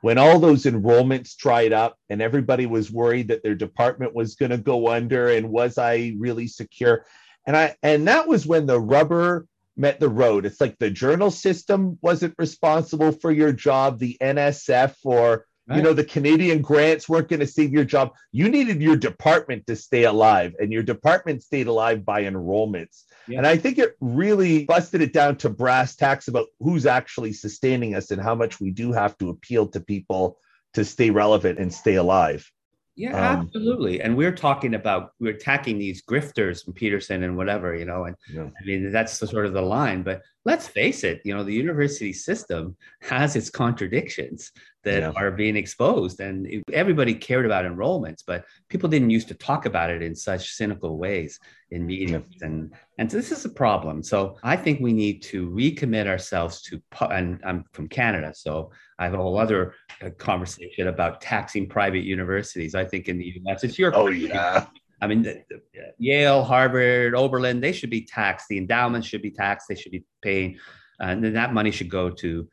when 0.00 0.18
all 0.18 0.38
those 0.38 0.64
enrollments 0.64 1.36
dried 1.36 1.72
up 1.72 1.96
and 2.10 2.20
everybody 2.20 2.66
was 2.66 2.90
worried 2.90 3.28
that 3.28 3.42
their 3.42 3.54
department 3.54 4.14
was 4.14 4.34
going 4.34 4.50
to 4.50 4.58
go 4.58 4.88
under 4.88 5.28
and 5.28 5.50
was 5.50 5.78
I 5.78 6.14
really 6.18 6.46
secure? 6.46 7.06
And 7.46 7.56
I 7.56 7.76
and 7.82 8.08
that 8.08 8.28
was 8.28 8.46
when 8.46 8.66
the 8.66 8.80
rubber 8.80 9.46
met 9.76 10.00
the 10.00 10.08
road. 10.08 10.46
It's 10.46 10.60
like 10.60 10.78
the 10.78 10.90
journal 10.90 11.30
system 11.30 11.98
wasn't 12.00 12.34
responsible 12.38 13.12
for 13.12 13.30
your 13.30 13.52
job, 13.52 13.98
the 13.98 14.16
NSF 14.20 14.94
or 15.04 15.46
Right. 15.66 15.78
You 15.78 15.82
know, 15.82 15.94
the 15.94 16.04
Canadian 16.04 16.60
grants 16.60 17.08
weren't 17.08 17.28
going 17.28 17.40
to 17.40 17.46
save 17.46 17.72
your 17.72 17.84
job. 17.84 18.12
You 18.32 18.50
needed 18.50 18.82
your 18.82 18.96
department 18.96 19.66
to 19.66 19.76
stay 19.76 20.04
alive, 20.04 20.54
and 20.58 20.70
your 20.70 20.82
department 20.82 21.42
stayed 21.42 21.68
alive 21.68 22.04
by 22.04 22.24
enrollments. 22.24 23.04
Yeah. 23.26 23.38
And 23.38 23.46
I 23.46 23.56
think 23.56 23.78
it 23.78 23.96
really 23.98 24.66
busted 24.66 25.00
it 25.00 25.14
down 25.14 25.36
to 25.38 25.48
brass 25.48 25.96
tacks 25.96 26.28
about 26.28 26.48
who's 26.60 26.84
actually 26.84 27.32
sustaining 27.32 27.94
us 27.94 28.10
and 28.10 28.20
how 28.20 28.34
much 28.34 28.60
we 28.60 28.72
do 28.72 28.92
have 28.92 29.16
to 29.18 29.30
appeal 29.30 29.66
to 29.68 29.80
people 29.80 30.36
to 30.74 30.84
stay 30.84 31.08
relevant 31.08 31.58
and 31.58 31.72
stay 31.72 31.94
alive. 31.94 32.50
Yeah, 32.96 33.30
um, 33.30 33.46
absolutely. 33.46 34.00
And 34.00 34.16
we're 34.16 34.34
talking 34.34 34.74
about 34.74 35.12
we're 35.18 35.34
attacking 35.34 35.78
these 35.78 36.02
grifters 36.02 36.64
from 36.64 36.74
Peterson 36.74 37.24
and 37.24 37.36
whatever, 37.36 37.74
you 37.74 37.84
know. 37.84 38.04
And 38.04 38.16
yeah. 38.32 38.44
I 38.44 38.64
mean 38.64 38.92
that's 38.92 39.18
the 39.18 39.26
sort 39.26 39.46
of 39.46 39.52
the 39.52 39.62
line. 39.62 40.02
But 40.02 40.22
let's 40.44 40.68
face 40.68 41.04
it, 41.04 41.22
you 41.24 41.34
know, 41.34 41.42
the 41.42 41.52
university 41.52 42.12
system 42.12 42.76
has 43.00 43.34
its 43.34 43.50
contradictions 43.50 44.52
that 44.82 45.00
yeah. 45.00 45.12
are 45.16 45.30
being 45.30 45.56
exposed, 45.56 46.20
and 46.20 46.62
everybody 46.72 47.14
cared 47.14 47.46
about 47.46 47.64
enrollments, 47.64 48.22
but 48.26 48.44
people 48.68 48.88
didn't 48.88 49.10
used 49.10 49.28
to 49.28 49.34
talk 49.34 49.64
about 49.64 49.90
it 49.90 50.02
in 50.02 50.14
such 50.14 50.50
cynical 50.50 50.98
ways 50.98 51.40
in 51.70 51.86
meetings, 51.86 52.22
yeah. 52.40 52.46
and 52.46 52.74
and 52.98 53.10
so 53.10 53.16
this 53.16 53.32
is 53.32 53.44
a 53.46 53.48
problem. 53.48 54.02
So 54.02 54.36
I 54.42 54.56
think 54.56 54.80
we 54.80 54.92
need 54.92 55.22
to 55.22 55.48
recommit 55.50 56.06
ourselves 56.06 56.60
to. 56.62 56.82
And 57.10 57.40
I'm 57.44 57.64
from 57.72 57.88
Canada, 57.88 58.32
so 58.34 58.70
I 58.98 59.04
have 59.04 59.14
a 59.14 59.16
whole 59.16 59.38
other 59.38 59.74
uh, 60.02 60.10
conversation 60.10 60.88
about 60.88 61.20
taxing 61.22 61.68
private 61.68 62.04
universities. 62.04 62.74
I 62.74 62.84
think 62.84 63.08
in 63.08 63.18
the 63.18 63.32
U.S. 63.42 63.64
it's 63.64 63.78
your 63.78 63.96
oh 63.96 64.08
yeah. 64.08 64.66
I 65.00 65.06
mean, 65.06 65.22
the, 65.22 65.42
the, 65.48 65.56
uh, 65.56 65.90
Yale, 65.98 66.44
Harvard, 66.44 67.14
Oberlin, 67.14 67.60
they 67.60 67.72
should 67.72 67.90
be 67.90 68.02
taxed. 68.02 68.46
The 68.48 68.58
endowments 68.58 69.06
should 69.06 69.22
be 69.22 69.30
taxed. 69.30 69.66
They 69.68 69.74
should 69.74 69.92
be 69.92 70.04
paying, 70.22 70.58
uh, 71.00 71.06
and 71.06 71.22
then 71.22 71.34
that 71.34 71.52
money 71.52 71.70
should 71.70 71.90
go 71.90 72.10
to 72.10 72.48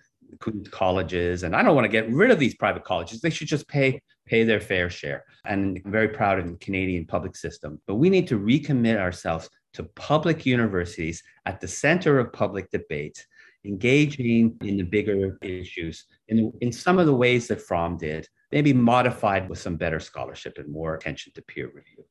colleges. 0.72 1.44
And 1.44 1.56
I 1.56 1.62
don't 1.62 1.76
want 1.76 1.86
to 1.86 1.90
get 1.90 2.10
rid 2.10 2.32
of 2.32 2.40
these 2.40 2.56
private 2.56 2.84
colleges. 2.84 3.22
They 3.22 3.30
should 3.30 3.48
just 3.48 3.68
pay 3.68 4.02
pay 4.26 4.44
their 4.44 4.62
fair 4.62 4.90
share. 4.90 5.26
And 5.46 5.82
I'm 5.84 5.92
very 5.92 6.08
proud 6.08 6.40
of 6.40 6.48
the 6.48 6.56
Canadian 6.58 7.06
public 7.06 7.36
system. 7.36 7.82
But 7.86 7.96
we 7.96 8.10
need 8.10 8.28
to 8.28 8.40
recommit 8.40 8.98
ourselves 8.98 9.50
to 9.74 9.84
public 9.84 10.46
universities 10.46 11.24
at 11.46 11.60
the 11.60 11.68
center 11.68 12.20
of 12.20 12.32
public 12.32 12.70
debate 12.72 13.26
engaging 13.66 14.58
in 14.62 14.78
the 14.78 14.84
bigger 14.84 15.38
issues 15.42 16.06
in, 16.30 16.52
in 16.62 16.72
some 16.72 16.98
of 16.98 17.06
the 17.06 17.14
ways 17.14 17.48
that 17.48 17.62
Fromm 17.62 17.98
did, 17.98 18.28
maybe 18.52 18.74
modified 18.74 19.50
with 19.50 19.60
some 19.60 19.76
better 19.76 20.00
scholarship 20.00 20.58
and 20.58 20.72
more 20.72 20.96
attention 20.96 21.32
to 21.34 21.42
peer 21.44 21.68
review. 21.68 22.04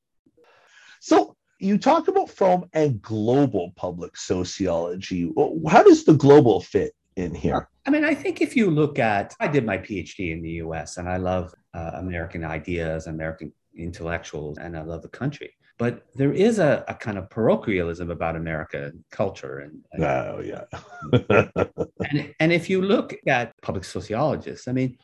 So 1.01 1.37
you 1.59 1.77
talk 1.77 2.09
about 2.09 2.31
Fromm 2.31 2.67
and 2.73 3.03
global 3.03 3.73
public 3.77 4.17
sociology. 4.17 5.31
How 5.69 5.83
does 5.83 6.05
the 6.05 6.15
global 6.15 6.61
fit 6.61 6.93
in 7.17 7.35
here? 7.35 7.69
I 7.87 7.91
mean, 7.91 8.05
I 8.05 8.15
think 8.15 8.41
if 8.41 8.55
you 8.55 8.71
look 8.71 8.99
at, 8.99 9.35
I 9.41 9.49
did 9.49 9.67
my 9.67 9.79
PhD 9.79 10.33
in 10.33 10.43
the 10.43 10.63
US 10.65 10.97
and 10.97 11.09
I 11.09 11.17
love 11.17 11.53
uh, 11.75 11.93
American 11.95 12.45
ideas, 12.45 13.07
American 13.07 13.53
intellectuals, 13.77 14.59
and 14.59 14.77
I 14.77 14.83
love 14.83 15.03
the 15.03 15.09
country 15.09 15.53
but 15.81 16.05
there 16.15 16.31
is 16.31 16.59
a, 16.59 16.85
a 16.89 16.95
kind 16.95 17.17
of 17.17 17.31
parochialism 17.31 18.11
about 18.11 18.37
American 18.37 19.03
culture. 19.11 19.61
And, 19.61 19.81
and 19.93 20.05
oh, 20.05 20.43
yeah. 20.45 20.65
and, 22.11 22.35
and 22.39 22.53
if 22.53 22.69
you 22.69 22.83
look 22.83 23.15
at 23.27 23.59
public 23.63 23.85
sociologists, 23.85 24.69
I 24.69 24.73
mean, 24.73 24.99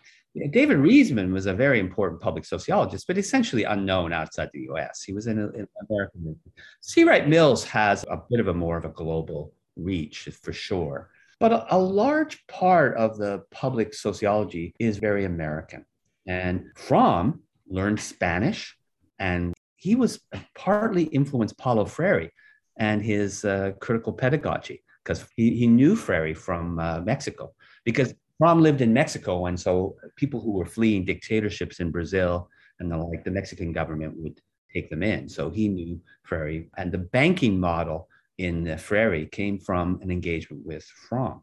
David 0.51 0.79
Riesman 0.79 1.33
was 1.33 1.47
a 1.47 1.55
very 1.55 1.81
important 1.81 2.21
public 2.21 2.45
sociologist, 2.45 3.07
but 3.07 3.19
essentially 3.19 3.65
unknown 3.65 4.13
outside 4.13 4.51
the 4.53 4.69
US. 4.71 5.03
He 5.03 5.13
was 5.13 5.27
in, 5.27 5.39
in 5.39 5.67
American. 5.89 6.39
C. 6.81 7.05
Wright 7.05 7.29
Mills 7.29 7.65
has 7.65 8.05
a 8.11 8.21
bit 8.29 8.41
of 8.41 8.49
a 8.49 8.55
more 8.55 8.77
of 8.77 8.85
a 8.85 8.91
global 8.91 9.53
reach 9.77 10.29
for 10.43 10.53
sure. 10.53 11.11
But 11.39 11.53
a, 11.53 11.77
a 11.77 11.79
large 11.79 12.47
part 12.47 12.97
of 12.97 13.19
the 13.19 13.45
public 13.51 13.95
sociology 13.95 14.75
is 14.79 14.99
very 14.99 15.25
American. 15.25 15.85
And 16.27 16.67
Fromm 16.77 17.41
learned 17.69 18.01
Spanish 18.01 18.77
and 19.19 19.55
he 19.77 19.95
was 19.95 20.21
partly 20.55 21.05
influenced 21.05 21.59
Paulo 21.59 21.85
Freire 21.85 22.31
and 22.79 23.03
his 23.03 23.45
uh, 23.45 23.73
critical 23.81 24.13
pedagogy 24.13 24.83
because 25.03 25.25
he, 25.37 25.55
he 25.57 25.67
knew 25.67 25.95
Freire 25.95 26.35
from 26.35 26.79
uh, 26.79 27.01
Mexico 27.01 27.55
because 27.85 28.15
Fromm 28.39 28.63
lived 28.63 28.81
in 28.81 28.93
Mexico. 28.93 29.47
And 29.47 29.59
so 29.59 29.97
people 30.17 30.41
who 30.41 30.53
were 30.53 30.67
fleeing 30.67 31.05
dictatorships 31.05 31.81
in 31.81 31.91
Brazil 31.91 32.49
and 32.81 32.91
the 32.91 32.97
like, 32.97 33.25
the 33.25 33.31
Mexican 33.31 33.73
government 33.73 34.15
would 34.17 34.41
take 34.73 34.91
them 34.91 35.03
in. 35.03 35.29
So 35.29 35.51
he 35.51 35.69
knew 35.69 36.01
Freire. 36.23 36.65
And 36.77 36.93
the 36.93 36.99
banking 36.99 37.59
model 37.59 38.09
in 38.39 38.77
Freire 38.79 39.27
came 39.27 39.59
from 39.59 39.99
an 40.03 40.11
engagement 40.11 40.65
with 40.67 40.85
Fromm. 40.85 41.41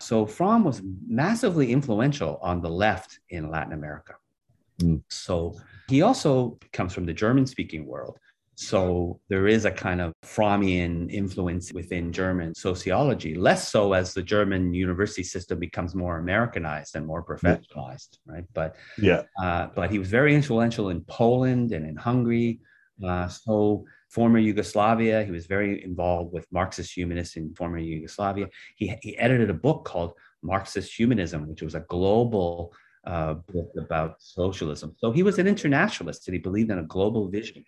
So 0.00 0.26
Fromm 0.26 0.64
was 0.64 0.82
massively 1.08 1.72
influential 1.72 2.38
on 2.42 2.60
the 2.60 2.68
left 2.68 3.18
in 3.30 3.50
Latin 3.50 3.72
America. 3.72 4.14
Mm. 4.80 5.02
So 5.08 5.58
he 5.88 6.02
also 6.02 6.58
comes 6.72 6.92
from 6.92 7.06
the 7.06 7.14
German 7.14 7.46
speaking 7.46 7.86
world. 7.86 8.18
So 8.58 9.20
there 9.28 9.46
is 9.46 9.66
a 9.66 9.70
kind 9.70 10.00
of 10.00 10.14
Frommian 10.24 11.10
influence 11.10 11.74
within 11.74 12.10
German 12.10 12.54
sociology, 12.54 13.34
less 13.34 13.68
so 13.68 13.92
as 13.92 14.14
the 14.14 14.22
German 14.22 14.72
university 14.72 15.22
system 15.22 15.58
becomes 15.58 15.94
more 15.94 16.18
Americanized 16.18 16.96
and 16.96 17.06
more 17.06 17.22
professionalized, 17.22 18.16
right? 18.24 18.44
But 18.54 18.76
yeah, 18.96 19.24
uh, 19.42 19.68
but 19.74 19.90
he 19.90 19.98
was 19.98 20.08
very 20.08 20.34
influential 20.34 20.88
in 20.88 21.02
Poland 21.02 21.72
and 21.72 21.86
in 21.86 21.96
Hungary. 21.96 22.60
Uh, 23.06 23.28
so 23.28 23.84
former 24.08 24.38
Yugoslavia, 24.38 25.22
he 25.22 25.30
was 25.30 25.46
very 25.46 25.84
involved 25.84 26.32
with 26.32 26.50
Marxist 26.50 26.96
humanists 26.96 27.36
in 27.36 27.54
former 27.54 27.76
Yugoslavia. 27.76 28.48
He 28.76 28.96
he 29.02 29.18
edited 29.18 29.50
a 29.50 29.54
book 29.54 29.84
called 29.84 30.14
Marxist 30.42 30.98
Humanism, 30.98 31.46
which 31.46 31.60
was 31.60 31.74
a 31.74 31.80
global 31.80 32.72
uh, 33.06 33.34
book 33.34 33.70
about 33.76 34.14
socialism. 34.18 34.96
So 34.96 35.12
he 35.12 35.22
was 35.22 35.38
an 35.38 35.46
internationalist 35.46 36.26
and 36.26 36.34
he 36.34 36.40
believed 36.40 36.70
in 36.70 36.78
a 36.78 36.84
global 36.84 37.28
vision 37.28 37.62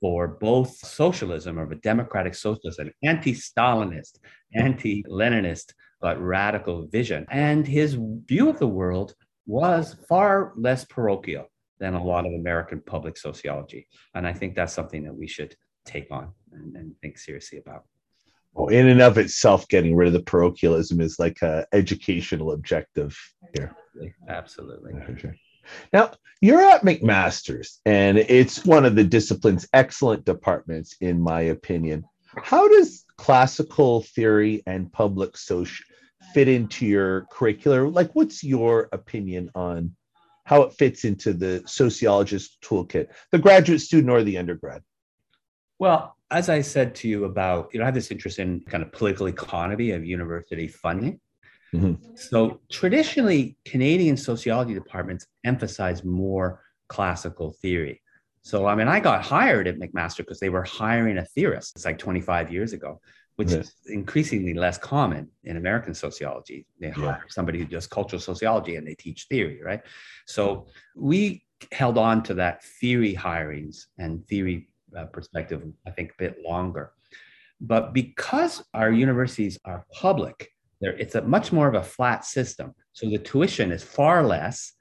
for 0.00 0.28
both 0.28 0.70
socialism 0.76 1.58
of 1.58 1.72
a 1.72 1.76
democratic 1.76 2.34
socialist, 2.34 2.78
an 2.78 2.92
anti-Stalinist, 3.02 4.18
anti-Leninist, 4.54 5.74
but 6.00 6.20
radical 6.20 6.86
vision. 6.86 7.26
And 7.30 7.66
his 7.66 7.98
view 8.26 8.48
of 8.48 8.58
the 8.58 8.66
world 8.66 9.14
was 9.46 9.96
far 10.08 10.52
less 10.56 10.84
parochial 10.84 11.46
than 11.78 11.94
a 11.94 12.02
lot 12.02 12.26
of 12.26 12.32
American 12.32 12.80
public 12.80 13.16
sociology. 13.16 13.86
And 14.14 14.26
I 14.26 14.32
think 14.32 14.54
that's 14.54 14.72
something 14.72 15.04
that 15.04 15.14
we 15.14 15.26
should 15.26 15.54
take 15.84 16.10
on 16.10 16.32
and, 16.52 16.76
and 16.76 16.94
think 17.00 17.18
seriously 17.18 17.58
about. 17.58 17.84
Well, 18.52 18.68
in 18.68 18.88
and 18.88 19.00
of 19.00 19.18
itself, 19.18 19.68
getting 19.68 19.94
rid 19.94 20.08
of 20.08 20.12
the 20.12 20.22
parochialism 20.22 21.00
is 21.00 21.18
like 21.18 21.38
an 21.42 21.64
educational 21.72 22.52
objective 22.52 23.16
here. 23.54 23.74
Absolutely. 24.28 24.92
Absolutely. 24.94 25.40
Now, 25.92 26.12
you're 26.40 26.62
at 26.62 26.82
McMaster's, 26.82 27.80
and 27.84 28.16
it's 28.16 28.64
one 28.64 28.86
of 28.86 28.94
the 28.94 29.04
discipline's 29.04 29.68
excellent 29.74 30.24
departments, 30.24 30.96
in 31.00 31.20
my 31.20 31.42
opinion. 31.42 32.04
How 32.24 32.68
does 32.68 33.04
classical 33.16 34.02
theory 34.02 34.62
and 34.66 34.90
public 34.92 35.36
social 35.36 35.84
fit 36.32 36.48
into 36.48 36.86
your 36.86 37.26
curricular? 37.32 37.92
Like, 37.92 38.12
what's 38.14 38.42
your 38.42 38.88
opinion 38.92 39.50
on 39.54 39.94
how 40.44 40.62
it 40.62 40.72
fits 40.72 41.04
into 41.04 41.32
the 41.32 41.62
sociologist 41.66 42.58
toolkit, 42.62 43.08
the 43.30 43.38
graduate 43.38 43.80
student 43.80 44.10
or 44.10 44.22
the 44.22 44.38
undergrad? 44.38 44.82
Well, 45.78 46.16
as 46.30 46.48
I 46.48 46.60
said 46.60 46.94
to 46.96 47.08
you 47.08 47.24
about, 47.24 47.70
you 47.72 47.78
know, 47.78 47.84
I 47.84 47.86
have 47.86 47.94
this 47.94 48.10
interest 48.10 48.38
in 48.38 48.60
kind 48.60 48.82
of 48.82 48.92
political 48.92 49.26
economy 49.26 49.90
of 49.90 50.04
university 50.04 50.68
funding. 50.68 51.20
Mm-hmm. 51.74 52.14
So 52.14 52.60
traditionally, 52.70 53.56
Canadian 53.64 54.16
sociology 54.16 54.74
departments 54.74 55.26
emphasize 55.44 56.04
more 56.04 56.62
classical 56.88 57.52
theory. 57.52 58.02
So, 58.42 58.66
I 58.66 58.74
mean, 58.74 58.88
I 58.88 59.00
got 59.00 59.22
hired 59.22 59.68
at 59.68 59.78
McMaster 59.78 60.18
because 60.18 60.40
they 60.40 60.48
were 60.48 60.64
hiring 60.64 61.18
a 61.18 61.24
theorist. 61.24 61.76
It's 61.76 61.84
like 61.84 61.98
25 61.98 62.50
years 62.50 62.72
ago, 62.72 63.00
which 63.36 63.52
is 63.52 63.74
increasingly 63.86 64.54
less 64.54 64.78
common 64.78 65.28
in 65.44 65.56
American 65.56 65.94
sociology. 65.94 66.66
They 66.80 66.90
hire 66.90 67.04
yeah. 67.04 67.28
somebody 67.28 67.58
who 67.58 67.66
does 67.66 67.86
cultural 67.86 68.20
sociology 68.20 68.76
and 68.76 68.86
they 68.86 68.94
teach 68.94 69.26
theory, 69.28 69.60
right? 69.62 69.82
So 70.26 70.66
we 70.96 71.44
held 71.70 71.98
on 71.98 72.22
to 72.24 72.34
that 72.34 72.64
theory 72.64 73.14
hirings 73.14 73.86
and 73.98 74.26
theory 74.26 74.68
uh, 74.96 75.04
perspective, 75.04 75.62
I 75.86 75.90
think, 75.90 76.12
a 76.12 76.14
bit 76.18 76.38
longer. 76.42 76.92
But 77.60 77.92
because 77.92 78.64
our 78.72 78.90
universities 78.90 79.58
are 79.66 79.84
public, 79.92 80.50
it's 80.80 81.14
a 81.14 81.22
much 81.22 81.52
more 81.52 81.68
of 81.68 81.74
a 81.74 81.82
flat 81.82 82.24
system. 82.24 82.74
So 82.92 83.08
the 83.08 83.18
tuition 83.18 83.70
is 83.72 83.82
far 83.82 84.26
less, 84.26 84.72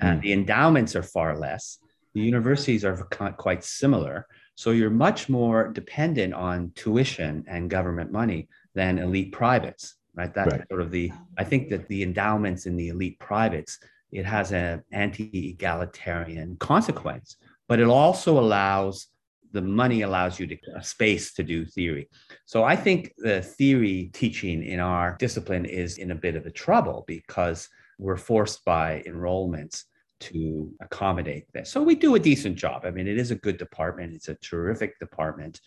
and 0.00 0.18
mm. 0.18 0.22
the 0.22 0.32
endowments 0.32 0.96
are 0.96 1.02
far 1.02 1.38
less. 1.38 1.78
The 2.14 2.20
universities 2.20 2.84
are 2.84 2.96
quite 3.38 3.64
similar. 3.64 4.26
So 4.54 4.70
you're 4.70 4.90
much 4.90 5.28
more 5.28 5.68
dependent 5.68 6.34
on 6.34 6.72
tuition 6.74 7.44
and 7.48 7.70
government 7.70 8.12
money 8.12 8.48
than 8.74 8.98
elite 8.98 9.32
privates, 9.32 9.96
right? 10.14 10.32
That's 10.32 10.52
right. 10.52 10.68
sort 10.68 10.82
of 10.82 10.90
the, 10.90 11.12
I 11.38 11.44
think 11.44 11.70
that 11.70 11.88
the 11.88 12.02
endowments 12.02 12.66
in 12.66 12.76
the 12.76 12.88
elite 12.88 13.18
privates, 13.18 13.78
it 14.10 14.26
has 14.26 14.52
an 14.52 14.82
anti-egalitarian 14.92 16.56
consequence, 16.56 17.36
but 17.66 17.80
it 17.80 17.86
also 17.86 18.38
allows 18.38 19.06
the 19.52 19.62
money 19.62 20.02
allows 20.02 20.40
you 20.40 20.46
to 20.46 20.56
a 20.76 20.82
space 20.82 21.34
to 21.34 21.42
do 21.42 21.64
theory. 21.64 22.08
So 22.46 22.64
I 22.64 22.76
think 22.76 23.12
the 23.18 23.42
theory 23.42 24.10
teaching 24.12 24.64
in 24.64 24.80
our 24.80 25.16
discipline 25.18 25.64
is 25.64 25.98
in 25.98 26.10
a 26.10 26.14
bit 26.16 26.36
of 26.36 26.46
a 26.46 26.50
trouble 26.50 27.04
because 27.06 27.68
we're 27.98 28.16
forced 28.16 28.64
by 28.64 29.02
enrollments 29.06 29.84
to 30.20 30.72
accommodate 30.80 31.46
this. 31.52 31.70
So 31.70 31.82
we 31.82 31.94
do 31.94 32.14
a 32.14 32.18
decent 32.18 32.56
job. 32.56 32.84
I 32.84 32.90
mean, 32.90 33.06
it 33.06 33.18
is 33.18 33.30
a 33.30 33.36
good 33.36 33.58
department. 33.58 34.14
It's 34.14 34.28
a 34.28 34.36
terrific 34.36 34.98
department. 34.98 35.60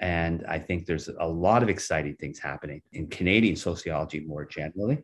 And 0.00 0.44
I 0.48 0.58
think 0.58 0.84
there's 0.84 1.08
a 1.08 1.26
lot 1.26 1.62
of 1.62 1.68
exciting 1.68 2.16
things 2.16 2.38
happening 2.38 2.82
in 2.92 3.06
Canadian 3.06 3.56
sociology 3.56 4.20
more 4.20 4.44
generally. 4.44 4.98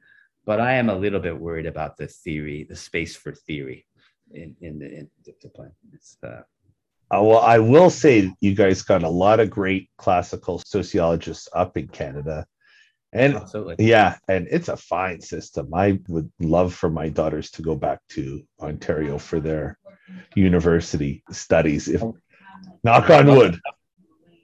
But 0.45 0.61
I 0.61 0.73
am 0.75 0.89
a 0.89 0.97
little 0.97 1.21
bit 1.21 1.39
worried 1.39 1.67
about 1.67 1.97
the 1.97 2.09
theory, 2.09 2.67
the 2.69 2.75
space 2.77 3.15
for 3.15 3.33
theory 3.33 3.87
in, 4.33 4.57
in 4.61 4.79
the 4.79 4.87
in 4.87 5.11
discipline. 5.25 5.73
It's 5.93 6.17
uh, 6.23 6.41
uh, 7.11 7.23
well, 7.23 7.41
I 7.41 7.59
will 7.59 7.91
say 7.91 8.33
you 8.41 8.55
guys 8.55 8.83
got 8.83 9.03
a 9.03 9.09
lot 9.09 9.41
of 9.41 9.51
great 9.51 9.89
classical 9.97 10.61
sociologists 10.65 11.49
up 11.53 11.77
in 11.77 11.89
Canada. 11.89 12.47
And 13.13 13.37
Absolutely. 13.37 13.87
yeah, 13.87 14.19
and 14.29 14.47
it's 14.51 14.69
a 14.69 14.77
fine 14.77 15.23
system. 15.23 15.73
I 15.73 15.99
would 16.09 16.31
love 16.39 16.75
for 16.75 16.91
my 16.91 17.09
daughters 17.09 17.51
to 17.53 17.63
go 17.63 17.75
back 17.75 18.01
to 18.11 18.43
Ontario 18.61 19.17
for 19.17 19.41
their 19.41 19.79
university 20.35 21.23
studies. 21.31 21.89
If 21.89 22.03
knock 22.85 23.09
on 23.09 23.27
wood. 23.27 23.59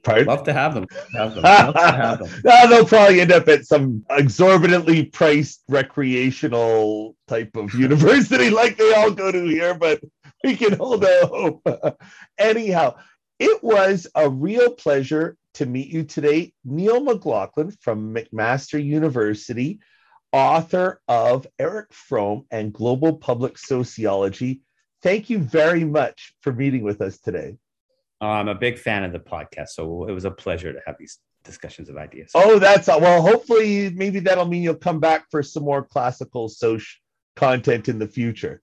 Pardon? 0.02 0.26
Love 0.26 0.44
to 0.44 0.52
have 0.52 0.74
them. 0.74 0.86
Have 1.14 1.34
them. 1.34 1.42
Love 1.44 1.74
have 1.74 2.18
them. 2.18 2.30
no, 2.44 2.68
they'll 2.68 2.84
probably 2.84 3.22
end 3.22 3.32
up 3.32 3.48
at 3.48 3.64
some 3.64 4.04
exorbitantly 4.10 5.06
priced 5.06 5.62
recreational 5.68 7.16
type 7.26 7.56
of 7.56 7.72
university 7.74 8.50
like 8.50 8.76
they 8.76 8.92
all 8.94 9.10
go 9.10 9.32
to 9.32 9.44
here, 9.44 9.74
but 9.74 10.00
we 10.44 10.56
can 10.56 10.74
hold 10.74 11.04
out 11.04 11.28
hope. 11.30 11.98
Anyhow, 12.38 12.96
it 13.38 13.64
was 13.64 14.06
a 14.14 14.28
real 14.28 14.70
pleasure 14.70 15.36
to 15.54 15.66
meet 15.66 15.88
you 15.88 16.04
today. 16.04 16.52
Neil 16.64 17.02
McLaughlin 17.02 17.72
from 17.80 18.14
McMaster 18.14 18.82
University, 18.84 19.80
author 20.32 21.00
of 21.08 21.46
Eric 21.58 21.92
Fromm 21.92 22.44
and 22.50 22.72
Global 22.72 23.16
Public 23.16 23.56
Sociology. 23.58 24.60
Thank 25.02 25.30
you 25.30 25.38
very 25.38 25.84
much 25.84 26.34
for 26.42 26.52
meeting 26.52 26.82
with 26.82 27.00
us 27.00 27.18
today. 27.18 27.56
Uh, 28.20 28.26
I'm 28.26 28.48
a 28.48 28.54
big 28.54 28.78
fan 28.78 29.04
of 29.04 29.12
the 29.12 29.18
podcast, 29.18 29.68
so 29.70 30.06
it 30.08 30.12
was 30.12 30.24
a 30.24 30.30
pleasure 30.30 30.72
to 30.72 30.80
have 30.86 30.96
these 30.98 31.18
discussions 31.44 31.88
of 31.88 31.96
ideas. 31.96 32.30
Oh, 32.34 32.58
that's 32.58 32.88
well. 32.88 33.22
Hopefully, 33.22 33.90
maybe 33.90 34.20
that'll 34.20 34.46
mean 34.46 34.62
you'll 34.62 34.74
come 34.76 35.00
back 35.00 35.26
for 35.30 35.42
some 35.42 35.64
more 35.64 35.84
classical 35.84 36.48
social 36.48 37.00
content 37.36 37.88
in 37.88 37.98
the 37.98 38.08
future. 38.08 38.62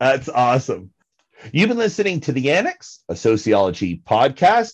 That's 0.00 0.28
awesome. 0.30 0.90
You've 1.52 1.68
been 1.68 1.76
listening 1.76 2.20
to 2.20 2.32
The 2.32 2.52
Annex, 2.52 3.00
a 3.10 3.14
sociology 3.14 4.02
podcast. 4.08 4.72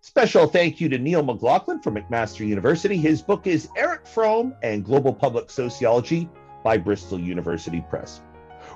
Special 0.00 0.48
thank 0.48 0.80
you 0.80 0.88
to 0.88 0.98
Neil 0.98 1.22
McLaughlin 1.22 1.80
from 1.80 1.94
McMaster 1.94 2.44
University. 2.44 2.96
His 2.96 3.22
book 3.22 3.46
is 3.46 3.68
Eric 3.76 4.04
Fromm 4.04 4.52
and 4.64 4.84
Global 4.84 5.14
Public 5.14 5.48
Sociology 5.48 6.28
by 6.64 6.76
Bristol 6.76 7.20
University 7.20 7.84
Press. 7.88 8.20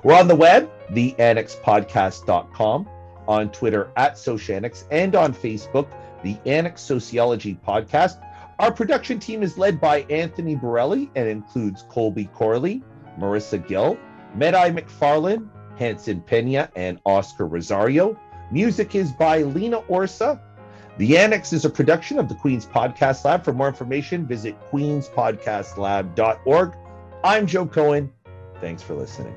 We're 0.01 0.15
on 0.15 0.29
the 0.29 0.35
web, 0.35 0.71
theannexpodcast.com, 0.91 2.89
on 3.27 3.51
Twitter 3.51 3.91
at 3.97 4.13
Sociannex, 4.13 4.85
and 4.91 5.17
on 5.17 5.33
Facebook, 5.33 5.91
the 6.23 6.37
Annex 6.45 6.81
Sociology 6.81 7.59
Podcast. 7.67 8.25
Our 8.59 8.71
production 8.71 9.19
team 9.19 9.43
is 9.43 9.57
led 9.57 9.81
by 9.81 10.03
Anthony 10.09 10.55
Borelli 10.55 11.11
and 11.15 11.27
includes 11.27 11.83
Colby 11.89 12.29
Corley, 12.33 12.83
Marissa 13.19 13.67
Gill, 13.67 13.97
Medai 14.37 14.73
McFarlane, 14.73 15.49
Hanson 15.79 16.21
Pena, 16.21 16.69
and 16.75 16.99
Oscar 17.05 17.47
Rosario. 17.47 18.15
Music 18.51 18.93
is 18.93 19.11
by 19.11 19.41
Lena 19.43 19.81
Orsa. 19.83 20.41
The 20.97 21.17
Annex 21.17 21.53
is 21.53 21.65
a 21.65 21.69
production 21.69 22.19
of 22.19 22.27
the 22.27 22.35
Queen's 22.35 22.65
Podcast 22.65 23.23
Lab. 23.23 23.45
For 23.45 23.53
more 23.53 23.69
information, 23.69 24.27
visit 24.27 24.59
queenspodcastlab.org. 24.69 26.73
I'm 27.23 27.47
Joe 27.47 27.65
Cohen. 27.65 28.11
Thanks 28.59 28.83
for 28.83 28.95
listening. 28.95 29.33